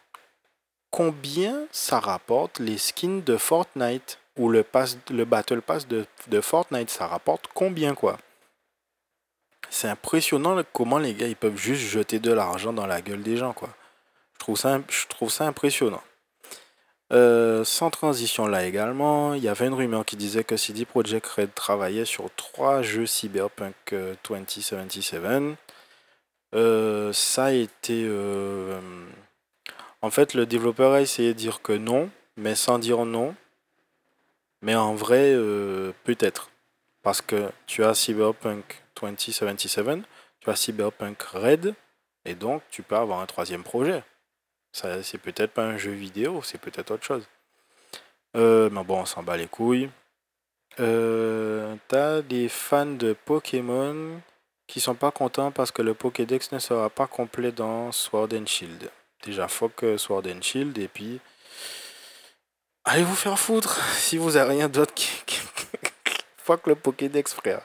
combien 0.91 1.67
ça 1.73 1.99
rapporte 1.99 2.59
les 2.61 2.79
skins 2.79 3.23
de 3.23 3.37
Fortnite 3.37 4.19
ou 4.37 4.49
le, 4.49 4.65
Battle 5.25 5.61
Pass 5.61 5.89
de, 5.89 6.07
Fortnite, 6.41 6.91
ça 6.91 7.07
rapporte 7.07 7.49
combien 7.53 7.95
quoi? 7.95 8.19
C'est 9.71 9.89
impressionnant 9.89 10.63
comment 10.73 10.99
les 10.99 11.15
gars 11.15 11.27
ils 11.27 11.37
peuvent 11.37 11.57
juste 11.57 11.83
jeter 11.83 12.21
de 12.21 12.33
l'argent 12.33 12.73
dans 12.73 12.87
la 12.87 13.03
gueule 13.03 13.23
des 13.23 13.37
gens 13.37 13.53
quoi. 13.53 13.69
Je 14.35 14.39
trouve 14.39 14.57
ça, 14.57 14.81
je 14.89 15.07
trouve 15.09 15.31
ça 15.31 15.47
impressionnant. 15.47 16.03
Euh, 17.13 17.65
sans 17.65 17.91
transition 17.91 18.47
là 18.47 18.67
également, 18.67 19.35
il 19.35 19.43
y 19.43 19.49
avait 19.49 19.67
une 19.67 19.75
rumeur 19.75 20.05
qui 20.05 20.17
disait 20.17 20.45
que 20.45 20.57
CD 20.57 20.85
Projekt 20.85 21.27
Red 21.27 21.55
travaillait 21.55 22.05
sur 22.05 22.31
trois 22.37 22.83
jeux 22.83 23.07
Cyberpunk 23.07 23.95
2077. 24.29 25.57
Euh, 26.55 27.09
euh, 27.09 27.13
ça 27.13 27.47
a 27.47 27.53
été... 27.53 28.09
en 30.03 30.11
fait, 30.11 30.35
le 30.35 30.47
développeur 30.47 30.93
a 30.93 31.01
essayé 31.01 31.35
de 31.35 31.39
dire 31.39 31.63
que 31.63 31.73
non, 31.73 32.11
mais 32.37 32.55
sans 32.55 32.79
dire 32.79 33.05
non, 33.05 33.35
mais 34.63 34.75
en 34.75 34.95
vrai, 34.95 35.33
euh, 35.35 35.93
peut-être. 36.05 36.51
Parce 37.03 37.21
que 37.21 37.51
tu 37.67 37.85
as 37.85 37.95
Cyberpunk 37.95 38.83
2077, 39.01 40.01
tu 40.41 40.51
as 40.51 40.57
Cyberpunk 40.57 41.23
Red, 41.23 41.75
et 42.25 42.35
donc 42.35 42.63
tu 42.71 42.83
peux 42.83 42.97
avoir 42.97 43.21
un 43.21 43.27
troisième 43.27 43.63
projet. 43.63 44.03
Ça, 44.73 45.03
c'est 45.03 45.19
peut-être 45.19 45.53
pas 45.53 45.65
un 45.65 45.77
jeu 45.77 45.93
vidéo, 45.93 46.43
c'est 46.43 46.59
peut-être 46.59 46.91
autre 46.91 47.05
chose. 47.05 47.27
Euh, 48.37 48.69
mais 48.71 48.85
bon, 48.85 49.01
on 49.01 49.07
s'en 49.07 49.23
bat 49.23 49.37
les 49.37 49.47
couilles. 49.47 49.91
Euh, 50.81 51.75
t'as 51.89 52.23
des 52.23 52.49
fans 52.49 52.87
de 52.87 53.13
Pokémon 53.13 54.21
qui 54.69 54.81
sont 54.81 54.95
pas 54.95 55.11
contents 55.11 55.51
parce 55.51 55.73
que 55.73 55.83
le 55.83 55.95
Pokédex 55.95 56.53
ne 56.53 56.61
sera 56.61 56.89
pas 56.89 57.09
complet 57.09 57.51
dans 57.51 57.91
Sword 57.91 58.29
and 58.35 58.47
Shield. 58.47 58.91
Déjà, 59.25 59.49
fuck 59.49 59.85
Sword 59.97 60.29
and 60.29 60.43
Shield, 60.43 60.79
et 60.79 60.87
puis 60.87 61.21
Allez 62.91 63.03
vous 63.03 63.15
faire 63.15 63.39
foutre 63.39 63.79
si 63.99 64.17
vous 64.17 64.39
avez 64.39 64.51
rien 64.55 64.69
d'autre 64.69 64.95
qui. 64.95 65.09
Fuck 66.39 66.67
le 66.67 66.75
Pokédex, 66.75 67.35
frère. 67.35 67.61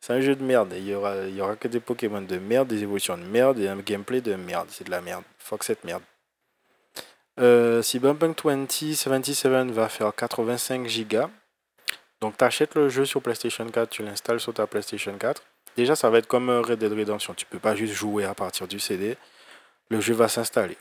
C'est 0.00 0.12
un 0.12 0.20
jeu 0.20 0.36
de 0.36 0.44
merde. 0.44 0.72
Il 0.76 0.86
y 0.86 0.94
aura, 0.94 1.16
il 1.26 1.34
y 1.34 1.40
aura 1.40 1.56
que 1.56 1.66
des 1.66 1.80
Pokémon 1.80 2.22
de 2.22 2.38
merde, 2.38 2.68
des 2.68 2.84
évolutions 2.84 3.18
de 3.18 3.24
merde 3.24 3.58
et 3.58 3.66
un 3.66 3.76
gameplay 3.78 4.20
de 4.20 4.36
merde. 4.36 4.68
C'est 4.70 4.84
de 4.84 4.92
la 4.92 5.00
merde. 5.00 5.24
Fuck 5.38 5.64
cette 5.64 5.82
merde. 5.82 6.02
Euh, 7.40 7.82
Cyberpunk 7.82 8.40
2077 8.40 9.72
va 9.72 9.88
faire 9.88 10.14
85 10.14 10.88
Go. 11.08 11.28
Donc 12.20 12.36
t'achètes 12.36 12.76
le 12.76 12.88
jeu 12.88 13.04
sur 13.04 13.20
PlayStation 13.20 13.68
4, 13.68 13.90
tu 13.90 14.04
l'installes 14.04 14.38
sur 14.38 14.54
ta 14.54 14.68
PlayStation 14.68 15.18
4. 15.18 15.42
Déjà 15.76 15.94
ça 15.94 16.10
va 16.10 16.18
être 16.18 16.26
comme 16.26 16.50
Red 16.50 16.78
Dead 16.78 16.92
Redemption. 16.92 17.34
Tu 17.34 17.46
peux 17.46 17.58
pas 17.58 17.74
juste 17.74 17.94
jouer 17.94 18.24
à 18.24 18.34
partir 18.34 18.66
du 18.66 18.80
CD. 18.80 19.16
Le 19.88 20.00
jeu 20.00 20.14
va 20.14 20.28
s'installer. 20.28 20.78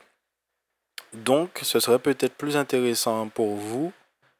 Donc, 1.14 1.60
ce 1.62 1.80
serait 1.80 2.00
peut-être 2.00 2.36
plus 2.36 2.58
intéressant 2.58 3.30
pour 3.30 3.56
vous, 3.56 3.93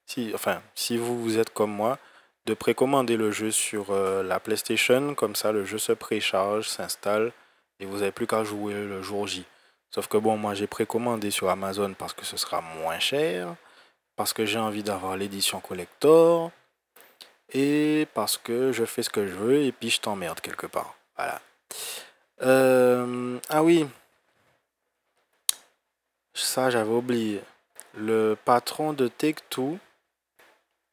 si, 0.06 0.32
enfin, 0.34 0.62
si 0.74 0.98
vous, 0.98 1.22
vous 1.22 1.38
êtes 1.38 1.54
comme 1.54 1.72
moi, 1.72 2.00
de 2.46 2.54
précommander 2.54 3.18
le 3.18 3.32
jeu 3.32 3.52
sur 3.52 3.88
euh, 3.92 4.24
la 4.24 4.40
PlayStation. 4.40 5.16
Comme 5.16 5.36
ça, 5.36 5.52
le 5.52 5.66
jeu 5.66 5.78
se 5.78 5.92
précharge, 5.92 6.68
s'installe 6.68 7.32
et 7.80 7.86
vous 7.86 7.98
n'avez 7.98 8.12
plus 8.12 8.28
qu'à 8.28 8.44
jouer 8.44 8.74
le 8.74 9.02
jour 9.02 9.28
J. 9.28 9.46
Sauf 9.92 10.08
que 10.08 10.18
bon, 10.18 10.38
moi 10.38 10.54
j'ai 10.54 10.68
précommandé 10.68 11.32
sur 11.32 11.50
Amazon 11.50 11.94
parce 11.94 12.14
que 12.14 12.26
ce 12.26 12.38
sera 12.38 12.62
moins 12.62 13.00
cher, 13.00 13.56
parce 14.16 14.34
que 14.34 14.46
j'ai 14.46 14.60
envie 14.60 14.84
d'avoir 14.84 15.18
l'édition 15.18 15.60
collector 15.60 16.52
et 17.54 18.08
parce 18.14 18.38
que 18.38 18.72
je 18.72 18.86
fais 18.86 19.04
ce 19.04 19.10
que 19.10 19.28
je 19.28 19.34
veux 19.34 19.64
et 19.64 19.72
puis 19.72 19.90
je 19.90 20.02
t'emmerde 20.02 20.40
quelque 20.42 20.68
part. 20.68 20.96
Voilà. 21.16 21.42
Euh, 22.42 23.40
ah 23.50 23.64
oui, 23.64 23.88
ça, 26.34 26.70
j'avais 26.70 26.92
oublié. 26.92 27.42
Le 27.94 28.36
patron 28.44 28.92
de 28.92 29.08
Take-Two, 29.08 29.80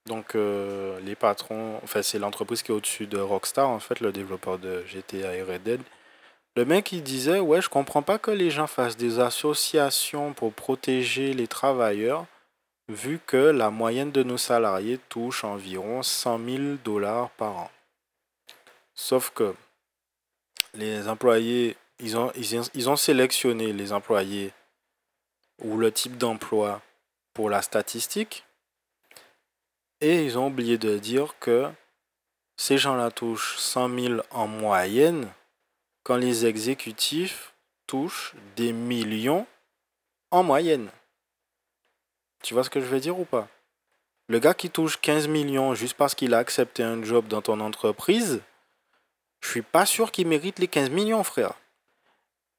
donc 0.07 0.37
euh, 0.37 1.01
les 1.01 1.17
patrons, 1.17 1.81
enfin 1.83 2.03
c'est 2.03 2.21
l'entreprise 2.21 2.63
qui 2.63 2.71
est 2.71 2.75
au-dessus 2.75 3.07
de 3.07 3.19
Rockstar, 3.19 3.69
en 3.69 3.81
fait, 3.81 4.01
le 4.01 4.13
développeur 4.13 4.59
de 4.59 4.85
GTA 4.87 5.35
et 5.35 5.43
Red 5.43 5.65
Dead. 5.65 5.81
Le 6.55 6.65
mec, 6.65 6.93
il 6.93 7.03
disait, 7.03 7.41
ouais, 7.41 7.63
je 7.63 7.69
comprends 7.69 8.03
pas 8.03 8.19
que 8.19 8.31
les 8.31 8.51
gens 8.51 8.67
fassent 8.67 8.97
des 8.97 9.19
associations 9.19 10.33
pour 10.33 10.53
protéger 10.53 11.33
les 11.33 11.49
travailleurs, 11.49 12.27
vu 12.93 13.19
que 13.27 13.37
la 13.37 13.71
moyenne 13.71 14.13
de 14.13 14.23
nos 14.23 14.39
salariés 14.39 14.99
touche 15.09 15.45
environ 15.45 16.03
100 16.03 16.39
000 16.45 16.63
dollars 16.85 17.31
par 17.31 17.57
an. 17.57 17.71
Sauf 18.95 19.31
que 19.31 19.55
les 20.75 21.09
employés, 21.09 21.77
ils 21.99 22.17
ont, 22.17 22.97
sélectionné 22.97 23.73
les 23.73 23.93
employés 23.93 24.53
ou 25.63 25.77
le 25.77 25.91
type 25.91 26.17
d'emploi 26.17 26.81
pour 27.35 27.51
la 27.51 27.63
statistique. 27.63 28.45
Et 30.01 30.25
ils 30.25 30.39
ont 30.39 30.49
oublié 30.49 30.79
de 30.79 30.99
dire 30.99 31.35
que 31.39 31.71
ces 32.57 32.79
gens-là 32.79 33.11
touchent 33.11 33.57
100 33.59 33.99
000 33.99 34.23
en 34.31 34.47
moyenne 34.47 35.29
quand 36.03 36.17
les 36.17 36.47
exécutifs 36.47 37.55
touchent 37.87 38.35
des 38.57 38.73
millions 38.73 39.47
en 40.31 40.43
moyenne. 40.43 40.91
Tu 42.43 42.55
vois 42.55 42.65
ce 42.65 42.71
que 42.71 42.81
je 42.81 42.87
veux 42.87 43.01
dire 43.01 43.19
ou 43.19 43.25
pas? 43.25 43.49
Le 44.29 44.39
gars 44.39 44.55
qui 44.55 44.71
touche 44.71 45.01
15 45.01 45.29
millions 45.29 45.75
juste 45.75 45.95
parce 45.95 46.15
qu'il 46.15 46.35
a 46.35 46.39
accepté 46.39 46.83
un 46.83 47.03
job 47.03 47.29
dans 47.29 47.43
ton 47.43 47.61
entreprise, 47.61 48.41
je 49.41 49.49
suis 49.49 49.63
pas 49.63 49.87
sûr 49.87 50.13
qu'il 50.13 50.27
mérite 50.29 50.59
les 50.59 50.69
15 50.69 50.91
millions, 50.91 51.25
frère. 51.25 51.55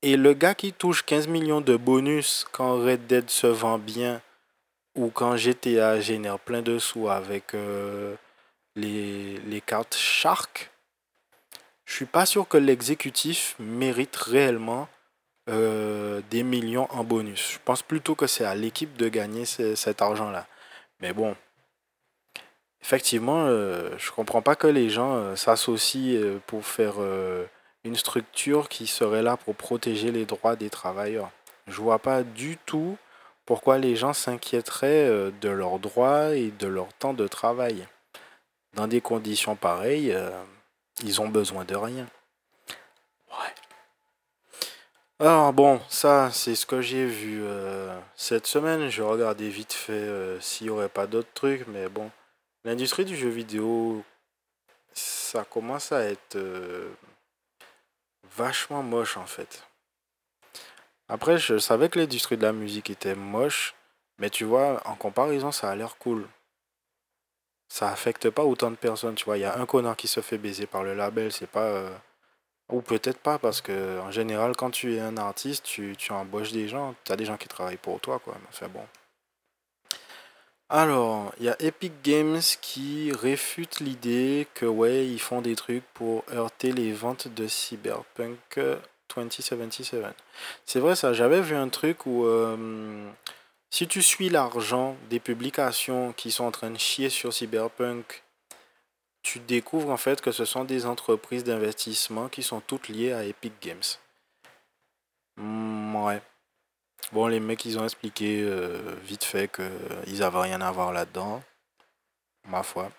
Et 0.01 0.17
le 0.17 0.34
gars 0.34 0.55
qui 0.55 0.73
touche 0.73 1.03
15 1.03 1.27
millions 1.27 1.61
de 1.61 1.77
bonus 1.77 2.45
quand 2.51 2.75
Red 2.75 3.07
Dead 3.07 3.29
se 3.29 3.47
vend 3.47 3.79
bien 3.79 4.21
ou 4.95 5.09
quand 5.09 5.38
GTA 5.38 5.99
génère 5.99 6.39
plein 6.39 6.61
de 6.61 6.77
sous 6.77 7.09
avec 7.09 7.53
euh, 7.53 8.15
les, 8.75 9.38
les 9.39 9.61
cartes 9.61 9.95
Shark, 9.95 10.71
je 11.86 11.95
suis 11.95 12.05
pas 12.05 12.25
sûr 12.25 12.47
que 12.47 12.57
l'exécutif 12.57 13.55
mérite 13.59 14.15
réellement 14.15 14.88
euh, 15.49 16.21
des 16.29 16.41
millions 16.43 16.87
en 16.91 17.03
bonus. 17.03 17.53
Je 17.53 17.59
pense 17.65 17.81
plutôt 17.81 18.15
que 18.15 18.27
c'est 18.27 18.45
à 18.45 18.55
l'équipe 18.55 18.95
de 18.95 19.09
gagner 19.09 19.43
cet 19.45 20.01
argent-là. 20.01 20.47
Mais 21.01 21.11
bon, 21.11 21.35
effectivement, 22.81 23.45
euh, 23.47 23.89
je 23.97 24.11
comprends 24.11 24.41
pas 24.41 24.55
que 24.55 24.67
les 24.67 24.89
gens 24.89 25.15
euh, 25.15 25.35
s'associent 25.35 26.39
pour 26.47 26.65
faire 26.65 26.95
une 27.83 27.95
structure 27.95 28.69
qui 28.69 28.87
serait 28.87 29.21
là 29.21 29.35
pour 29.35 29.55
protéger 29.55 30.11
les 30.11 30.25
droits 30.25 30.55
des 30.55 30.69
travailleurs. 30.69 31.29
Je 31.67 31.81
vois 31.81 31.99
pas 31.99 32.23
du 32.23 32.57
tout 32.65 32.97
pourquoi 33.45 33.77
les 33.77 33.97
gens 33.97 34.13
s'inquiéteraient 34.13 35.31
de 35.41 35.49
leurs 35.49 35.79
droits 35.79 36.35
et 36.35 36.51
de 36.51 36.67
leur 36.67 36.93
temps 36.93 37.13
de 37.13 37.27
travail. 37.27 37.85
Dans 38.75 38.87
des 38.87 39.01
conditions 39.01 39.57
pareilles, 39.57 40.17
ils 41.03 41.19
ont 41.19 41.27
besoin 41.27 41.65
de 41.65 41.75
rien. 41.75 42.07
Ouais. 43.29 43.62
Alors 45.24 45.53
bon, 45.53 45.80
ça 45.88 46.32
c'est 46.34 46.53
ce 46.53 46.65
que 46.65 46.82
j'ai 46.82 47.05
vu 47.05 47.43
euh, 47.45 47.97
cette 48.13 48.45
semaine. 48.45 48.89
Je 48.89 49.01
regardais 49.01 49.47
vite 49.47 49.71
fait 49.71 49.93
euh, 49.93 50.38
s'il 50.41 50.67
n'y 50.67 50.69
aurait 50.69 50.89
pas 50.89 51.07
d'autres 51.07 51.32
trucs, 51.34 51.65
mais 51.67 51.88
bon, 51.88 52.11
l'industrie 52.65 53.05
du 53.05 53.15
jeu 53.15 53.30
vidéo, 53.30 54.03
ça 54.93 55.45
commence 55.45 55.93
à 55.93 56.03
être 56.03 56.36
euh, 56.36 56.89
vachement 58.36 58.84
moche 58.84 59.15
en 59.15 59.26
fait. 59.26 59.65
Après, 61.07 61.38
je 61.38 61.57
savais 61.57 61.88
que 61.88 61.99
l'industrie 61.99 62.36
de 62.36 62.43
la 62.43 62.51
musique 62.51 62.89
était 62.89 63.15
moche, 63.15 63.76
mais 64.19 64.30
tu 64.30 64.43
vois, 64.43 64.82
en 64.86 64.95
comparaison, 64.95 65.53
ça 65.53 65.69
a 65.69 65.76
l'air 65.78 65.95
cool. 65.99 66.28
Ça 67.69 67.89
affecte 67.89 68.30
pas 68.30 68.43
autant 68.43 68.71
de 68.71 68.76
personnes, 68.76 69.15
tu 69.15 69.24
vois. 69.24 69.38
Il 69.38 69.41
y 69.41 69.45
a 69.45 69.57
un 69.57 69.65
connard 69.65 69.95
qui 69.95 70.09
se 70.09 70.19
fait 70.19 70.38
baiser 70.38 70.65
par 70.65 70.84
le 70.84 70.93
label, 70.93 71.32
c'est 71.32 71.47
pas 71.47 71.89
ou 72.70 72.82
peut-être 72.82 73.20
pas, 73.20 73.38
parce 73.38 73.61
que 73.61 73.99
en 73.99 74.11
général, 74.11 74.55
quand 74.55 74.72
tu 74.72 74.95
es 74.95 74.99
un 74.99 75.18
artiste, 75.18 75.64
tu, 75.64 75.95
embauches 76.11 76.51
des 76.51 76.68
gens, 76.68 76.95
tu 77.03 77.11
as 77.11 77.16
des 77.16 77.26
gens 77.26 77.38
qui 77.38 77.47
travaillent 77.47 77.78
pour 77.78 77.99
toi, 77.99 78.20
quoi. 78.20 78.36
Enfin 78.49 78.68
bon. 78.68 78.86
Alors, 80.70 81.34
il 81.39 81.45
y 81.45 81.49
a 81.49 81.55
Epic 81.59 81.93
Games 82.03 82.41
qui 82.61 83.11
réfute 83.11 83.80
l'idée 83.80 84.47
que, 84.55 84.66
ouais, 84.66 85.05
ils 85.05 85.20
font 85.20 85.41
des 85.41 85.55
trucs 85.55 85.84
pour 85.93 86.24
heurter 86.34 86.72
les 86.72 86.93
ventes 86.93 87.28
de 87.28 87.47
Cyberpunk 87.47 88.59
2077. 89.16 90.03
C'est 90.66 90.80
vrai, 90.80 90.95
ça, 90.95 91.14
j'avais 91.14 91.41
vu 91.41 91.55
un 91.55 91.70
truc 91.70 92.05
où, 92.05 92.26
euh, 92.26 93.07
si 93.70 93.88
tu 93.88 94.01
suis 94.01 94.30
l'argent 94.30 94.95
des 95.09 95.20
publications 95.20 96.14
qui 96.14 96.32
sont 96.32 96.45
en 96.45 96.51
train 96.51 96.72
de 96.72 96.80
chier 96.80 97.09
sur 97.09 97.34
Cyberpunk 97.34 98.22
tu 99.24 99.39
découvres 99.39 99.89
en 99.89 99.97
fait 99.97 100.21
que 100.21 100.32
ce 100.32 100.45
sont 100.45 100.65
des 100.65 100.86
entreprises 100.86 101.43
d'investissement 101.43 102.30
qui 102.30 102.43
sont 102.43 102.59
toutes 102.59 102.89
liées 102.89 103.13
à 103.13 103.24
Epic 103.24 103.53
Games. 103.61 103.82
Hmm, 105.38 105.95
ouais. 105.95 106.21
Bon, 107.11 107.28
les 107.28 107.39
mecs, 107.39 107.65
ils 107.65 107.80
ont 107.80 107.84
expliqué 107.84 108.41
euh, 108.43 108.95
vite 109.03 109.24
fait 109.24 109.49
qu'ils 109.51 110.19
n'avaient 110.19 110.41
rien 110.41 110.61
à 110.61 110.71
voir 110.71 110.93
là-dedans. 110.93 111.41
Ma 112.47 112.63
foi. 112.63 112.91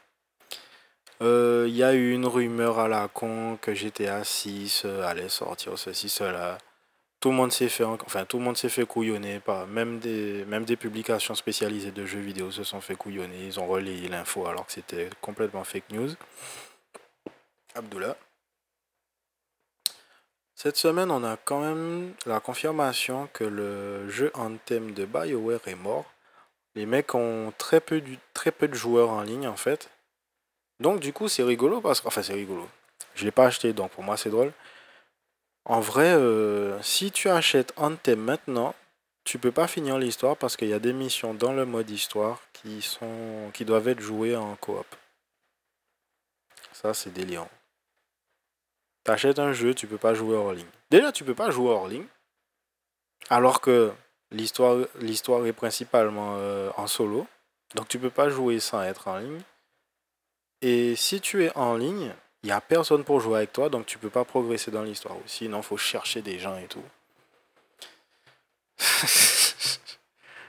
Euh, 1.22 1.66
il 1.68 1.76
y 1.76 1.82
a 1.82 1.92
eu 1.92 2.12
une 2.12 2.26
rumeur 2.26 2.78
à 2.78 2.88
la 2.88 3.08
con 3.08 3.56
que 3.60 3.74
GTA 3.74 4.24
6 4.24 4.82
euh, 4.84 5.06
allait 5.06 5.28
sortir 5.28 5.78
ceci, 5.78 6.08
cela 6.08 6.58
tout 7.24 7.30
le 7.30 7.36
monde 7.36 7.52
s'est 7.52 7.70
fait 7.70 7.84
enfin 7.84 8.26
tout 8.26 8.36
le 8.36 8.44
monde 8.44 8.58
s'est 8.58 8.68
fait 8.68 8.84
couillonner 8.84 9.40
même 9.68 9.98
des 9.98 10.44
même 10.44 10.66
des 10.66 10.76
publications 10.76 11.34
spécialisées 11.34 11.90
de 11.90 12.04
jeux 12.04 12.20
vidéo 12.20 12.50
se 12.50 12.64
sont 12.64 12.82
fait 12.82 12.96
couillonner. 12.96 13.46
Ils 13.46 13.58
ont 13.58 13.66
relayé 13.66 14.08
l'info 14.08 14.46
alors 14.46 14.66
que 14.66 14.72
c'était 14.72 15.08
complètement 15.22 15.64
fake 15.64 15.88
news. 15.88 16.10
Abdullah. 17.74 18.14
Cette 20.54 20.76
semaine 20.76 21.10
on 21.10 21.24
a 21.24 21.38
quand 21.38 21.60
même 21.60 22.12
la 22.26 22.40
confirmation 22.40 23.26
que 23.32 23.44
le 23.44 24.06
jeu 24.10 24.30
Anthem 24.34 24.92
de 24.92 25.06
BioWare 25.06 25.66
est 25.66 25.76
mort. 25.76 26.04
Les 26.74 26.84
mecs 26.84 27.14
ont 27.14 27.54
très 27.56 27.80
peu 27.80 28.02
très 28.34 28.52
peu 28.52 28.68
de 28.68 28.74
joueurs 28.74 29.08
en 29.08 29.22
ligne 29.22 29.48
en 29.48 29.56
fait. 29.56 29.88
Donc 30.78 31.00
du 31.00 31.14
coup 31.14 31.28
c'est 31.28 31.42
rigolo 31.42 31.80
parce 31.80 32.02
que 32.02 32.08
enfin 32.08 32.20
c'est 32.22 32.34
rigolo. 32.34 32.68
Je 33.14 33.24
l'ai 33.24 33.30
pas 33.30 33.46
acheté 33.46 33.72
donc 33.72 33.92
pour 33.92 34.04
moi 34.04 34.18
c'est 34.18 34.28
drôle 34.28 34.52
en 35.64 35.80
vrai, 35.80 36.14
euh, 36.14 36.80
si 36.82 37.10
tu 37.10 37.28
achètes 37.28 37.72
Anthem 37.76 38.20
maintenant, 38.20 38.74
tu 39.24 39.38
peux 39.38 39.52
pas 39.52 39.66
finir 39.66 39.98
l'histoire 39.98 40.36
parce 40.36 40.56
qu'il 40.56 40.68
y 40.68 40.74
a 40.74 40.78
des 40.78 40.92
missions 40.92 41.32
dans 41.32 41.52
le 41.52 41.64
mode 41.64 41.88
histoire 41.90 42.42
qui 42.52 43.64
doivent 43.64 43.88
être 43.88 44.00
jouées 44.00 44.36
en 44.36 44.54
coop. 44.56 44.86
Ça, 46.72 46.92
c'est 46.92 47.12
délirant. 47.12 47.50
T'achètes 49.04 49.38
un 49.38 49.52
jeu, 49.52 49.74
tu 49.74 49.86
peux 49.86 49.98
pas 49.98 50.14
jouer 50.14 50.34
hors 50.34 50.52
ligne. 50.52 50.66
Déjà, 50.90 51.12
tu 51.12 51.24
peux 51.24 51.34
pas 51.34 51.50
jouer 51.50 51.70
hors 51.70 51.88
ligne. 51.88 52.06
Alors 53.30 53.60
que 53.60 53.92
l'histoire 54.30 54.86
l'histoire 55.00 55.46
est 55.46 55.52
principalement 55.52 56.36
euh, 56.38 56.70
en 56.76 56.86
solo. 56.86 57.26
Donc 57.74 57.88
tu 57.88 57.98
peux 57.98 58.10
pas 58.10 58.28
jouer 58.28 58.60
sans 58.60 58.82
être 58.82 59.08
en 59.08 59.18
ligne. 59.18 59.40
Et 60.60 60.96
si 60.96 61.20
tu 61.20 61.44
es 61.44 61.56
en 61.56 61.76
ligne, 61.76 62.14
il 62.44 62.48
n'y 62.48 62.52
a 62.52 62.60
personne 62.60 63.04
pour 63.04 63.20
jouer 63.20 63.38
avec 63.38 63.54
toi, 63.54 63.70
donc 63.70 63.86
tu 63.86 63.96
peux 63.96 64.10
pas 64.10 64.26
progresser 64.26 64.70
dans 64.70 64.82
l'histoire. 64.82 65.16
Sinon, 65.26 65.60
il 65.60 65.62
faut 65.62 65.78
chercher 65.78 66.20
des 66.20 66.38
gens 66.38 66.58
et 66.58 66.66
tout. 66.66 66.84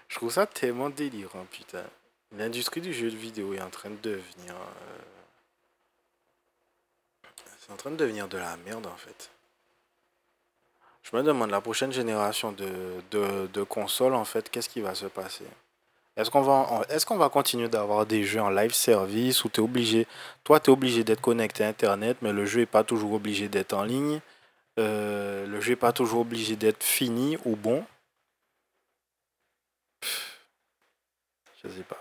Je 0.09 0.15
trouve 0.15 0.29
ça 0.29 0.45
tellement 0.45 0.89
délirant, 0.89 1.45
putain. 1.49 1.85
L'industrie 2.33 2.81
du 2.81 2.93
jeu 2.93 3.09
de 3.09 3.15
vidéo 3.15 3.53
est 3.53 3.61
en 3.61 3.69
train 3.69 3.91
de 3.91 3.95
devenir. 4.01 4.55
Euh, 4.55 4.97
c'est 7.61 7.71
en 7.71 7.77
train 7.77 7.91
de 7.91 7.95
devenir 7.95 8.27
de 8.27 8.39
la 8.39 8.57
merde, 8.57 8.87
en 8.87 8.97
fait. 8.97 9.29
Je 11.01 11.15
me 11.15 11.23
demande, 11.23 11.49
la 11.49 11.61
prochaine 11.61 11.93
génération 11.93 12.51
de, 12.51 13.01
de, 13.11 13.47
de 13.47 13.63
consoles, 13.63 14.15
en 14.15 14.25
fait, 14.25 14.49
qu'est-ce 14.49 14.67
qui 14.67 14.81
va 14.81 14.95
se 14.95 15.05
passer? 15.05 15.45
Est-ce 16.17 16.31
qu'on 16.31 16.41
va, 16.41 16.81
est 16.89 17.11
va 17.11 17.29
continuer 17.29 17.67
d'avoir 17.67 18.05
des 18.05 18.23
jeux 18.23 18.41
en 18.41 18.49
live 18.49 18.73
service 18.73 19.43
où 19.43 19.49
tu 19.49 19.59
es 19.59 19.63
obligé, 19.63 20.07
toi 20.43 20.59
tu 20.59 20.69
es 20.69 20.73
obligé 20.73 21.03
d'être 21.03 21.21
connecté 21.21 21.63
à 21.65 21.67
Internet, 21.67 22.17
mais 22.21 22.31
le 22.31 22.45
jeu 22.45 22.61
n'est 22.61 22.65
pas 22.65 22.83
toujours 22.83 23.13
obligé 23.13 23.49
d'être 23.49 23.73
en 23.73 23.83
ligne. 23.83 24.21
Euh, 24.79 25.45
le 25.47 25.61
jeu 25.61 25.71
n'est 25.71 25.75
pas 25.77 25.93
toujours 25.93 26.21
obligé 26.21 26.55
d'être 26.55 26.83
fini 26.83 27.37
ou 27.45 27.55
bon? 27.55 27.85
Je 31.63 31.69
sais 31.69 31.83
pas. 31.83 31.99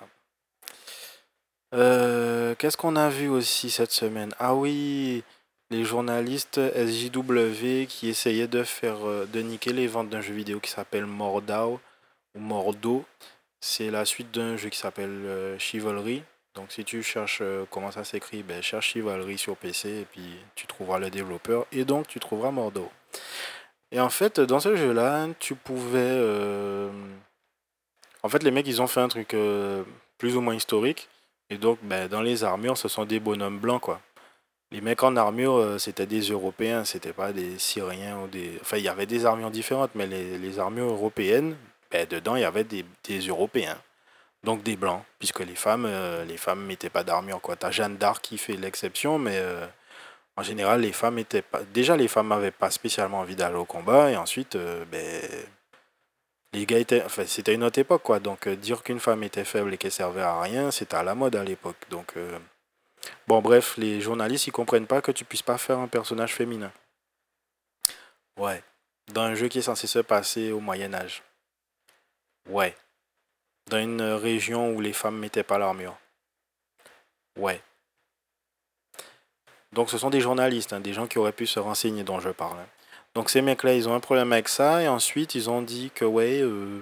Euh, 1.75 2.55
qu'est-ce 2.55 2.77
qu'on 2.77 2.97
a 2.97 3.09
vu 3.09 3.29
aussi 3.29 3.71
cette 3.71 3.91
semaine? 3.91 4.33
Ah 4.39 4.55
oui, 4.55 5.25
les 5.71 5.85
journalistes 5.85 6.61
SJW 6.77 7.87
qui 7.89 8.09
essayaient 8.09 8.47
de 8.47 8.62
faire 8.62 9.05
euh, 9.05 9.27
de 9.27 9.41
niquer 9.41 9.73
les 9.73 9.89
ventes 9.89 10.09
d'un 10.09 10.21
jeu 10.21 10.35
vidéo 10.35 10.61
qui 10.61 10.71
s'appelle 10.71 11.07
Mordao 11.07 11.81
ou 12.35 12.41
Mordo. 12.41 13.05
C'est 13.67 13.91
la 13.91 14.05
suite 14.05 14.31
d'un 14.31 14.59
jeu 14.59 14.69
qui 14.69 14.79
s'appelle 14.79 15.23
euh, 15.25 15.59
Chivalry. 15.59 16.23
Donc 16.55 16.71
si 16.71 16.85
tu 16.85 17.03
cherches 17.03 17.39
euh, 17.41 17.65
comment 17.71 17.91
ça 17.91 18.05
s'écrit, 18.05 18.43
ben, 18.43 18.62
cherche 18.62 18.93
Chivalry 18.93 19.39
sur 19.39 19.57
PC 19.57 19.89
et 19.89 20.05
puis 20.05 20.37
tu 20.55 20.67
trouveras 20.67 20.99
le 20.99 21.09
développeur 21.09 21.65
et 21.73 21.87
donc 21.87 22.07
tu 22.07 22.21
trouveras 22.21 22.51
Mordo. 22.51 22.91
Et 23.91 24.01
en 24.01 24.11
fait, 24.11 24.39
dans 24.39 24.61
ce 24.61 24.77
jeu-là, 24.77 25.29
tu 25.39 25.55
pouvais... 25.55 25.97
Euh, 25.99 26.91
en 28.23 28.29
fait, 28.29 28.43
les 28.43 28.51
mecs, 28.51 28.69
ils 28.69 28.83
ont 28.83 28.87
fait 28.87 29.01
un 29.01 29.09
truc 29.09 29.35
plus 30.19 30.37
ou 30.37 30.43
moins 30.43 30.55
historique. 30.55 31.09
Et 31.49 31.57
donc, 31.57 31.79
ben, 31.83 32.07
dans 32.07 32.21
les 32.21 32.45
armures, 32.45 32.77
ce 32.77 32.89
sont 32.89 33.07
des 33.07 33.19
bonhommes 33.19 33.61
blancs, 33.61 33.81
quoi. 33.81 34.03
Les 34.73 34.83
mecs 34.83 35.03
en 35.03 35.17
armure, 35.17 35.81
c'était 35.81 36.07
des 36.07 36.21
Européens, 36.21 36.85
c'était 36.85 37.15
pas 37.15 37.33
des 37.33 37.59
Syriens 37.59 38.19
ou 38.21 38.27
des... 38.27 38.59
Enfin, 38.61 38.77
il 38.77 38.85
y 38.85 38.89
avait 38.89 39.07
des 39.07 39.25
armures 39.25 39.51
différentes, 39.51 39.93
mais 39.95 40.07
les, 40.07 40.37
les 40.37 40.59
armures 40.59 40.91
européennes, 40.91 41.57
ben, 41.95 42.09
dedans, 42.09 42.34
il 42.34 42.42
y 42.42 42.45
avait 42.45 42.64
des, 42.64 42.84
Européens. 43.28 43.80
Donc 44.42 44.64
des 44.64 44.74
Blancs, 44.74 45.05
puisque 45.20 45.38
les 45.40 45.55
femmes 45.55 45.86
euh, 45.86 46.26
mettaient 46.57 46.90
pas 46.90 47.05
d'armure. 47.05 47.40
Tu 47.40 47.64
as 47.64 47.70
Jeanne 47.70 47.97
d'Arc 47.97 48.20
qui 48.20 48.36
fait 48.36 48.57
l'exception, 48.57 49.16
mais 49.16 49.36
euh, 49.36 49.64
en 50.36 50.42
général, 50.42 50.80
les 50.80 50.92
femmes 50.92 51.20
étaient 51.20 51.40
pas... 51.40 51.62
Déjà, 51.72 51.97
les 51.97 52.09
femmes 52.09 52.28
n'avaient 52.28 52.51
pas 52.51 52.72
spécialement 52.72 53.20
envie 53.20 53.36
d'aller 53.36 53.55
au 53.55 53.64
combat, 53.64 54.11
et 54.11 54.16
ensuite, 54.16 54.57
euh, 54.57 54.84
ben, 54.86 55.22
les 56.53 56.66
gars 56.66 56.78
étaient... 56.78 57.05
Enfin, 57.05 57.24
c'était 57.28 57.55
une 57.55 57.62
autre 57.62 57.78
époque, 57.78 58.03
quoi. 58.03 58.18
Donc 58.18 58.49
dire 58.49 58.82
qu'une 58.82 58.99
femme 58.99 59.22
était 59.22 59.45
faible 59.45 59.72
et 59.72 59.78
qu'elle 59.78 59.92
servait 59.92 60.22
à 60.22 60.40
rien, 60.40 60.72
c'était 60.72 60.97
à 60.97 61.05
la 61.05 61.14
mode 61.14 61.36
à 61.36 61.45
l'époque. 61.45 61.78
Donc... 61.90 62.14
Bon, 63.28 63.40
bref, 63.40 63.76
les 63.76 64.01
journalistes, 64.01 64.49
ils 64.49 64.53
comprennent 64.53 64.86
pas 64.88 65.01
que 65.01 65.12
tu 65.12 65.24
puisses 65.24 65.42
pas 65.42 65.59
faire 65.59 65.78
un 65.78 65.88
personnage 65.88 66.34
féminin. 66.34 66.72
Ouais. 68.36 68.64
Dans 69.12 69.22
un 69.22 69.34
jeu 69.36 69.47
qui 69.47 69.59
est 69.59 69.62
censé 69.62 69.86
se 69.86 70.01
passer 70.01 70.51
au 70.51 70.61
Moyen 70.61 70.92
Âge. 70.92 71.22
Ouais. 72.49 72.76
Dans 73.70 73.78
une 73.78 74.03
région 74.03 74.72
où 74.72 74.80
les 74.80 74.92
femmes 74.92 75.18
mettaient 75.18 75.42
pas 75.42 75.59
l'armure. 75.59 75.97
Ouais. 77.36 77.61
Donc 79.72 79.90
ce 79.90 79.99
sont 79.99 80.11
des 80.11 80.20
journalistes, 80.20 80.72
hein, 80.72 80.80
des 80.80 80.92
gens 80.92 81.07
qui 81.07 81.18
auraient 81.18 81.32
pu 81.32 81.47
se 81.47 81.59
renseigner 81.59 82.05
dont 82.05 82.20
je 82.20 82.30
parle. 82.30 82.59
Hein. 82.59 82.66
Donc 83.14 83.30
ces 83.30 83.42
mecs-là, 83.42 83.74
ils 83.74 83.88
ont 83.88 83.95
un 83.95 84.01
problème 84.01 84.32
avec 84.32 84.49
ça 84.49 84.82
et 84.82 84.88
ensuite 84.88 85.34
ils 85.34 85.51
ont 85.51 85.62
dit 85.62 85.90
que 85.95 86.05
ouais, 86.05 86.40
euh, 86.40 86.80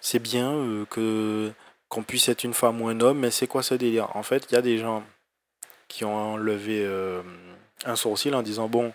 c'est 0.00 0.18
bien 0.18 0.52
euh, 0.52 0.84
que 0.86 1.52
qu'on 1.88 2.02
puisse 2.02 2.28
être 2.28 2.42
une 2.42 2.54
femme 2.54 2.80
ou 2.82 2.88
un 2.88 3.00
homme, 3.00 3.20
mais 3.20 3.30
c'est 3.30 3.46
quoi 3.46 3.62
ce 3.62 3.74
délire? 3.74 4.14
En 4.16 4.24
fait, 4.24 4.46
il 4.50 4.54
y 4.54 4.56
a 4.56 4.62
des 4.62 4.78
gens 4.78 5.04
qui 5.86 6.04
ont 6.04 6.36
levé 6.36 6.84
euh, 6.84 7.22
un 7.84 7.94
sourcil 7.94 8.34
en 8.34 8.42
disant 8.42 8.68
bon, 8.68 8.92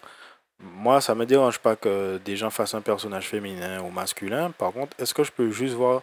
moi, 0.62 1.01
ça 1.01 1.16
me 1.16 1.26
dérange 1.26 1.59
pas 1.59 1.76
que 1.76 2.18
des 2.20 2.36
gens 2.36 2.49
fassent 2.49 2.74
un 2.74 2.82
personnage 2.82 3.28
féminin 3.28 3.82
ou 3.82 3.89
masculin. 3.89 4.51
Par 4.51 4.72
contre, 4.72 4.95
est-ce 4.99 5.14
que 5.14 5.24
je 5.24 5.32
peux 5.32 5.51
juste 5.51 5.74
voir 5.74 6.01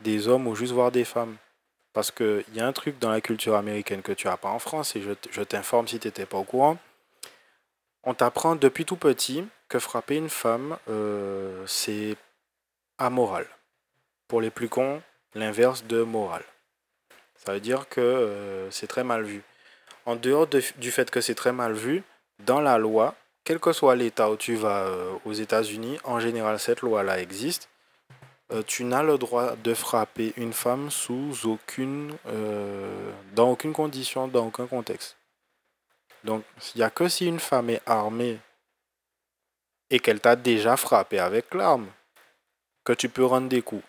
des 0.00 0.28
hommes 0.28 0.46
ou 0.46 0.54
juste 0.54 0.72
voir 0.72 0.90
des 0.90 1.04
femmes? 1.04 1.36
Parce 1.92 2.10
qu'il 2.10 2.44
y 2.54 2.60
a 2.60 2.66
un 2.66 2.72
truc 2.72 2.98
dans 2.98 3.10
la 3.10 3.20
culture 3.20 3.56
américaine 3.56 4.02
que 4.02 4.12
tu 4.12 4.26
n'as 4.26 4.36
pas 4.36 4.50
en 4.50 4.58
France, 4.58 4.94
et 4.96 5.02
je, 5.02 5.42
t'informe 5.42 5.88
si 5.88 5.98
tu 5.98 6.06
n'étais 6.06 6.26
pas 6.26 6.38
au 6.38 6.44
courant. 6.44 6.78
On 8.04 8.14
t'apprend 8.14 8.56
depuis 8.56 8.84
tout 8.84 8.96
petit 8.96 9.44
que 9.68 9.78
frapper 9.78 10.16
une 10.16 10.30
femme, 10.30 10.76
euh, 10.88 11.64
c'est 11.66 12.16
amoral. 12.98 13.46
Pour 14.28 14.40
les 14.40 14.50
plus 14.50 14.68
cons, 14.68 15.02
l'inverse 15.34 15.84
de 15.84 16.02
moral. 16.02 16.42
Ça 17.36 17.52
veut 17.52 17.60
dire 17.60 17.88
que 17.88 18.00
euh, 18.00 18.70
c'est 18.70 18.86
très 18.86 19.04
mal 19.04 19.24
vu. 19.24 19.42
En 20.06 20.16
dehors 20.16 20.46
du 20.46 20.90
fait 20.90 21.10
que 21.10 21.20
c'est 21.20 21.34
très 21.34 21.52
mal 21.52 21.72
vu, 21.72 22.02
dans 22.38 22.60
la 22.60 22.78
loi, 22.78 23.14
quel 23.48 23.60
que 23.60 23.72
soit 23.72 23.96
l'État 23.96 24.30
où 24.30 24.36
tu 24.36 24.56
vas 24.56 24.88
euh, 24.88 25.16
aux 25.24 25.32
États-Unis, 25.32 25.98
en 26.04 26.20
général, 26.20 26.60
cette 26.60 26.82
loi-là 26.82 27.18
existe. 27.18 27.70
Euh, 28.52 28.62
tu 28.62 28.84
n'as 28.84 29.02
le 29.02 29.16
droit 29.16 29.56
de 29.56 29.72
frapper 29.72 30.34
une 30.36 30.52
femme 30.52 30.90
sous 30.90 31.34
aucune, 31.46 32.14
euh, 32.26 33.10
dans 33.32 33.50
aucune 33.50 33.72
condition, 33.72 34.28
dans 34.28 34.48
aucun 34.48 34.66
contexte. 34.66 35.16
Donc, 36.24 36.44
il 36.74 36.78
n'y 36.78 36.84
a 36.84 36.90
que 36.90 37.08
si 37.08 37.24
une 37.24 37.40
femme 37.40 37.70
est 37.70 37.80
armée 37.86 38.38
et 39.88 39.98
qu'elle 39.98 40.20
t'a 40.20 40.36
déjà 40.36 40.76
frappé 40.76 41.18
avec 41.18 41.54
l'arme 41.54 41.88
que 42.84 42.92
tu 42.92 43.08
peux 43.08 43.24
rendre 43.24 43.48
des 43.48 43.62
coups. 43.62 43.84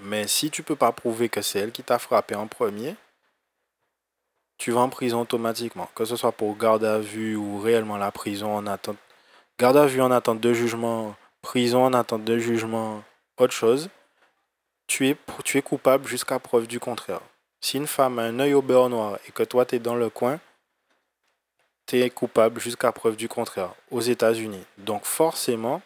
Mais 0.00 0.26
si 0.28 0.50
tu 0.50 0.62
peux 0.62 0.76
pas 0.76 0.92
prouver 0.92 1.28
que 1.28 1.42
c'est 1.42 1.58
elle 1.58 1.72
qui 1.72 1.82
t'a 1.82 1.98
frappé 1.98 2.34
en 2.34 2.46
premier, 2.46 2.96
tu 4.58 4.70
vas 4.70 4.80
en 4.80 4.88
prison 4.88 5.20
automatiquement, 5.20 5.88
que 5.94 6.04
ce 6.04 6.16
soit 6.16 6.32
pour 6.32 6.56
garde 6.56 6.84
à 6.84 6.98
vue 6.98 7.36
ou 7.36 7.58
réellement 7.58 7.96
la 7.96 8.10
prison 8.10 8.54
en 8.54 8.66
attente. 8.66 8.96
Garde 9.58 9.76
à 9.76 9.86
vue 9.86 10.00
en 10.00 10.10
attente 10.10 10.40
de 10.40 10.52
jugement, 10.52 11.14
prison 11.42 11.84
en 11.84 11.92
attente 11.92 12.24
de 12.24 12.38
jugement, 12.38 13.02
autre 13.38 13.52
chose. 13.52 13.88
Tu 14.86 15.08
es, 15.08 15.16
tu 15.44 15.58
es 15.58 15.62
coupable 15.62 16.06
jusqu'à 16.06 16.38
preuve 16.38 16.66
du 16.66 16.78
contraire. 16.78 17.20
Si 17.60 17.78
une 17.78 17.86
femme 17.86 18.18
a 18.18 18.22
un 18.22 18.38
œil 18.40 18.54
au 18.54 18.62
beurre 18.62 18.90
noir 18.90 19.18
et 19.26 19.32
que 19.32 19.42
toi 19.42 19.64
tu 19.64 19.78
dans 19.78 19.94
le 19.94 20.10
coin, 20.10 20.38
tu 21.86 22.00
es 22.00 22.10
coupable 22.10 22.60
jusqu'à 22.60 22.92
preuve 22.92 23.16
du 23.16 23.28
contraire 23.28 23.74
aux 23.90 24.00
États-Unis. 24.00 24.64
Donc 24.78 25.04
forcément, 25.04 25.80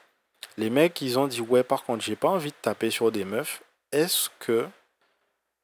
les 0.56 0.70
mecs 0.70 1.00
ils 1.00 1.18
ont 1.18 1.26
dit 1.26 1.40
ouais 1.40 1.62
par 1.62 1.84
contre 1.84 2.04
j'ai 2.04 2.16
pas 2.16 2.28
envie 2.28 2.50
de 2.50 2.56
taper 2.60 2.90
sur 2.90 3.12
des 3.12 3.24
meufs. 3.24 3.62
Est-ce 3.92 4.28
que 4.40 4.66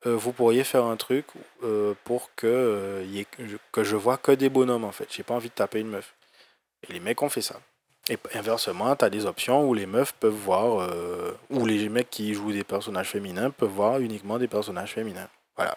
euh, 0.06 0.16
vous 0.16 0.32
pourriez 0.32 0.64
faire 0.64 0.84
un 0.84 0.96
truc 0.96 1.26
euh, 1.62 1.94
pour 2.04 2.30
que, 2.36 2.46
euh, 2.46 3.24
que 3.72 3.84
je 3.84 3.96
vois 3.96 4.18
que 4.18 4.32
des 4.32 4.48
bonhommes 4.48 4.84
en 4.84 4.92
fait. 4.92 5.08
J'ai 5.10 5.22
pas 5.22 5.34
envie 5.34 5.48
de 5.48 5.54
taper 5.54 5.80
une 5.80 5.88
meuf. 5.88 6.14
Et 6.88 6.92
les 6.92 7.00
mecs 7.00 7.22
ont 7.22 7.28
fait 7.28 7.42
ça. 7.42 7.60
Et 8.10 8.18
inversement, 8.34 8.94
tu 8.96 9.04
as 9.04 9.10
des 9.10 9.24
options 9.24 9.66
où 9.66 9.72
les 9.72 9.86
meufs 9.86 10.12
peuvent 10.12 10.32
voir, 10.32 10.86
ou 11.48 11.64
les 11.64 11.88
mecs 11.88 12.10
qui 12.10 12.34
jouent 12.34 12.52
des 12.52 12.62
personnages 12.62 13.08
féminins 13.08 13.48
peuvent 13.48 13.70
voir 13.70 13.98
uniquement 13.98 14.38
des 14.38 14.46
personnages 14.46 14.92
féminins. 14.92 15.30
Voilà. 15.56 15.74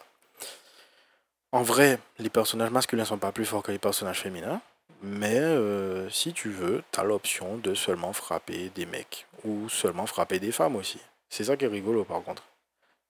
En 1.53 1.61
vrai, 1.61 1.99
les 2.19 2.29
personnages 2.29 2.71
masculins 2.71 3.05
sont 3.05 3.17
pas 3.17 3.31
plus 3.31 3.45
forts 3.45 3.63
que 3.63 3.71
les 3.71 3.79
personnages 3.79 4.19
féminins. 4.19 4.59
Mais 5.01 5.41
si 6.09 6.33
tu 6.33 6.49
veux, 6.49 6.83
tu 6.91 6.99
as 6.99 7.05
l'option 7.05 7.55
de 7.59 7.73
seulement 7.73 8.11
frapper 8.11 8.71
des 8.75 8.85
mecs. 8.85 9.25
Ou 9.45 9.69
seulement 9.69 10.05
frapper 10.05 10.39
des 10.39 10.51
femmes 10.51 10.75
aussi. 10.75 10.99
C'est 11.29 11.45
ça 11.45 11.55
qui 11.55 11.63
est 11.63 11.69
rigolo 11.69 12.03
par 12.03 12.21
contre. 12.23 12.43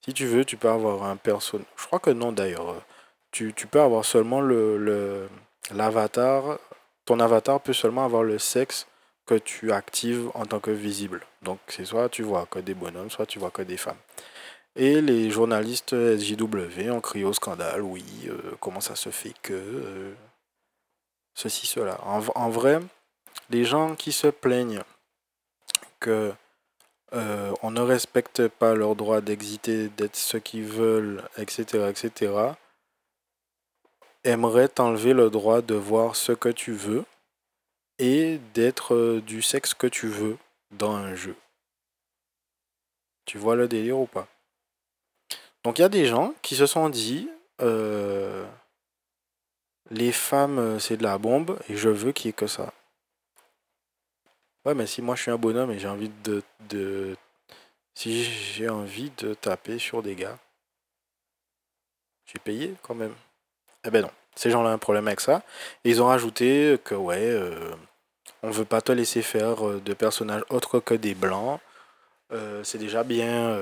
Si 0.04 0.14
tu 0.14 0.26
veux, 0.26 0.44
tu 0.44 0.56
peux 0.56 0.68
avoir 0.68 1.04
un 1.04 1.16
personnage. 1.16 1.66
Je 1.76 1.86
crois 1.86 1.98
que 1.98 2.10
non 2.10 2.32
d'ailleurs. 2.32 2.82
Tu, 3.30 3.52
peux 3.52 3.80
avoir 3.80 4.04
seulement 4.04 4.40
le 4.40 5.28
l'avatar. 5.70 6.58
Ton 7.04 7.20
avatar 7.20 7.60
peut 7.60 7.72
seulement 7.72 8.04
avoir 8.04 8.22
le 8.22 8.38
sexe 8.38 8.86
que 9.26 9.34
tu 9.34 9.72
actives 9.72 10.30
en 10.34 10.46
tant 10.46 10.60
que 10.60 10.70
visible. 10.70 11.24
Donc 11.42 11.58
c'est 11.68 11.84
soit 11.84 12.08
tu 12.08 12.22
vois 12.22 12.46
que 12.46 12.58
des 12.58 12.74
bonhommes, 12.74 13.10
soit 13.10 13.26
tu 13.26 13.38
vois 13.38 13.50
que 13.50 13.62
des 13.62 13.76
femmes. 13.76 13.98
Et 14.76 15.00
les 15.00 15.30
journalistes 15.30 15.94
SJW 16.16 16.90
ont 16.90 17.00
crié 17.00 17.24
au 17.24 17.32
scandale, 17.32 17.82
oui, 17.82 18.04
euh, 18.28 18.56
comment 18.60 18.80
ça 18.80 18.94
se 18.94 19.10
fait 19.10 19.34
que 19.42 19.52
euh, 19.52 20.14
ceci, 21.34 21.66
cela. 21.66 21.98
en, 22.04 22.48
vrai, 22.48 22.80
les 23.50 23.64
gens 23.64 23.96
qui 23.96 24.12
se 24.12 24.28
plaignent 24.28 24.82
que 26.00 26.32
euh, 27.14 27.54
on 27.62 27.70
ne 27.70 27.80
respecte 27.80 28.48
pas 28.48 28.74
leur 28.74 28.94
droit 28.94 29.20
d'exister, 29.20 29.88
d'être 29.88 30.16
ce 30.16 30.36
qu'ils 30.36 30.64
veulent, 30.64 31.22
etc., 31.38 31.88
etc., 31.88 32.32
aimerait 34.24 34.68
t'enlever 34.68 35.14
le 35.14 35.30
droit 35.30 35.62
de 35.62 35.74
voir 35.74 36.16
ce 36.16 36.32
que 36.32 36.50
tu 36.50 36.72
veux 36.72 37.04
et 37.98 38.38
d'être 38.52 38.94
euh, 38.94 39.20
du 39.22 39.40
sexe 39.40 39.72
que 39.72 39.86
tu 39.86 40.08
veux 40.08 40.36
dans 40.70 40.94
un 40.94 41.14
jeu. 41.14 41.34
Tu 43.24 43.38
vois 43.38 43.56
le 43.56 43.68
délire 43.68 43.98
ou 43.98 44.06
pas? 44.06 44.28
Donc 45.64 45.78
il 45.78 45.82
y 45.82 45.84
a 45.84 45.88
des 45.88 46.06
gens 46.06 46.34
qui 46.42 46.56
se 46.56 46.66
sont 46.66 46.88
dit 46.88 47.28
euh, 47.60 48.46
les 49.90 50.12
femmes 50.12 50.78
c'est 50.78 50.96
de 50.96 51.02
la 51.02 51.18
bombe 51.18 51.58
et 51.68 51.76
je 51.76 51.88
veux 51.88 52.12
qu'il 52.12 52.28
n'y 52.28 52.30
ait 52.30 52.32
que 52.34 52.46
ça. 52.46 52.72
Ouais, 54.68 54.74
mais 54.74 54.86
si 54.86 55.00
moi 55.00 55.16
je 55.16 55.22
suis 55.22 55.30
un 55.30 55.38
bonhomme 55.38 55.70
et 55.70 55.78
j'ai 55.78 55.88
envie 55.88 56.10
de, 56.22 56.42
de. 56.68 57.16
Si 57.94 58.22
j'ai 58.22 58.68
envie 58.68 59.10
de 59.16 59.32
taper 59.32 59.78
sur 59.78 60.02
des 60.02 60.14
gars, 60.14 60.36
j'ai 62.26 62.38
payé 62.38 62.74
quand 62.82 62.94
même. 62.94 63.14
Eh 63.86 63.90
ben 63.90 64.02
non. 64.02 64.10
Ces 64.36 64.50
gens-là 64.50 64.68
ont 64.68 64.72
un 64.74 64.78
problème 64.78 65.06
avec 65.06 65.20
ça. 65.20 65.42
Et 65.84 65.90
ils 65.90 66.02
ont 66.02 66.08
rajouté 66.08 66.78
que, 66.84 66.94
ouais, 66.94 67.16
euh, 67.18 67.72
on 68.42 68.50
veut 68.50 68.66
pas 68.66 68.82
te 68.82 68.92
laisser 68.92 69.22
faire 69.22 69.66
euh, 69.66 69.80
de 69.80 69.94
personnages 69.94 70.44
autres 70.50 70.80
que 70.80 70.92
des 70.92 71.14
blancs. 71.14 71.60
Euh, 72.32 72.62
c'est 72.62 72.76
déjà 72.76 73.04
bien 73.04 73.58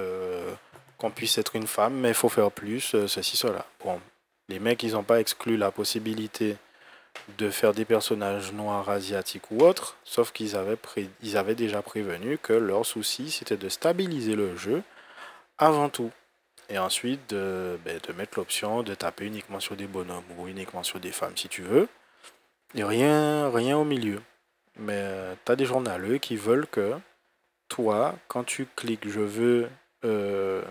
qu'on 0.99 1.13
puisse 1.13 1.39
être 1.39 1.55
une 1.55 1.69
femme, 1.69 1.95
mais 1.95 2.09
il 2.09 2.15
faut 2.15 2.29
faire 2.29 2.51
plus, 2.51 2.97
ceci, 3.07 3.37
cela. 3.37 3.65
Bon, 3.85 4.01
les 4.49 4.59
mecs, 4.59 4.83
ils 4.83 4.95
n'ont 4.95 5.05
pas 5.05 5.21
exclu 5.21 5.57
la 5.57 5.71
possibilité 5.71 6.57
de 7.39 7.51
faire 7.51 7.73
des 7.73 7.85
personnages 7.85 8.53
noirs, 8.53 8.89
asiatiques 8.89 9.51
ou 9.51 9.61
autres, 9.61 9.97
sauf 10.05 10.33
qu'ils 10.33 10.57
avaient, 10.57 10.79
ils 11.23 11.37
avaient 11.37 11.55
déjà 11.55 11.83
prévenu 11.83 12.39
que 12.39 12.53
leur 12.53 12.87
souci 12.87 13.31
c'était 13.31 13.57
de 13.57 13.69
stabiliser 13.69 14.37
le 14.37 14.57
jeu 14.57 14.83
avant 15.59 15.89
tout. 15.89 16.11
Et 16.69 16.79
ensuite 16.79 17.31
de, 17.31 17.79
ben, 17.85 18.01
de 18.07 18.13
mettre 18.13 18.39
l'option 18.39 18.83
de 18.83 18.95
taper 18.95 19.27
uniquement 19.27 19.61
sur 19.61 19.77
des 19.77 19.87
bonhommes 19.87 20.25
ou 20.37 20.49
uniquement 20.49 20.83
sur 20.83 20.99
des 20.99 21.13
femmes 21.13 21.37
si 21.37 21.49
tu 21.49 21.63
veux. 21.63 21.89
Et 22.75 22.83
rien, 22.83 23.51
rien 23.51 23.77
au 23.77 23.85
milieu. 23.85 24.21
Mais 24.77 24.97
euh, 24.97 25.35
tu 25.45 25.53
as 25.53 25.57
des 25.57 25.65
journaleux 25.65 26.19
qui 26.19 26.37
veulent 26.37 26.67
que 26.67 26.95
toi, 27.69 28.17
quand 28.29 28.45
tu 28.45 28.67
cliques 28.77 29.09
je 29.09 29.21
veux 29.21 29.69
euh, 30.05 30.63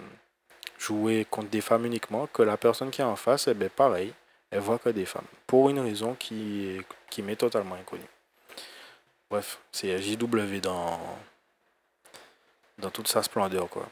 jouer 0.77 1.25
contre 1.29 1.49
des 1.49 1.61
femmes 1.61 1.85
uniquement, 1.85 2.27
que 2.27 2.43
la 2.43 2.57
personne 2.57 2.91
qui 2.91 3.01
est 3.01 3.05
en 3.05 3.15
face, 3.15 3.47
eh 3.47 3.53
ben, 3.53 3.69
pareil, 3.69 4.13
elle 4.55 4.61
voit 4.61 4.79
que 4.79 4.89
des 4.89 5.05
femmes. 5.05 5.25
Pour 5.47 5.69
une 5.69 5.79
raison 5.79 6.15
qui, 6.15 6.79
qui 7.09 7.21
m'est 7.21 7.35
totalement 7.35 7.75
inconnue. 7.75 8.07
Bref, 9.29 9.59
c'est 9.71 10.01
JW 10.01 10.59
dans, 10.61 10.99
dans 12.77 12.89
toute 12.89 13.07
sa 13.07 13.21
splendeur, 13.21 13.69
quoi. 13.69 13.87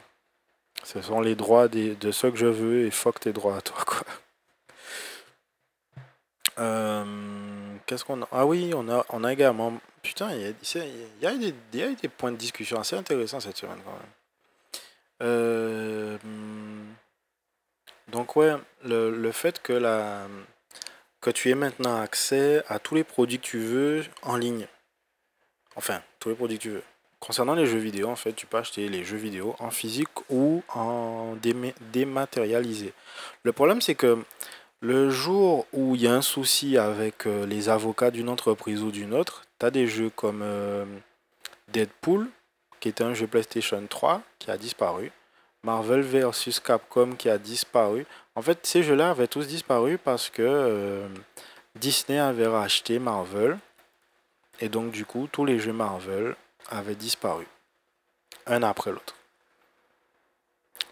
Ce 0.82 1.00
sont 1.02 1.20
les 1.20 1.34
droits 1.34 1.68
de 1.68 2.10
ceux 2.10 2.30
que 2.30 2.36
je 2.36 2.46
veux 2.46 2.86
et 2.86 2.90
fuck 2.90 3.20
tes 3.20 3.32
droits 3.32 3.56
à 3.56 3.60
toi, 3.60 3.76
quoi. 3.86 4.06
Euh, 6.58 7.76
qu'est-ce 7.86 8.04
qu'on 8.04 8.22
a? 8.22 8.28
Ah 8.30 8.46
oui, 8.46 8.72
on 8.74 8.88
a, 8.88 9.04
on 9.10 9.24
a 9.24 9.32
également. 9.32 9.72
Putain, 10.02 10.32
il 10.32 10.40
y 10.42 10.46
a, 10.46 10.84
y, 11.22 11.26
a 11.26 11.86
a 11.86 11.94
des 11.94 12.08
points 12.08 12.32
de 12.32 12.36
discussion 12.36 12.78
assez 12.78 12.96
intéressants 12.96 13.40
cette 13.40 13.56
semaine, 13.56 13.80
quand 13.84 13.92
même. 13.92 14.00
Euh, 15.22 16.18
donc, 18.08 18.36
ouais, 18.36 18.54
le, 18.84 19.10
le 19.10 19.32
fait 19.32 19.60
que 19.62 19.72
la 19.72 20.26
tu 21.30 21.50
aies 21.50 21.54
maintenant 21.54 22.00
accès 22.00 22.62
à 22.68 22.78
tous 22.78 22.94
les 22.94 23.04
produits 23.04 23.38
que 23.38 23.46
tu 23.46 23.58
veux 23.58 24.04
en 24.22 24.36
ligne. 24.36 24.66
Enfin, 25.76 26.02
tous 26.20 26.28
les 26.28 26.34
produits 26.34 26.58
que 26.58 26.62
tu 26.62 26.70
veux. 26.70 26.82
Concernant 27.20 27.54
les 27.54 27.66
jeux 27.66 27.78
vidéo, 27.78 28.08
en 28.08 28.16
fait, 28.16 28.34
tu 28.34 28.46
peux 28.46 28.58
acheter 28.58 28.88
les 28.88 29.02
jeux 29.02 29.16
vidéo 29.16 29.56
en 29.58 29.70
physique 29.70 30.10
ou 30.28 30.62
en 30.68 31.36
dématérialisé. 31.92 32.92
Le 33.44 33.52
problème, 33.52 33.80
c'est 33.80 33.94
que 33.94 34.22
le 34.80 35.08
jour 35.08 35.66
où 35.72 35.94
il 35.94 36.02
y 36.02 36.06
a 36.06 36.12
un 36.12 36.20
souci 36.20 36.76
avec 36.76 37.26
euh, 37.26 37.46
les 37.46 37.70
avocats 37.70 38.10
d'une 38.10 38.28
entreprise 38.28 38.82
ou 38.82 38.90
d'une 38.90 39.14
autre, 39.14 39.44
tu 39.58 39.64
as 39.64 39.70
des 39.70 39.86
jeux 39.86 40.10
comme 40.10 40.42
euh, 40.42 40.84
Deadpool, 41.68 42.28
qui 42.80 42.90
était 42.90 43.04
un 43.04 43.14
jeu 43.14 43.26
PlayStation 43.26 43.82
3, 43.88 44.20
qui 44.38 44.50
a 44.50 44.58
disparu. 44.58 45.10
Marvel 45.64 46.02
vs 46.02 46.60
Capcom 46.60 47.12
qui 47.16 47.28
a 47.28 47.38
disparu. 47.38 48.06
En 48.34 48.42
fait, 48.42 48.64
ces 48.66 48.82
jeux-là 48.82 49.10
avaient 49.10 49.26
tous 49.26 49.46
disparu 49.46 49.98
parce 49.98 50.28
que 50.28 50.42
euh, 50.42 51.08
Disney 51.74 52.18
avait 52.18 52.46
racheté 52.46 52.98
Marvel. 52.98 53.58
Et 54.60 54.68
donc, 54.68 54.92
du 54.92 55.04
coup, 55.06 55.26
tous 55.32 55.44
les 55.44 55.58
jeux 55.58 55.72
Marvel 55.72 56.36
avaient 56.70 56.94
disparu. 56.94 57.46
Un 58.46 58.62
après 58.62 58.92
l'autre. 58.92 59.14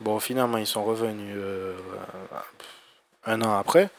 Bon, 0.00 0.18
finalement, 0.18 0.58
ils 0.58 0.66
sont 0.66 0.84
revenus 0.84 1.34
euh, 1.36 1.76
un 3.26 3.42
an 3.42 3.58
après. 3.58 3.90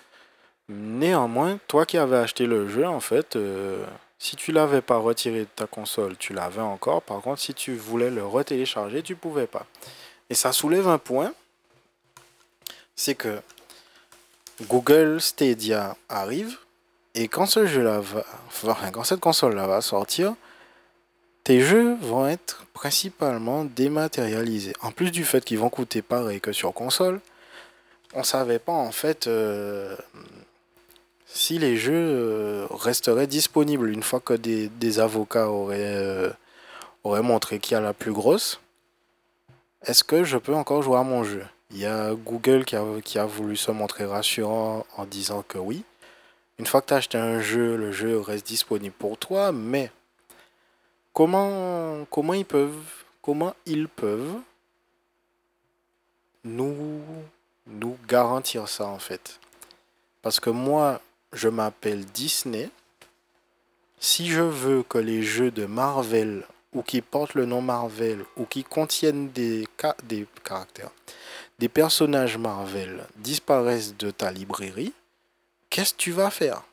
Néanmoins, 0.70 1.60
toi 1.68 1.86
qui 1.86 1.98
avais 1.98 2.18
acheté 2.18 2.46
le 2.46 2.68
jeu, 2.68 2.88
en 2.88 3.00
fait, 3.00 3.36
euh, 3.36 3.86
Si 4.18 4.38
tu 4.38 4.54
l'avais 4.54 4.82
pas 4.82 4.98
retiré 4.98 5.40
de 5.40 5.50
ta 5.54 5.68
console, 5.68 6.16
tu 6.16 6.34
l'avais 6.34 6.62
encore. 6.62 7.02
Par 7.02 7.20
contre, 7.22 7.42
si 7.42 7.54
tu 7.54 7.76
voulais 7.76 8.10
le 8.10 8.26
retélécharger, 8.26 9.04
tu 9.04 9.18
pouvais 9.18 9.48
pas. 9.48 9.66
Et 10.30 10.36
ça 10.36 10.52
soulève 10.52 10.88
un 10.88 10.98
point, 10.98 11.34
c'est 12.96 13.16
que 13.16 13.40
Google 14.64 15.20
Stadia 15.22 15.98
arrive 16.10 16.58
et 17.16 17.28
quand 17.28 17.46
ce 17.46 17.68
jeu-là 17.68 18.00
va, 18.00 18.26
enfin, 18.48 18.92
quand 18.92 19.04
cette 19.04 19.20
console-là 19.20 19.68
va 19.68 19.82
sortir, 19.82 20.36
tes 21.44 21.62
jeux 21.62 21.96
vont 22.02 22.28
être 22.28 22.66
principalement 22.74 23.66
dématérialisés. 23.66 24.74
En 24.82 24.92
plus 24.92 25.12
du 25.12 25.26
fait 25.26 25.44
qu'ils 25.44 25.60
vont 25.60 25.70
coûter 25.70 26.02
pareil 26.02 26.42
que 26.42 26.52
sur 26.52 26.74
console, 26.74 27.20
on 28.14 28.24
savait 28.24 28.60
pas 28.60 28.74
en 28.74 28.92
fait 28.92 29.28
euh, 29.28 29.96
si 31.28 31.60
les 31.60 31.78
jeux 31.78 31.94
euh, 31.94 32.68
resteraient 32.72 33.28
disponibles 33.28 33.90
une 33.90 34.04
fois 34.04 34.20
que 34.20 34.34
des, 34.34 35.00
avocats 35.00 35.50
auraient, 35.50 35.96
euh, 35.96 36.30
auraient 37.04 37.22
montré 37.22 37.60
qui 37.60 37.76
a 37.76 37.82
la 37.82 37.94
plus 37.94 38.12
grosse. 38.12 38.60
Est-ce 39.86 40.06
que 40.06 40.24
je 40.24 40.38
peux 40.38 40.56
encore 40.56 40.82
jouer 40.82 40.98
à 40.98 41.04
mon 41.04 41.26
jeu? 41.26 41.46
Il 41.70 41.78
y 41.78 41.86
a 41.86 42.14
Google 42.14 42.64
qui 42.64 42.78
a, 42.78 43.26
voulu 43.26 43.58
se 43.58 43.70
montrer 43.70 44.06
rassurant 44.06 44.86
en 44.96 45.06
disant 45.06 45.44
que 45.46 45.58
oui. 45.58 45.84
Une 46.58 46.66
fois 46.66 46.82
que 46.82 46.88
tu 46.88 46.94
as 46.94 46.98
acheté 46.98 47.18
un 47.18 47.42
jeu, 47.42 47.76
le 47.76 47.92
jeu 47.92 48.18
reste 48.20 48.48
disponible 48.48 48.96
pour 48.98 49.18
toi, 49.18 49.52
mais 49.52 49.92
comment, 51.12 52.06
comment 52.10 52.34
ils 52.34 52.46
peuvent, 52.46 53.04
comment 53.22 53.54
ils 53.66 53.90
peuvent 53.90 54.38
nous, 56.46 57.02
nous 57.68 57.98
garantir 58.08 58.70
ça 58.70 58.86
en 58.86 59.00
fait? 59.00 59.42
Parce 60.22 60.40
que 60.40 60.50
moi, 60.50 61.02
je 61.34 61.50
m'appelle 61.50 62.06
Disney. 62.06 62.70
Si 64.00 64.30
je 64.30 64.42
veux 64.42 64.84
que 64.84 64.98
les 64.98 65.24
jeux 65.24 65.52
de 65.52 65.66
Marvel 65.66 66.46
ou 66.74 66.82
qui 66.82 67.02
portent 67.02 67.36
le 67.36 67.46
nom 67.46 67.62
Marvel 67.62 68.26
ou 68.38 68.46
qui 68.46 68.64
contiennent 68.64 69.30
des, 69.30 69.68
caractères, 70.44 70.92
des 71.60 71.70
personnages 71.70 72.38
Marvel 72.38 73.06
disparaissent 73.18 73.96
de 73.98 74.12
ta 74.12 74.32
librairie, 74.32 74.94
qu'est-ce 75.70 75.94
que 75.94 76.00
tu 76.00 76.12
vas 76.12 76.30
faire? 76.30 76.64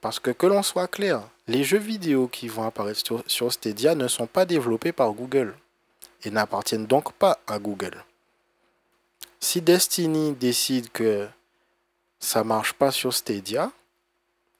Parce 0.00 0.20
que 0.20 0.30
que 0.30 0.46
l'on 0.46 0.62
soit 0.62 0.88
clair, 0.88 1.22
les 1.46 1.64
jeux 1.64 1.78
vidéo 1.78 2.28
qui 2.28 2.48
vont 2.48 2.64
apparaître 2.64 3.00
sur, 3.04 3.22
sur 3.26 3.52
Stadia 3.52 3.94
ne 3.94 4.06
sont 4.06 4.26
pas 4.26 4.44
développés 4.44 4.92
par 4.92 5.12
Google 5.12 5.54
et 6.24 6.30
n'appartiennent 6.30 6.86
donc 6.86 7.12
pas 7.12 7.38
à 7.46 7.58
Google. 7.58 8.04
Si 9.40 9.60
Destiny 9.60 10.32
décide 10.32 10.90
que 10.90 11.28
ça 12.18 12.44
marche 12.44 12.72
pas 12.72 12.90
sur 12.90 13.14
Stadia, 13.14 13.70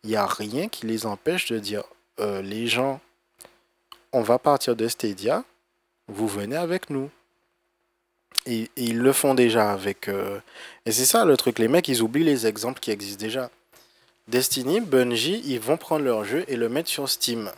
il 0.05 0.11
n'y 0.11 0.17
a 0.17 0.27
rien 0.27 0.69
qui 0.69 0.87
les 0.87 1.07
empêche 1.07 1.47
de 1.51 1.59
dire 1.59 1.83
euh, 2.21 2.43
les 2.43 2.67
gens 2.67 3.01
on 4.13 4.23
va 4.23 4.39
partir 4.39 4.77
de 4.77 4.89
Stadia, 4.89 5.45
vous 6.09 6.29
venez 6.29 6.57
avec 6.57 6.91
nous. 6.91 7.11
Et, 8.47 8.71
ils 8.77 8.99
le 8.99 9.13
font 9.13 9.35
déjà 9.35 9.73
avec... 9.73 10.09
Euh, 10.09 10.41
et 10.87 10.93
c'est 10.93 11.05
ça 11.05 11.25
le 11.25 11.37
truc, 11.37 11.59
les 11.59 11.69
mecs, 11.69 11.89
ils 11.89 12.03
oublient 12.03 12.25
les 12.25 12.47
exemples 12.47 12.81
qui 12.81 12.91
existent 12.91 13.21
déjà. 13.21 13.51
Destiny, 14.29 14.81
Bungie, 14.81 15.43
ils 15.47 15.61
vont 15.61 15.77
prendre 15.77 16.05
leur 16.05 16.25
jeu 16.25 16.45
et 16.49 16.57
le 16.57 16.69
mettre 16.69 16.89
sur 16.89 17.09
Steam. 17.09 17.51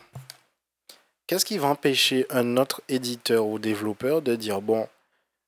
Qu'est-ce 1.26 1.44
qui 1.44 1.58
va 1.58 1.68
empêcher 1.68 2.26
un 2.30 2.56
autre 2.56 2.82
éditeur 2.88 3.46
ou 3.46 3.58
développeur 3.58 4.22
de 4.22 4.34
dire, 4.36 4.60
bon, 4.60 4.88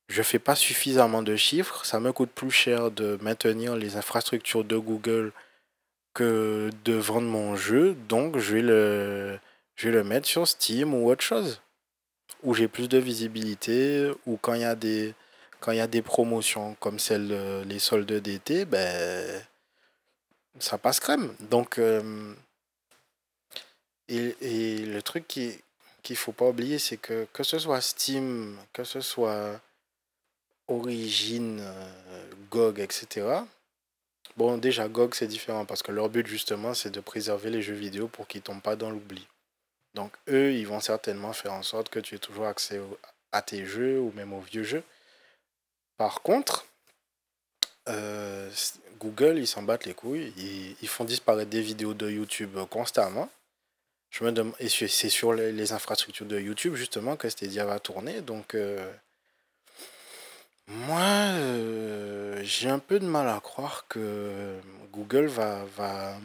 je 0.09 0.23
fais 0.23 0.39
pas 0.39 0.55
suffisamment 0.55 1.23
de 1.23 1.37
chiffres, 1.37 1.85
ça 1.85 1.99
me 1.99 2.13
coûte 2.13 2.31
plus 2.31 2.51
cher 2.51 2.91
de 2.91 3.19
maintenir 3.23 3.77
les 3.77 3.97
infrastructures 3.97 4.65
de 4.65 4.77
Google 4.77 5.33
que 6.15 6.71
de 6.85 6.93
vendre 6.93 7.29
mon 7.29 7.57
jeu, 7.57 7.97
donc 8.09 8.39
je 8.39 8.55
vais 8.55 8.63
le 8.63 9.39
je 9.77 9.89
vais 9.89 9.95
le 9.95 10.05
mettre 10.05 10.27
sur 10.27 10.47
Steam 10.47 10.95
ou 10.95 11.11
autre 11.11 11.25
chose. 11.25 11.61
Où 12.43 12.55
j'ai 12.55 12.69
plus 12.69 12.89
de 12.89 12.99
visibilité, 12.99 14.11
ou 14.27 14.37
quand 14.37 14.55
il 14.55 14.61
y 14.63 14.65
a 14.65 14.75
des, 14.75 16.03
promotions 16.03 16.75
comme 16.81 16.99
celle 16.99 17.63
les 17.63 17.79
soldes 17.79 18.13
d'été, 18.13 18.65
ben, 18.65 19.43
ça 20.59 20.79
passe 20.79 21.01
crème. 21.01 21.35
Donc, 21.41 21.79
euh, 21.79 22.35
et, 24.09 24.79
le 24.79 25.01
truc 25.03 25.27
qu'il 25.29 25.61
ne 26.11 26.15
faut 26.15 26.33
pas 26.33 26.49
oublier, 26.49 26.79
c'est 26.79 26.97
que 26.97 27.27
que 27.33 27.43
ce 27.43 27.59
soit 27.59 27.81
Steam, 27.81 28.59
que 28.73 28.85
ce 28.85 29.01
soit 29.01 29.61
Origin, 30.69 31.59
euh, 31.61 32.31
GOG, 32.51 32.81
etc. 32.81 33.27
Bon, 34.37 34.57
déjà, 34.59 34.89
GOG, 34.89 35.15
c'est 35.15 35.27
différent 35.27 35.65
parce 35.67 35.83
que 35.83 35.93
leur 35.93 36.09
but, 36.09 36.27
justement, 36.27 36.75
c'est 36.75 36.91
de 36.91 37.01
préserver 37.01 37.51
les 37.51 37.63
jeux 37.63 37.75
vidéo 37.75 38.09
pour 38.09 38.27
qu'ils 38.27 38.43
tombent 38.43 38.63
pas 38.63 38.77
dans 38.77 38.91
l'oubli. 38.91 39.27
Donc 39.95 40.13
eux, 40.29 40.53
ils 40.53 40.67
vont 40.67 40.81
certainement 40.81 41.33
faire 41.33 41.53
en 41.53 41.63
sorte 41.63 41.89
que 41.89 42.01
tu 42.01 42.15
aies 42.15 42.19
toujours 42.19 42.47
accès 42.47 42.81
à 43.33 43.43
tes 43.43 43.67
jeux 43.67 44.01
ou 44.01 44.13
même 44.13 44.33
aux 44.33 44.41
vieux 44.41 44.65
jeux. 44.65 44.85
Par 45.97 46.23
contre, 46.23 46.67
euh, 47.89 48.51
Google, 48.99 49.39
ils 49.39 49.47
s'en 49.47 49.63
battent 49.63 49.87
les 49.87 49.95
couilles. 49.95 50.33
Ils, 50.81 50.89
font 50.89 51.05
disparaître 51.05 51.51
des 51.51 51.61
vidéos 51.61 51.95
de 51.95 52.11
YouTube 52.11 52.57
constamment. 52.71 53.29
Je 54.11 54.25
me 54.25 54.33
demande, 54.33 54.55
et 54.59 54.69
c'est 54.69 55.09
sur 55.09 55.33
les, 55.33 55.73
infrastructures 55.73 56.27
de 56.27 56.39
YouTube 56.39 56.75
justement 56.75 57.17
que 57.17 57.29
Stadia 57.29 57.65
va 57.65 57.81
tourner. 57.81 58.21
Donc, 58.21 58.55
euh, 58.55 58.93
moi, 60.67 61.01
euh, 61.01 62.41
j'ai 62.45 62.69
un 62.69 62.79
peu 62.79 63.01
de 63.01 63.07
mal 63.07 63.29
à 63.29 63.41
croire 63.41 63.87
que 63.89 64.59
Google 64.93 65.27
va, 65.27 65.65
va, 65.77 66.17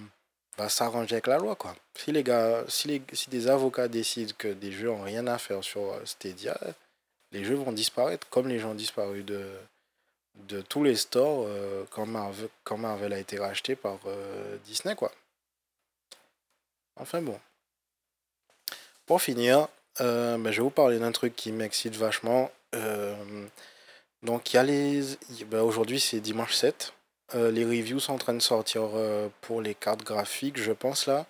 va 0.57 0.69
s'arranger 0.69 1.15
avec 1.15 1.27
la 1.27 1.37
loi, 1.37 1.55
quoi. 1.55 1.75
Si 1.95 2.11
les 2.11 2.23
gars, 2.23 2.63
si, 2.67 2.87
les, 2.87 3.01
si 3.13 3.29
des 3.29 3.47
avocats 3.47 3.87
décident 3.87 4.33
que 4.37 4.47
des 4.47 4.71
jeux 4.71 4.89
ont 4.89 5.03
rien 5.03 5.27
à 5.27 5.37
faire 5.37 5.63
sur 5.63 5.93
euh, 5.93 6.05
Stadia, 6.05 6.59
les 7.31 7.43
jeux 7.43 7.55
vont 7.55 7.71
disparaître, 7.71 8.27
comme 8.29 8.47
les 8.47 8.59
gens 8.59 8.71
ont 8.71 8.75
disparu 8.75 9.23
de, 9.23 9.47
de 10.47 10.61
tous 10.61 10.83
les 10.83 10.95
stores 10.95 11.45
euh, 11.47 11.85
quand, 11.91 12.07
Marvel, 12.77 13.13
a 13.13 13.19
été 13.19 13.37
racheté 13.37 13.75
par 13.75 13.99
euh, 14.07 14.57
Disney, 14.65 14.95
quoi. 14.95 15.11
Enfin 16.95 17.21
bon. 17.21 17.39
Pour 19.05 19.21
finir, 19.21 19.67
ben, 19.99 20.51
je 20.51 20.57
vais 20.57 20.63
vous 20.63 20.69
parler 20.69 20.99
d'un 20.99 21.11
truc 21.11 21.35
qui 21.35 21.51
m'excite 21.51 21.95
vachement. 21.95 22.51
donc, 24.23 24.51
il 24.51 24.55
y 24.55 24.59
a 24.59 24.63
les. 24.63 25.03
Ben, 25.45 25.61
aujourd'hui, 25.61 25.99
c'est 25.99 26.19
dimanche 26.19 26.55
7. 26.55 26.93
Euh, 27.35 27.51
les 27.51 27.65
reviews 27.65 27.99
sont 27.99 28.13
en 28.13 28.17
train 28.17 28.33
de 28.33 28.41
sortir 28.41 28.83
euh, 28.93 29.27
pour 29.41 29.61
les 29.61 29.75
cartes 29.75 30.03
graphiques, 30.03 30.57
je 30.57 30.71
pense 30.71 31.07
là. 31.07 31.25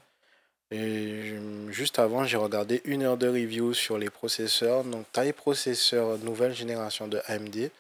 Juste 0.70 1.98
avant, 1.98 2.26
j'ai 2.26 2.38
regardé 2.38 2.82
une 2.84 3.04
heure 3.04 3.18
de 3.18 3.28
review 3.28 3.74
sur 3.74 3.98
les 3.98 4.10
processeurs. 4.10 4.84
Donc, 4.84 5.10
taille 5.14 5.32
processeur 5.32 6.18
nouvelle 6.20 6.54
génération 6.54 7.08
de 7.08 7.22
AMD 7.28 7.72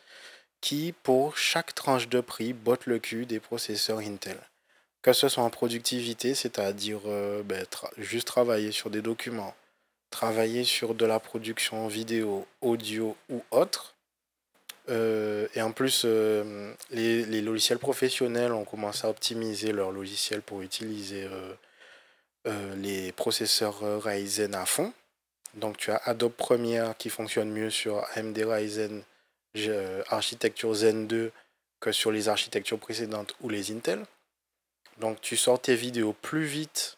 qui, 0.61 0.93
pour 1.03 1.37
chaque 1.37 1.75
tranche 1.75 2.07
de 2.07 2.21
prix, 2.21 2.53
botte 2.53 2.85
le 2.85 2.99
cul 2.99 3.25
des 3.25 3.39
processeurs 3.39 3.99
Intel. 3.99 4.37
Que 5.01 5.13
ce 5.13 5.27
soit 5.27 5.43
en 5.43 5.49
productivité, 5.49 6.33
c'est-à-dire 6.33 7.01
euh, 7.05 7.43
ben, 7.43 7.65
juste 7.97 8.27
travailler 8.27 8.71
sur 8.71 8.89
des 8.89 9.01
documents, 9.01 9.53
travailler 10.09 10.63
sur 10.63 10.95
de 10.95 11.05
la 11.05 11.19
production 11.19 11.87
vidéo, 11.87 12.47
audio 12.61 13.15
ou 13.29 13.43
autre, 13.51 13.96
euh, 14.89 15.47
et 15.53 15.61
en 15.61 15.71
plus, 15.71 16.03
euh, 16.05 16.73
les, 16.91 17.41
logiciels 17.41 17.79
professionnels 17.79 18.53
ont 18.53 18.65
commencé 18.65 19.05
à 19.05 19.09
optimiser 19.09 19.71
leurs 19.71 19.91
logiciels 19.91 20.41
pour 20.41 20.61
utiliser 20.61 21.27
euh, 22.45 22.75
les 22.75 23.11
processeurs 23.11 23.81
Ryzen 24.03 24.55
à 24.55 24.65
fond. 24.65 24.93
Donc 25.55 25.77
tu 25.77 25.91
as 25.91 25.97
Adobe 26.05 26.33
Premiere 26.33 26.95
qui 26.97 27.09
fonctionne 27.09 27.49
mieux 27.49 27.69
sur 27.69 28.05
AMD 28.15 28.37
Ryzen 28.37 29.03
architecture 30.09 30.73
Zen 30.73 31.07
2 31.07 31.31
que 31.79 31.91
sur 31.91 32.11
les 32.11 32.29
architectures 32.29 32.79
précédentes 32.79 33.33
ou 33.41 33.49
les 33.49 33.71
Intel. 33.71 34.05
Donc 34.99 35.19
tu 35.21 35.35
sors 35.35 35.59
tes 35.59 35.75
vidéos 35.75 36.13
plus 36.13 36.45
vite 36.45 36.97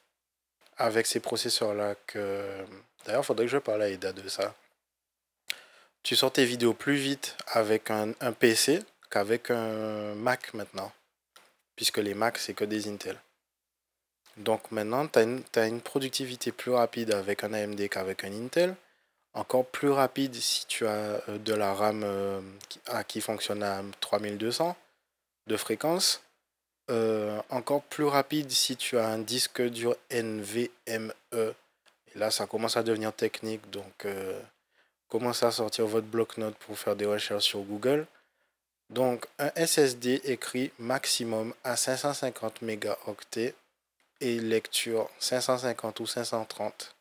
avec 0.78 1.08
ces 1.08 1.20
processeurs-là 1.20 1.96
que... 2.08 2.44
D'ailleurs, 3.06 3.22
il 3.24 3.26
faudrait 3.26 3.46
que 3.46 3.52
je 3.52 3.58
parle 3.58 3.82
à 3.82 3.90
Eda 3.90 4.14
de 4.14 4.28
ça 4.28 4.54
tu 6.04 6.16
sors 6.16 6.32
tes 6.32 6.46
vidéos 6.46 6.74
plus 6.74 6.96
vite 6.96 7.36
avec 7.48 7.92
un, 7.92 8.14
PC 8.32 8.82
qu'avec 9.10 9.52
un 9.52 10.16
Mac 10.16 10.54
maintenant. 10.54 10.92
Puisque 11.76 11.98
les 11.98 12.14
Macs, 12.14 12.38
c'est 12.38 12.54
que 12.54 12.66
des 12.66 12.88
Intel. 12.88 13.18
Donc 14.38 14.72
maintenant, 14.72 15.08
tu 15.08 15.20
as, 15.20 15.68
une 15.68 15.82
productivité 15.82 16.52
plus 16.52 16.72
rapide 16.72 17.12
avec 17.12 17.44
un 17.44 17.54
AMD 17.54 17.88
qu'avec 17.90 18.24
un 18.24 18.32
Intel. 18.32 18.76
Encore 19.34 19.66
plus 19.66 19.90
rapide 19.90 20.34
si 20.36 20.66
tu 20.66 20.88
as 20.88 21.22
euh, 21.30 21.38
de 21.38 21.54
la 21.54 21.74
RAM 21.74 22.02
euh, 22.04 22.42
qui, 23.08 23.22
fonctionne 23.22 23.62
à 23.62 23.84
3200 24.00 24.76
de 25.48 25.58
fréquence. 25.58 26.24
Euh, 26.90 27.40
encore 27.50 27.84
plus 27.84 28.06
rapide 28.06 28.50
si 28.50 28.76
tu 28.76 28.98
as 28.98 29.08
un 29.08 29.20
disque 29.20 29.62
dur 29.62 29.96
NVMe. 30.10 31.14
Et 31.34 32.18
là, 32.18 32.32
ça 32.32 32.48
commence 32.48 32.76
à 32.76 32.84
devenir 32.84 33.14
technique. 33.14 33.70
Donc, 33.70 34.08
commencez 35.10 35.46
à 35.46 35.52
sortir 35.52 35.86
votre 35.88 36.08
bloc-notes 36.08 36.56
pour 36.56 36.78
faire 36.78 36.96
des 36.96 37.06
recherches 37.06 37.46
sur 37.46 37.62
Google. 37.62 38.06
Donc, 38.90 39.26
un 39.38 39.52
SSD 39.56 40.22
écrit 40.24 40.72
maximum 40.80 41.54
à 41.64 41.76
550 41.76 42.62
mégaoctets 42.62 43.54
et 44.22 44.40
lecture 44.40 45.10
550 45.20 46.00
ou 46.00 46.08
530. 46.08 46.96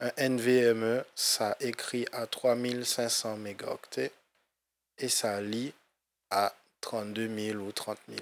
Un 0.00 0.10
NVMe, 0.18 1.04
ça 1.14 1.56
écrit 1.60 2.06
à 2.12 2.26
3500 2.26 3.36
mégaoctets 3.36 4.12
et 4.98 5.08
ça 5.08 5.40
lit 5.40 5.72
à 6.30 6.54
32 6.80 7.52
000 7.52 7.58
ou 7.58 7.72
30 7.72 7.98
000. 8.08 8.20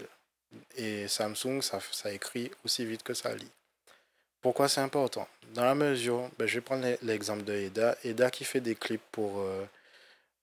Et 0.76 1.08
Samsung, 1.08 1.62
ça, 1.62 1.80
ça 1.90 2.12
écrit 2.12 2.50
aussi 2.64 2.84
vite 2.84 3.02
que 3.02 3.14
ça 3.14 3.34
lit. 3.34 3.50
Pourquoi 4.44 4.68
c'est 4.68 4.82
important? 4.82 5.26
Dans 5.54 5.64
la 5.64 5.74
mesure, 5.74 6.28
ben, 6.36 6.46
je 6.46 6.56
vais 6.56 6.60
prendre 6.60 6.86
l'exemple 7.00 7.44
de 7.44 7.54
Eda. 7.54 7.96
Eda 8.04 8.30
qui 8.30 8.44
fait 8.44 8.60
des 8.60 8.74
clips 8.74 9.00
pour 9.10 9.40
euh, 9.40 9.64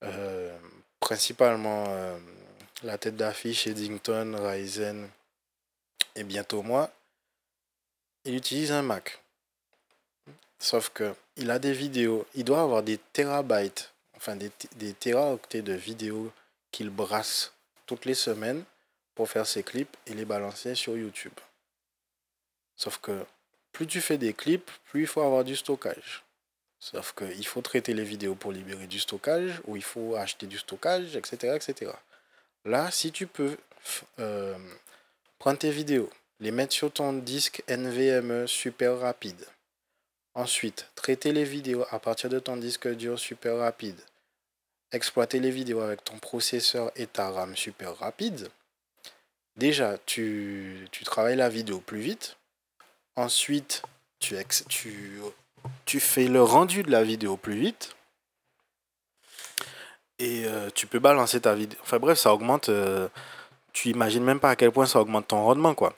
euh, 0.02 0.58
principalement 0.98 1.84
euh, 1.86 2.18
la 2.82 2.98
tête 2.98 3.14
d'affiche 3.16 3.68
Eddington, 3.68 4.34
Ryzen 4.40 5.08
et 6.16 6.24
bientôt 6.24 6.64
moi. 6.64 6.90
Il 8.24 8.34
utilise 8.34 8.72
un 8.72 8.82
Mac. 8.82 9.22
Sauf 10.58 10.88
que 10.88 11.14
il 11.36 11.52
a 11.52 11.60
des 11.60 11.72
vidéos. 11.72 12.26
Il 12.34 12.42
doit 12.42 12.62
avoir 12.62 12.82
des 12.82 12.98
terabytes, 12.98 13.92
enfin 14.16 14.34
des, 14.34 14.50
des 14.74 14.94
teraoctets 14.94 15.62
de 15.62 15.74
vidéos 15.74 16.32
qu'il 16.72 16.90
brasse 16.90 17.52
toutes 17.86 18.04
les 18.04 18.14
semaines 18.14 18.64
pour 19.14 19.30
faire 19.30 19.46
ses 19.46 19.62
clips 19.62 19.96
et 20.08 20.14
les 20.14 20.24
balancer 20.24 20.74
sur 20.74 20.96
YouTube. 20.96 21.38
Sauf 22.74 22.98
que 22.98 23.24
plus 23.72 23.86
tu 23.86 24.00
fais 24.00 24.18
des 24.18 24.34
clips, 24.34 24.70
plus 24.84 25.02
il 25.02 25.06
faut 25.06 25.22
avoir 25.22 25.44
du 25.44 25.56
stockage. 25.56 26.22
Sauf 26.78 27.14
qu'il 27.14 27.46
faut 27.46 27.62
traiter 27.62 27.94
les 27.94 28.04
vidéos 28.04 28.34
pour 28.34 28.52
libérer 28.52 28.86
du 28.86 28.98
stockage, 28.98 29.60
ou 29.66 29.76
il 29.76 29.84
faut 29.84 30.16
acheter 30.16 30.46
du 30.46 30.58
stockage, 30.58 31.16
etc. 31.16 31.56
etc. 31.56 31.92
Là, 32.64 32.90
si 32.90 33.12
tu 33.12 33.26
peux 33.26 33.56
euh, 34.18 34.58
prendre 35.38 35.58
tes 35.58 35.70
vidéos, 35.70 36.10
les 36.40 36.50
mettre 36.50 36.72
sur 36.72 36.92
ton 36.92 37.12
disque 37.12 37.62
NVMe 37.68 38.46
super 38.46 38.98
rapide. 38.98 39.46
Ensuite, 40.34 40.88
traiter 40.94 41.32
les 41.32 41.44
vidéos 41.44 41.84
à 41.90 41.98
partir 41.98 42.30
de 42.30 42.38
ton 42.38 42.56
disque 42.56 42.88
dur 42.88 43.18
super 43.18 43.58
rapide. 43.58 44.00
Exploiter 44.90 45.40
les 45.40 45.50
vidéos 45.50 45.80
avec 45.80 46.02
ton 46.04 46.18
processeur 46.18 46.90
et 46.96 47.06
ta 47.06 47.30
RAM 47.30 47.56
super 47.56 47.96
rapide. 47.96 48.48
Déjà, 49.56 49.98
tu, 50.06 50.88
tu 50.90 51.04
travailles 51.04 51.36
la 51.36 51.48
vidéo 51.48 51.80
plus 51.80 52.00
vite. 52.00 52.36
Ensuite, 53.16 53.82
tu, 54.20 54.36
tu, 54.68 55.20
tu 55.84 56.00
fais 56.00 56.28
le 56.28 56.42
rendu 56.42 56.82
de 56.82 56.90
la 56.90 57.02
vidéo 57.02 57.36
plus 57.36 57.54
vite. 57.54 57.94
Et 60.18 60.44
euh, 60.46 60.70
tu 60.74 60.86
peux 60.86 60.98
balancer 60.98 61.40
ta 61.40 61.54
vidéo. 61.54 61.78
Enfin 61.82 61.98
bref, 61.98 62.18
ça 62.18 62.32
augmente. 62.32 62.68
Euh, 62.68 63.08
tu 63.72 63.88
imagines 63.90 64.24
même 64.24 64.40
pas 64.40 64.50
à 64.50 64.56
quel 64.56 64.70
point 64.70 64.86
ça 64.86 65.00
augmente 65.00 65.28
ton 65.28 65.44
rendement, 65.44 65.74
quoi. 65.74 65.94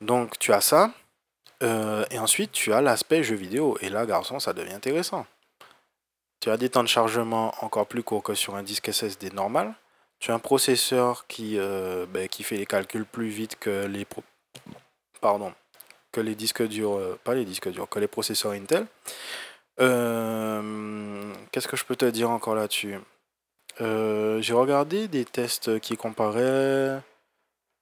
Donc 0.00 0.38
tu 0.38 0.52
as 0.52 0.60
ça. 0.60 0.92
Euh, 1.62 2.04
et 2.10 2.18
ensuite, 2.18 2.52
tu 2.52 2.72
as 2.72 2.82
l'aspect 2.82 3.22
jeu 3.22 3.36
vidéo. 3.36 3.78
Et 3.80 3.88
là, 3.88 4.04
garçon, 4.04 4.40
ça 4.40 4.52
devient 4.52 4.74
intéressant. 4.74 5.26
Tu 6.40 6.50
as 6.50 6.56
des 6.56 6.68
temps 6.68 6.82
de 6.82 6.88
chargement 6.88 7.54
encore 7.62 7.86
plus 7.86 8.02
courts 8.02 8.22
que 8.22 8.34
sur 8.34 8.56
un 8.56 8.62
disque 8.62 8.92
SSD 8.92 9.30
normal. 9.30 9.74
Tu 10.18 10.30
as 10.32 10.34
un 10.34 10.38
processeur 10.38 11.26
qui, 11.26 11.56
ben, 11.56 12.28
qui 12.28 12.42
fait 12.42 12.56
les 12.56 12.66
calculs 12.66 13.06
plus 13.06 13.28
vite 13.28 13.56
que 13.58 13.86
les, 13.86 14.06
pardon, 15.20 15.52
que 16.16 16.20
les 16.22 16.34
disques 16.34 16.66
durs, 16.66 16.98
pas 17.24 17.34
les 17.34 17.44
disques 17.44 17.68
durs, 17.68 17.88
que 17.88 17.98
les 17.98 18.08
processeurs 18.08 18.52
Intel. 18.52 18.86
Qu'est-ce 21.52 21.68
que 21.68 21.76
je 21.76 21.84
peux 21.84 21.96
te 21.96 22.06
dire 22.06 22.30
encore 22.30 22.54
là-dessus? 22.54 22.96
Euh, 23.80 24.40
j'ai 24.40 24.54
regardé 24.54 25.08
des 25.08 25.24
tests 25.24 25.80
qui 25.80 25.96
comparaient. 25.96 27.00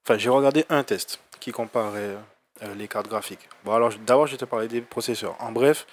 Enfin, 0.05 0.17
j'ai 0.17 0.29
regardé 0.29 0.65
un 0.69 0.83
test 0.83 1.19
qui 1.39 1.51
comparait 1.51 2.17
euh, 2.63 2.75
les 2.75 2.87
cartes 2.87 3.07
graphiques. 3.07 3.47
Bon, 3.63 3.73
alors 3.73 3.91
d'abord, 4.05 4.27
je 4.27 4.33
vais 4.33 4.37
te 4.37 4.45
parler 4.45 4.67
des 4.67 4.81
processeurs. 4.81 5.35
En 5.41 5.51
bref, 5.51 5.87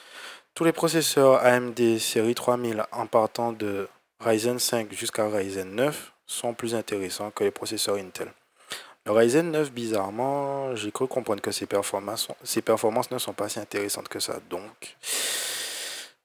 tous 0.54 0.64
les 0.64 0.72
processeurs 0.72 1.44
AMD 1.44 1.98
série 1.98 2.34
3000 2.34 2.84
en 2.92 3.06
partant 3.06 3.52
de 3.52 3.88
Ryzen 4.20 4.58
5 4.58 4.92
jusqu'à 4.92 5.28
Ryzen 5.28 5.74
9 5.74 6.12
sont 6.26 6.54
plus 6.54 6.74
intéressants 6.74 7.30
que 7.30 7.44
les 7.44 7.50
processeurs 7.50 7.96
Intel. 7.96 8.32
Le 9.04 9.10
Ryzen 9.10 9.50
9, 9.50 9.72
bizarrement, 9.72 10.76
j'ai 10.76 10.92
cru 10.92 11.08
comprendre 11.08 11.42
que 11.42 11.50
ses 11.50 11.66
performances, 11.66 12.28
ne 13.10 13.18
sont 13.18 13.32
pas 13.32 13.48
si 13.48 13.58
intéressantes 13.58 14.08
que 14.08 14.20
ça. 14.20 14.38
Donc, 14.48 14.96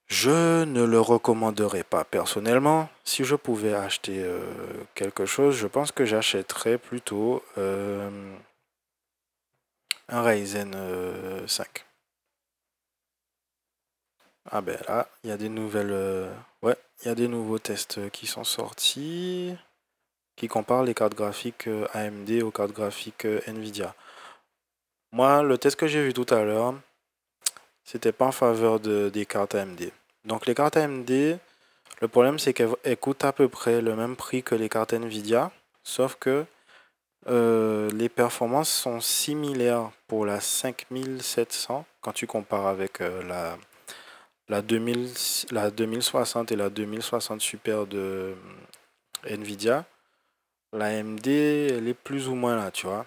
je 0.05 0.63
ne 0.63 0.84
le 0.84 0.99
recommanderais 0.99 1.84
pas 1.84 2.03
personnellement. 2.03 2.88
Si 3.03 3.23
je 3.23 3.36
pouvais 3.36 3.73
acheter 3.73 4.23
euh, 4.23 4.39
quelque 4.93 5.25
chose, 5.25 5.55
je 5.55 5.65
pense 5.65 5.91
que 5.91 6.05
j'achèterais 6.05 6.78
plutôt 6.78 7.43
euh, 7.57 8.36
un 10.07 10.21
Ryzen 10.21 10.73
5. 11.47 11.67
Euh, 11.67 11.82
ah 14.51 14.61
ben 14.61 14.78
là, 14.88 15.09
il 15.23 15.32
y 15.32 15.34
a 15.34 15.38
des 15.38 15.49
nouvelles. 15.49 16.30
ouais, 16.61 16.75
il 17.01 17.07
y 17.07 17.11
a 17.11 17.15
des 17.15 17.28
nouveaux 17.28 17.59
tests 17.59 18.11
qui 18.11 18.28
sont 18.28 18.43
sortis 18.43 19.57
qui 20.38 20.47
comparent 20.47 20.83
les 20.83 20.93
cartes 20.93 21.15
graphiques 21.15 21.67
AMD 21.93 22.41
aux 22.43 22.51
cartes 22.51 22.71
graphiques 22.71 23.27
Nvidia. 23.47 23.93
Moi, 25.11 25.43
le 25.43 25.57
test 25.57 25.75
que 25.75 25.88
j'ai 25.88 26.03
vu 26.03 26.13
tout 26.13 26.31
à 26.33 26.43
l'heure, 26.43 26.75
c'était 27.83 28.13
pas 28.13 28.25
en 28.25 28.31
faveur 28.31 28.79
de, 28.79 29.09
des 29.09 29.25
cartes 29.25 29.55
AMD. 29.55 29.91
Donc 30.25 30.45
les 30.45 30.53
cartes 30.53 30.77
AMD, 30.77 31.39
le 32.01 32.07
problème 32.07 32.38
c'est 32.38 32.53
qu'elles 32.53 32.97
coûtent 32.97 33.23
à 33.23 33.31
peu 33.31 33.47
près 33.47 33.81
le 33.81 33.95
même 33.95 34.15
prix 34.15 34.43
que 34.43 34.55
les 34.55 34.69
cartes 34.69 34.93
Nvidia, 34.93 35.51
sauf 35.83 36.15
que 36.19 36.45
euh, 37.27 37.89
les 37.91 38.09
performances 38.09 38.69
sont 38.69 39.01
similaires 39.01 39.91
pour 40.07 40.25
la 40.25 40.39
5700 40.39 41.85
quand 42.01 42.11
tu 42.11 42.27
compares 42.27 42.67
avec 42.67 43.01
euh, 43.01 43.23
la, 43.23 43.57
la, 44.47 44.61
2000, 44.61 45.09
la 45.51 45.71
2060 45.71 46.51
et 46.51 46.55
la 46.55 46.69
2060 46.69 47.41
Super 47.41 47.88
de 47.88 47.97
euh, 47.97 48.35
Nvidia. 49.29 49.85
La 50.74 50.88
AMD, 50.88 51.28
elle 51.28 51.88
est 51.88 51.93
plus 51.93 52.28
ou 52.28 52.36
moins 52.36 52.55
là, 52.55 52.72
tu 52.72 52.88
vois. 52.88 53.05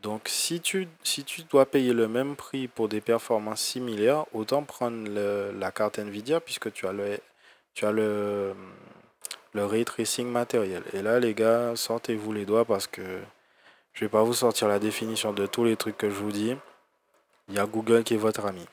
Donc 0.00 0.28
si 0.28 0.60
tu, 0.60 0.88
si 1.02 1.24
tu 1.24 1.42
dois 1.42 1.66
payer 1.66 1.92
le 1.92 2.06
même 2.06 2.36
prix 2.36 2.68
pour 2.68 2.88
des 2.88 3.00
performances 3.00 3.60
similaires, 3.60 4.26
autant 4.32 4.62
prendre 4.62 5.08
la 5.58 5.72
carte 5.72 5.98
Nvidia 5.98 6.40
puisque 6.40 6.72
tu 6.72 6.86
as 6.86 6.92
le, 6.92 7.18
tu 7.74 7.84
as 7.84 7.90
le, 7.90 8.54
le 9.54 9.64
ray 9.64 9.84
tracing 9.84 10.28
matériel. 10.28 10.84
Et 10.92 11.02
là 11.02 11.18
les 11.18 11.34
gars, 11.34 11.74
sortez-vous 11.74 12.32
les 12.32 12.44
doigts 12.46 12.64
parce 12.64 12.86
que 12.86 13.02
je 13.92 14.04
vais 14.04 14.08
pas 14.08 14.22
vous 14.22 14.34
sortir 14.34 14.68
la 14.68 14.78
définition 14.78 15.32
de 15.32 15.46
tous 15.46 15.64
les 15.64 15.76
trucs 15.76 15.98
que 15.98 16.08
je 16.08 16.14
vous 16.14 16.30
dis. 16.32 16.54
Il 17.48 17.54
y 17.56 17.58
a 17.58 17.66
Google 17.66 18.04
qui 18.04 18.14
est 18.14 18.18
votre 18.18 18.46
ami. 18.46 18.66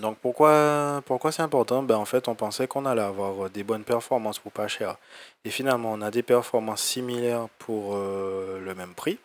Donc 0.00 0.18
pourquoi, 0.18 1.02
pourquoi 1.06 1.32
c'est 1.32 1.42
important? 1.42 1.82
Ben 1.82 1.96
En 1.96 2.04
fait, 2.04 2.28
on 2.28 2.34
pensait 2.34 2.66
qu'on 2.66 2.86
allait 2.86 3.02
avoir 3.02 3.50
des 3.50 3.62
bonnes 3.62 3.84
performances 3.84 4.38
pour 4.38 4.52
pas 4.52 4.68
cher. 4.68 4.96
Et 5.44 5.50
finalement, 5.50 5.92
on 5.92 6.00
a 6.00 6.10
des 6.10 6.22
performances 6.22 6.82
similaires 6.82 7.48
pour 7.58 7.94
euh, 7.94 8.60
le 8.60 8.74
même 8.74 8.94
prix 8.94 9.18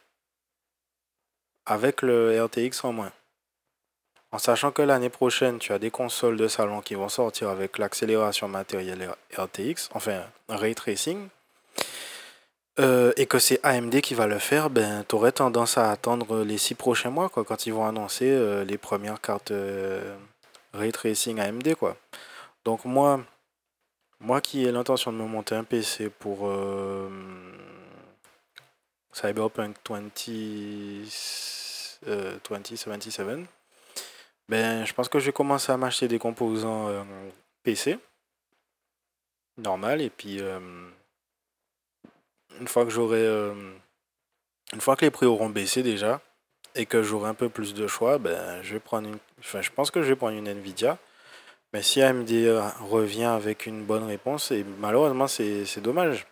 avec 1.68 2.02
le 2.02 2.44
RTX 2.44 2.84
en 2.84 2.94
moins. 2.94 3.12
En 4.32 4.40
sachant 4.40 4.72
que 4.72 4.82
l'année 4.82 5.10
prochaine, 5.10 5.60
tu 5.60 5.72
as 5.74 5.80
des 5.80 5.92
consoles 5.92 6.38
de 6.38 6.48
salon 6.48 6.82
qui 6.82 6.96
vont 6.96 7.10
sortir 7.10 7.50
avec 7.50 7.78
l'accélération 7.78 8.48
matérielle 8.48 9.10
RTX, 9.38 9.90
enfin 9.94 10.24
ray 10.50 10.76
tracing, 10.76 11.30
euh, 12.80 13.14
et 13.16 13.26
que 13.26 13.40
c'est 13.40 13.60
AMD 13.64 14.02
qui 14.02 14.14
va 14.14 14.28
le 14.28 14.38
faire, 14.38 14.70
ben, 14.70 15.04
tu 15.08 15.16
aurais 15.16 15.32
tendance 15.32 15.78
à 15.78 15.92
attendre 15.92 16.44
les 16.44 16.58
six 16.58 16.76
prochains 16.76 17.10
mois 17.10 17.30
quoi, 17.30 17.44
quand 17.44 17.66
ils 17.66 17.74
vont 17.74 17.86
annoncer 17.86 18.30
euh, 18.30 18.64
les 18.66 18.78
premières 18.78 19.22
cartes 19.22 19.52
euh, 19.52 20.16
ray 20.78 20.92
tracing 20.92 21.40
AMD. 21.40 21.76
Quoi. 21.76 21.98
Donc 22.64 22.86
moi, 22.86 23.22
moi 24.20 24.42
qui 24.42 24.66
ai 24.66 24.72
l'intention 24.72 25.12
de 25.12 25.18
me 25.18 25.26
monter 25.26 25.56
un 25.56 25.64
PC 25.64 26.10
pour 26.10 26.50
Cyberpunk 29.14 29.76
20 29.90 30.02
2077, 32.06 32.08
euh, 32.08 33.46
ben, 34.50 34.86
je 34.86 34.94
pense 34.94 35.10
que 35.10 35.20
je 35.20 35.26
vais 35.26 35.34
commencer 35.34 35.72
à 35.72 35.78
m'acheter 35.78 36.08
des 36.08 36.20
composants 36.20 36.88
euh, 36.88 37.04
PC. 37.64 37.98
Normal. 39.58 40.02
Et 40.02 40.12
puis, 40.12 40.40
euh, 40.40 40.60
une 42.60 42.68
fois 42.68 42.86
que 42.86 42.92
j'aurai. 42.92 43.26
une 43.26 44.82
fois 44.82 44.96
que 44.96 45.06
les 45.06 45.12
prix 45.12 45.26
auront 45.26 45.50
baissé 45.50 45.82
déjà, 45.82 46.22
et 46.78 46.86
que 46.86 47.04
j'aurai 47.04 47.30
un 47.30 47.34
peu 47.34 47.50
plus 47.50 47.74
de 47.74 47.88
choix, 47.88 48.18
ben, 48.20 48.62
je 48.64 48.74
vais 48.74 48.80
prendre 48.80 49.10
une. 49.10 49.18
Enfin, 49.40 49.62
je 49.62 49.72
pense 49.72 49.92
que 49.92 50.02
je 50.02 50.10
vais 50.10 50.16
prendre 50.16 50.38
une 50.38 50.48
Nvidia. 50.48 50.98
Mais 51.74 51.82
si 51.82 52.02
AMD 52.02 52.30
revient 52.90 53.26
avec 53.26 53.66
une 53.66 53.84
bonne 53.84 54.04
réponse, 54.06 54.54
malheureusement, 54.80 55.28
c'est 55.28 55.82
dommage. 55.82 56.26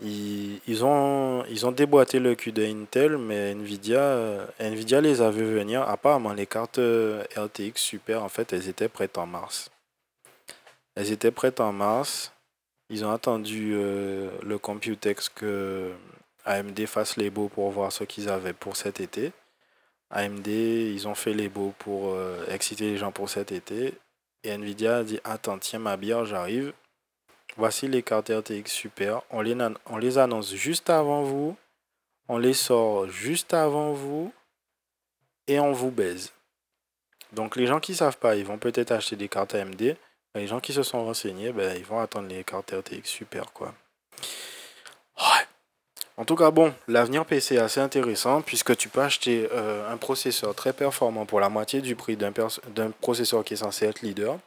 Ils, 0.00 0.84
ont, 0.84 1.44
ils 1.48 1.64
ont 1.64 1.70
déboîté 1.70 2.18
le 2.18 2.34
cul 2.34 2.50
de 2.50 2.64
Intel, 2.64 3.18
mais 3.18 3.52
Nvidia, 3.52 4.48
Nvidia 4.58 5.00
les 5.00 5.22
a 5.22 5.30
vu 5.30 5.44
venir. 5.44 5.82
Apparemment, 5.82 6.32
les 6.32 6.46
cartes 6.46 6.78
euh, 6.78 7.22
RTX 7.36 7.76
Super, 7.76 8.24
en 8.24 8.28
fait, 8.28 8.52
elles 8.52 8.68
étaient 8.68 8.88
prêtes 8.88 9.16
en 9.16 9.26
mars. 9.26 9.70
Elles 10.96 11.12
étaient 11.12 11.30
prêtes 11.30 11.60
en 11.60 11.72
mars. 11.72 12.32
Ils 12.90 13.04
ont 13.04 13.12
attendu 13.12 13.74
euh, 13.74 14.28
le 14.42 14.58
Computex 14.58 15.28
que 15.28 15.92
AMD 16.44 16.84
fasse 16.86 17.16
les 17.16 17.30
beaux 17.30 17.48
pour 17.48 17.70
voir 17.70 17.92
ce 17.92 18.02
qu'ils 18.02 18.28
avaient 18.28 18.52
pour 18.52 18.76
cet 18.76 19.00
été. 19.00 19.32
AMD, 20.12 20.46
ils 20.46 21.08
ont 21.08 21.14
fait 21.14 21.32
les 21.32 21.48
beaux 21.48 21.74
pour 21.78 22.12
euh, 22.12 22.44
exciter 22.48 22.90
les 22.90 22.98
gens 22.98 23.12
pour 23.12 23.30
cet 23.30 23.50
été. 23.50 23.94
Et 24.44 24.50
Nvidia 24.50 24.98
a 24.98 25.02
dit 25.04 25.20
Attends, 25.24 25.58
tiens 25.58 25.78
ma 25.78 25.96
bière, 25.96 26.24
j'arrive. 26.26 26.72
Voici 27.56 27.88
les 27.88 28.02
cartes 28.02 28.30
RTX 28.30 28.66
Super. 28.66 29.22
On 29.30 29.40
les, 29.40 29.56
on 29.86 29.96
les 29.96 30.18
annonce 30.18 30.54
juste 30.54 30.90
avant 30.90 31.22
vous. 31.22 31.56
On 32.28 32.38
les 32.38 32.54
sort 32.54 33.08
juste 33.08 33.54
avant 33.54 33.92
vous. 33.92 34.32
Et 35.48 35.58
on 35.58 35.72
vous 35.72 35.90
baise. 35.90 36.32
Donc 37.32 37.56
les 37.56 37.66
gens 37.66 37.80
qui 37.80 37.92
ne 37.92 37.96
savent 37.96 38.18
pas, 38.18 38.36
ils 38.36 38.44
vont 38.44 38.58
peut-être 38.58 38.92
acheter 38.92 39.16
des 39.16 39.28
cartes 39.28 39.54
AMD. 39.54 39.96
Les 40.34 40.46
gens 40.46 40.60
qui 40.60 40.72
se 40.72 40.82
sont 40.82 41.04
renseignés, 41.04 41.52
ben, 41.52 41.76
ils 41.76 41.84
vont 41.84 42.00
attendre 42.00 42.28
les 42.28 42.44
cartes 42.44 42.72
RTX 42.72 43.04
Super. 43.04 43.52
quoi. 43.52 43.74
En 46.22 46.24
tout 46.24 46.36
cas, 46.36 46.52
bon, 46.52 46.72
l'avenir 46.86 47.26
PC 47.26 47.56
est 47.56 47.58
assez 47.58 47.80
intéressant 47.80 48.42
puisque 48.42 48.76
tu 48.76 48.88
peux 48.88 49.00
acheter 49.00 49.48
euh, 49.50 49.92
un 49.92 49.96
processeur 49.96 50.54
très 50.54 50.72
performant 50.72 51.26
pour 51.26 51.40
la 51.40 51.48
moitié 51.48 51.80
du 51.80 51.96
prix 51.96 52.16
d'un 52.16 52.30
processeur 53.00 53.42
qui 53.42 53.54
est 53.54 53.56
censé 53.56 53.86
être 53.86 54.02
leader. 54.02 54.38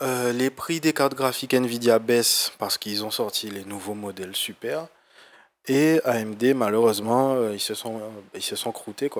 Euh, 0.00 0.32
les 0.32 0.50
prix 0.50 0.78
des 0.78 0.92
cartes 0.92 1.14
graphiques 1.14 1.52
Nvidia 1.52 1.98
baissent 1.98 2.52
parce 2.60 2.78
qu'ils 2.78 3.04
ont 3.04 3.10
sorti 3.10 3.50
les 3.50 3.64
nouveaux 3.64 3.94
modèles 3.94 4.36
super. 4.36 4.86
Et 5.66 6.00
AMD, 6.04 6.44
malheureusement, 6.54 7.34
euh, 7.34 7.54
ils, 7.54 7.58
se 7.58 7.74
sont, 7.74 8.00
ils 8.36 8.72
croûtés. 8.72 9.10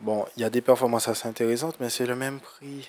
Bon, 0.00 0.24
il 0.38 0.40
y 0.40 0.46
a 0.46 0.50
des 0.50 0.62
performances 0.62 1.08
assez 1.08 1.28
intéressantes, 1.28 1.76
mais 1.80 1.90
c'est 1.90 2.06
le 2.06 2.16
même 2.16 2.40
prix 2.40 2.88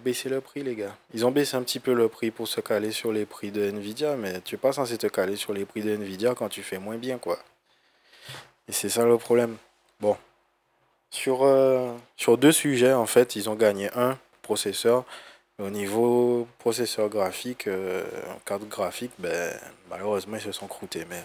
baisser 0.00 0.28
le 0.28 0.40
prix, 0.40 0.62
les 0.62 0.74
gars. 0.74 0.96
Ils 1.14 1.24
ont 1.26 1.30
baissé 1.30 1.56
un 1.56 1.62
petit 1.62 1.80
peu 1.80 1.92
le 1.92 2.08
prix 2.08 2.30
pour 2.30 2.48
se 2.48 2.60
caler 2.60 2.90
sur 2.90 3.12
les 3.12 3.26
prix 3.26 3.50
de 3.50 3.62
Nvidia, 3.62 4.16
mais 4.16 4.40
tu 4.40 4.54
es 4.54 4.58
pas 4.58 4.72
censé 4.72 4.98
te 4.98 5.06
caler 5.06 5.36
sur 5.36 5.52
les 5.52 5.64
prix 5.64 5.82
de 5.82 5.90
Nvidia 5.90 6.34
quand 6.34 6.48
tu 6.48 6.62
fais 6.62 6.78
moins 6.78 6.96
bien, 6.96 7.18
quoi. 7.18 7.38
Et 8.68 8.72
c'est 8.72 8.88
ça 8.88 9.04
le 9.04 9.16
problème. 9.18 9.56
Bon. 10.00 10.16
Sur, 11.10 11.44
euh, 11.44 11.92
sur 12.16 12.36
deux 12.36 12.52
sujets, 12.52 12.92
en 12.92 13.06
fait, 13.06 13.36
ils 13.36 13.48
ont 13.48 13.54
gagné 13.54 13.90
un 13.94 14.18
processeur. 14.42 15.04
Au 15.58 15.70
niveau 15.70 16.46
processeur 16.58 17.08
graphique, 17.08 17.66
euh, 17.66 18.04
carte 18.44 18.68
graphique, 18.68 19.12
ben, 19.18 19.54
malheureusement, 19.88 20.36
ils 20.36 20.42
se 20.42 20.52
sont 20.52 20.66
croûtés. 20.66 21.06
Mais 21.08 21.22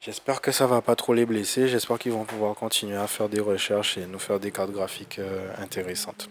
j'espère 0.00 0.40
que 0.40 0.52
ça 0.52 0.66
va 0.66 0.80
pas 0.80 0.96
trop 0.96 1.12
les 1.12 1.26
blesser. 1.26 1.68
J'espère 1.68 1.98
qu'ils 1.98 2.12
vont 2.12 2.24
pouvoir 2.24 2.54
continuer 2.54 2.96
à 2.96 3.06
faire 3.06 3.28
des 3.28 3.40
recherches 3.40 3.98
et 3.98 4.06
nous 4.06 4.18
faire 4.18 4.40
des 4.40 4.52
cartes 4.52 4.70
graphiques 4.70 5.18
euh, 5.18 5.52
intéressantes. 5.58 6.30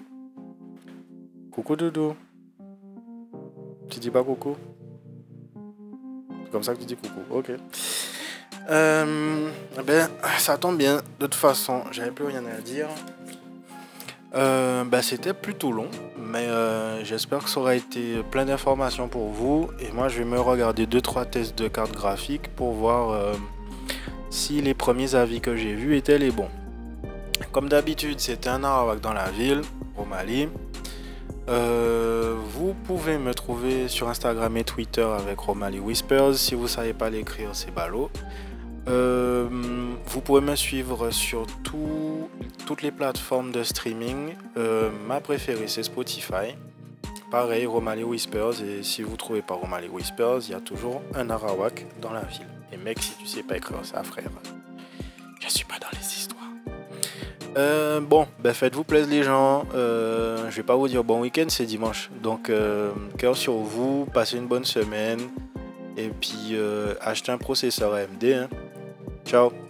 Coucou 1.55 1.77
Doudou. 1.77 2.17
Tu 3.89 4.01
dis 4.01 4.11
pas 4.11 4.21
coucou? 4.21 4.57
C'est 6.43 6.51
comme 6.51 6.63
ça 6.63 6.73
que 6.73 6.79
tu 6.79 6.85
dis 6.85 6.97
coucou. 6.97 7.21
Ok. 7.31 7.51
Euh, 8.69 9.49
ben, 9.87 10.09
ça 10.37 10.57
tombe 10.57 10.77
bien. 10.77 10.97
De 10.97 11.27
toute 11.27 11.35
façon, 11.35 11.83
j'avais 11.91 12.11
plus 12.11 12.25
rien 12.25 12.43
à 12.45 12.59
dire. 12.59 12.89
Ben, 14.33 15.01
c'était 15.01 15.33
plutôt 15.33 15.71
long, 15.71 15.87
mais 16.17 16.45
euh, 16.45 17.05
j'espère 17.05 17.41
que 17.41 17.49
ça 17.49 17.61
aura 17.61 17.75
été 17.75 18.21
plein 18.31 18.43
d'informations 18.43 19.07
pour 19.07 19.29
vous. 19.29 19.69
Et 19.79 19.93
moi, 19.93 20.09
je 20.09 20.17
vais 20.17 20.25
me 20.25 20.37
regarder 20.37 20.85
2-3 20.85 21.29
tests 21.29 21.57
de 21.57 21.69
cartes 21.69 21.93
graphiques 21.93 22.49
pour 22.57 22.73
voir 22.73 23.33
si 24.29 24.61
les 24.61 24.73
premiers 24.73 25.15
avis 25.15 25.39
que 25.39 25.55
j'ai 25.55 25.73
vus 25.73 25.95
étaient 25.95 26.19
les 26.19 26.31
bons. 26.31 26.51
Comme 27.53 27.69
d'habitude, 27.69 28.19
c'était 28.19 28.49
un 28.49 28.65
Arawak 28.65 28.99
dans 28.99 29.13
la 29.13 29.31
ville, 29.31 29.61
au 29.97 30.03
Mali. 30.03 30.49
Euh, 31.47 32.35
vous 32.53 32.73
pouvez 32.73 33.17
me 33.17 33.33
trouver 33.33 33.87
sur 33.87 34.09
Instagram 34.09 34.57
et 34.57 34.63
Twitter 34.63 35.03
avec 35.03 35.39
Romali 35.39 35.79
Whispers. 35.79 36.35
Si 36.35 36.55
vous 36.55 36.67
savez 36.67 36.93
pas 36.93 37.09
l'écrire, 37.09 37.49
c'est 37.53 37.73
ballot. 37.73 38.09
Euh, 38.87 39.47
vous 40.05 40.21
pouvez 40.21 40.41
me 40.41 40.55
suivre 40.55 41.09
sur 41.11 41.45
toutes 42.65 42.81
les 42.81 42.91
plateformes 42.91 43.51
de 43.51 43.63
streaming. 43.63 44.35
Euh, 44.57 44.89
ma 45.07 45.21
préférée, 45.21 45.67
c'est 45.67 45.83
Spotify. 45.83 46.55
Pareil, 47.31 47.65
Romali 47.65 48.03
Whispers. 48.03 48.61
Et 48.63 48.83
si 48.83 49.03
vous 49.03 49.15
trouvez 49.17 49.41
pas 49.41 49.55
Romali 49.55 49.87
Whispers, 49.87 50.39
il 50.47 50.51
y 50.51 50.55
a 50.55 50.61
toujours 50.61 51.01
un 51.15 51.29
Arawak 51.29 51.85
dans 52.01 52.11
la 52.11 52.21
ville. 52.21 52.47
Et 52.71 52.77
mec, 52.77 53.01
si 53.01 53.15
tu 53.17 53.27
sais 53.27 53.43
pas 53.43 53.57
écrire 53.57 53.83
ça, 53.83 54.03
frère, 54.03 54.29
je 55.39 55.49
suis 55.49 55.65
pas 55.65 55.77
dans 55.79 55.89
les 55.91 56.05
histoires. 56.05 56.34
Euh, 57.57 58.01
bon, 58.01 58.27
ben 58.39 58.53
faites-vous 58.53 58.83
plaisir 58.83 59.09
les 59.09 59.23
gens. 59.23 59.65
Euh, 59.73 60.49
je 60.49 60.55
vais 60.57 60.63
pas 60.63 60.75
vous 60.75 60.87
dire 60.87 61.03
bon 61.03 61.21
week-end, 61.21 61.45
c'est 61.47 61.65
dimanche. 61.65 62.09
Donc, 62.21 62.49
euh, 62.49 62.91
cœur 63.17 63.37
sur 63.37 63.53
vous, 63.53 64.05
passez 64.13 64.37
une 64.37 64.47
bonne 64.47 64.65
semaine. 64.65 65.19
Et 65.97 66.09
puis, 66.09 66.57
achetez 67.01 67.31
un 67.31 67.37
processeur 67.37 67.93
AMD. 67.93 68.23
Hein. 68.25 68.49
Ciao 69.25 69.64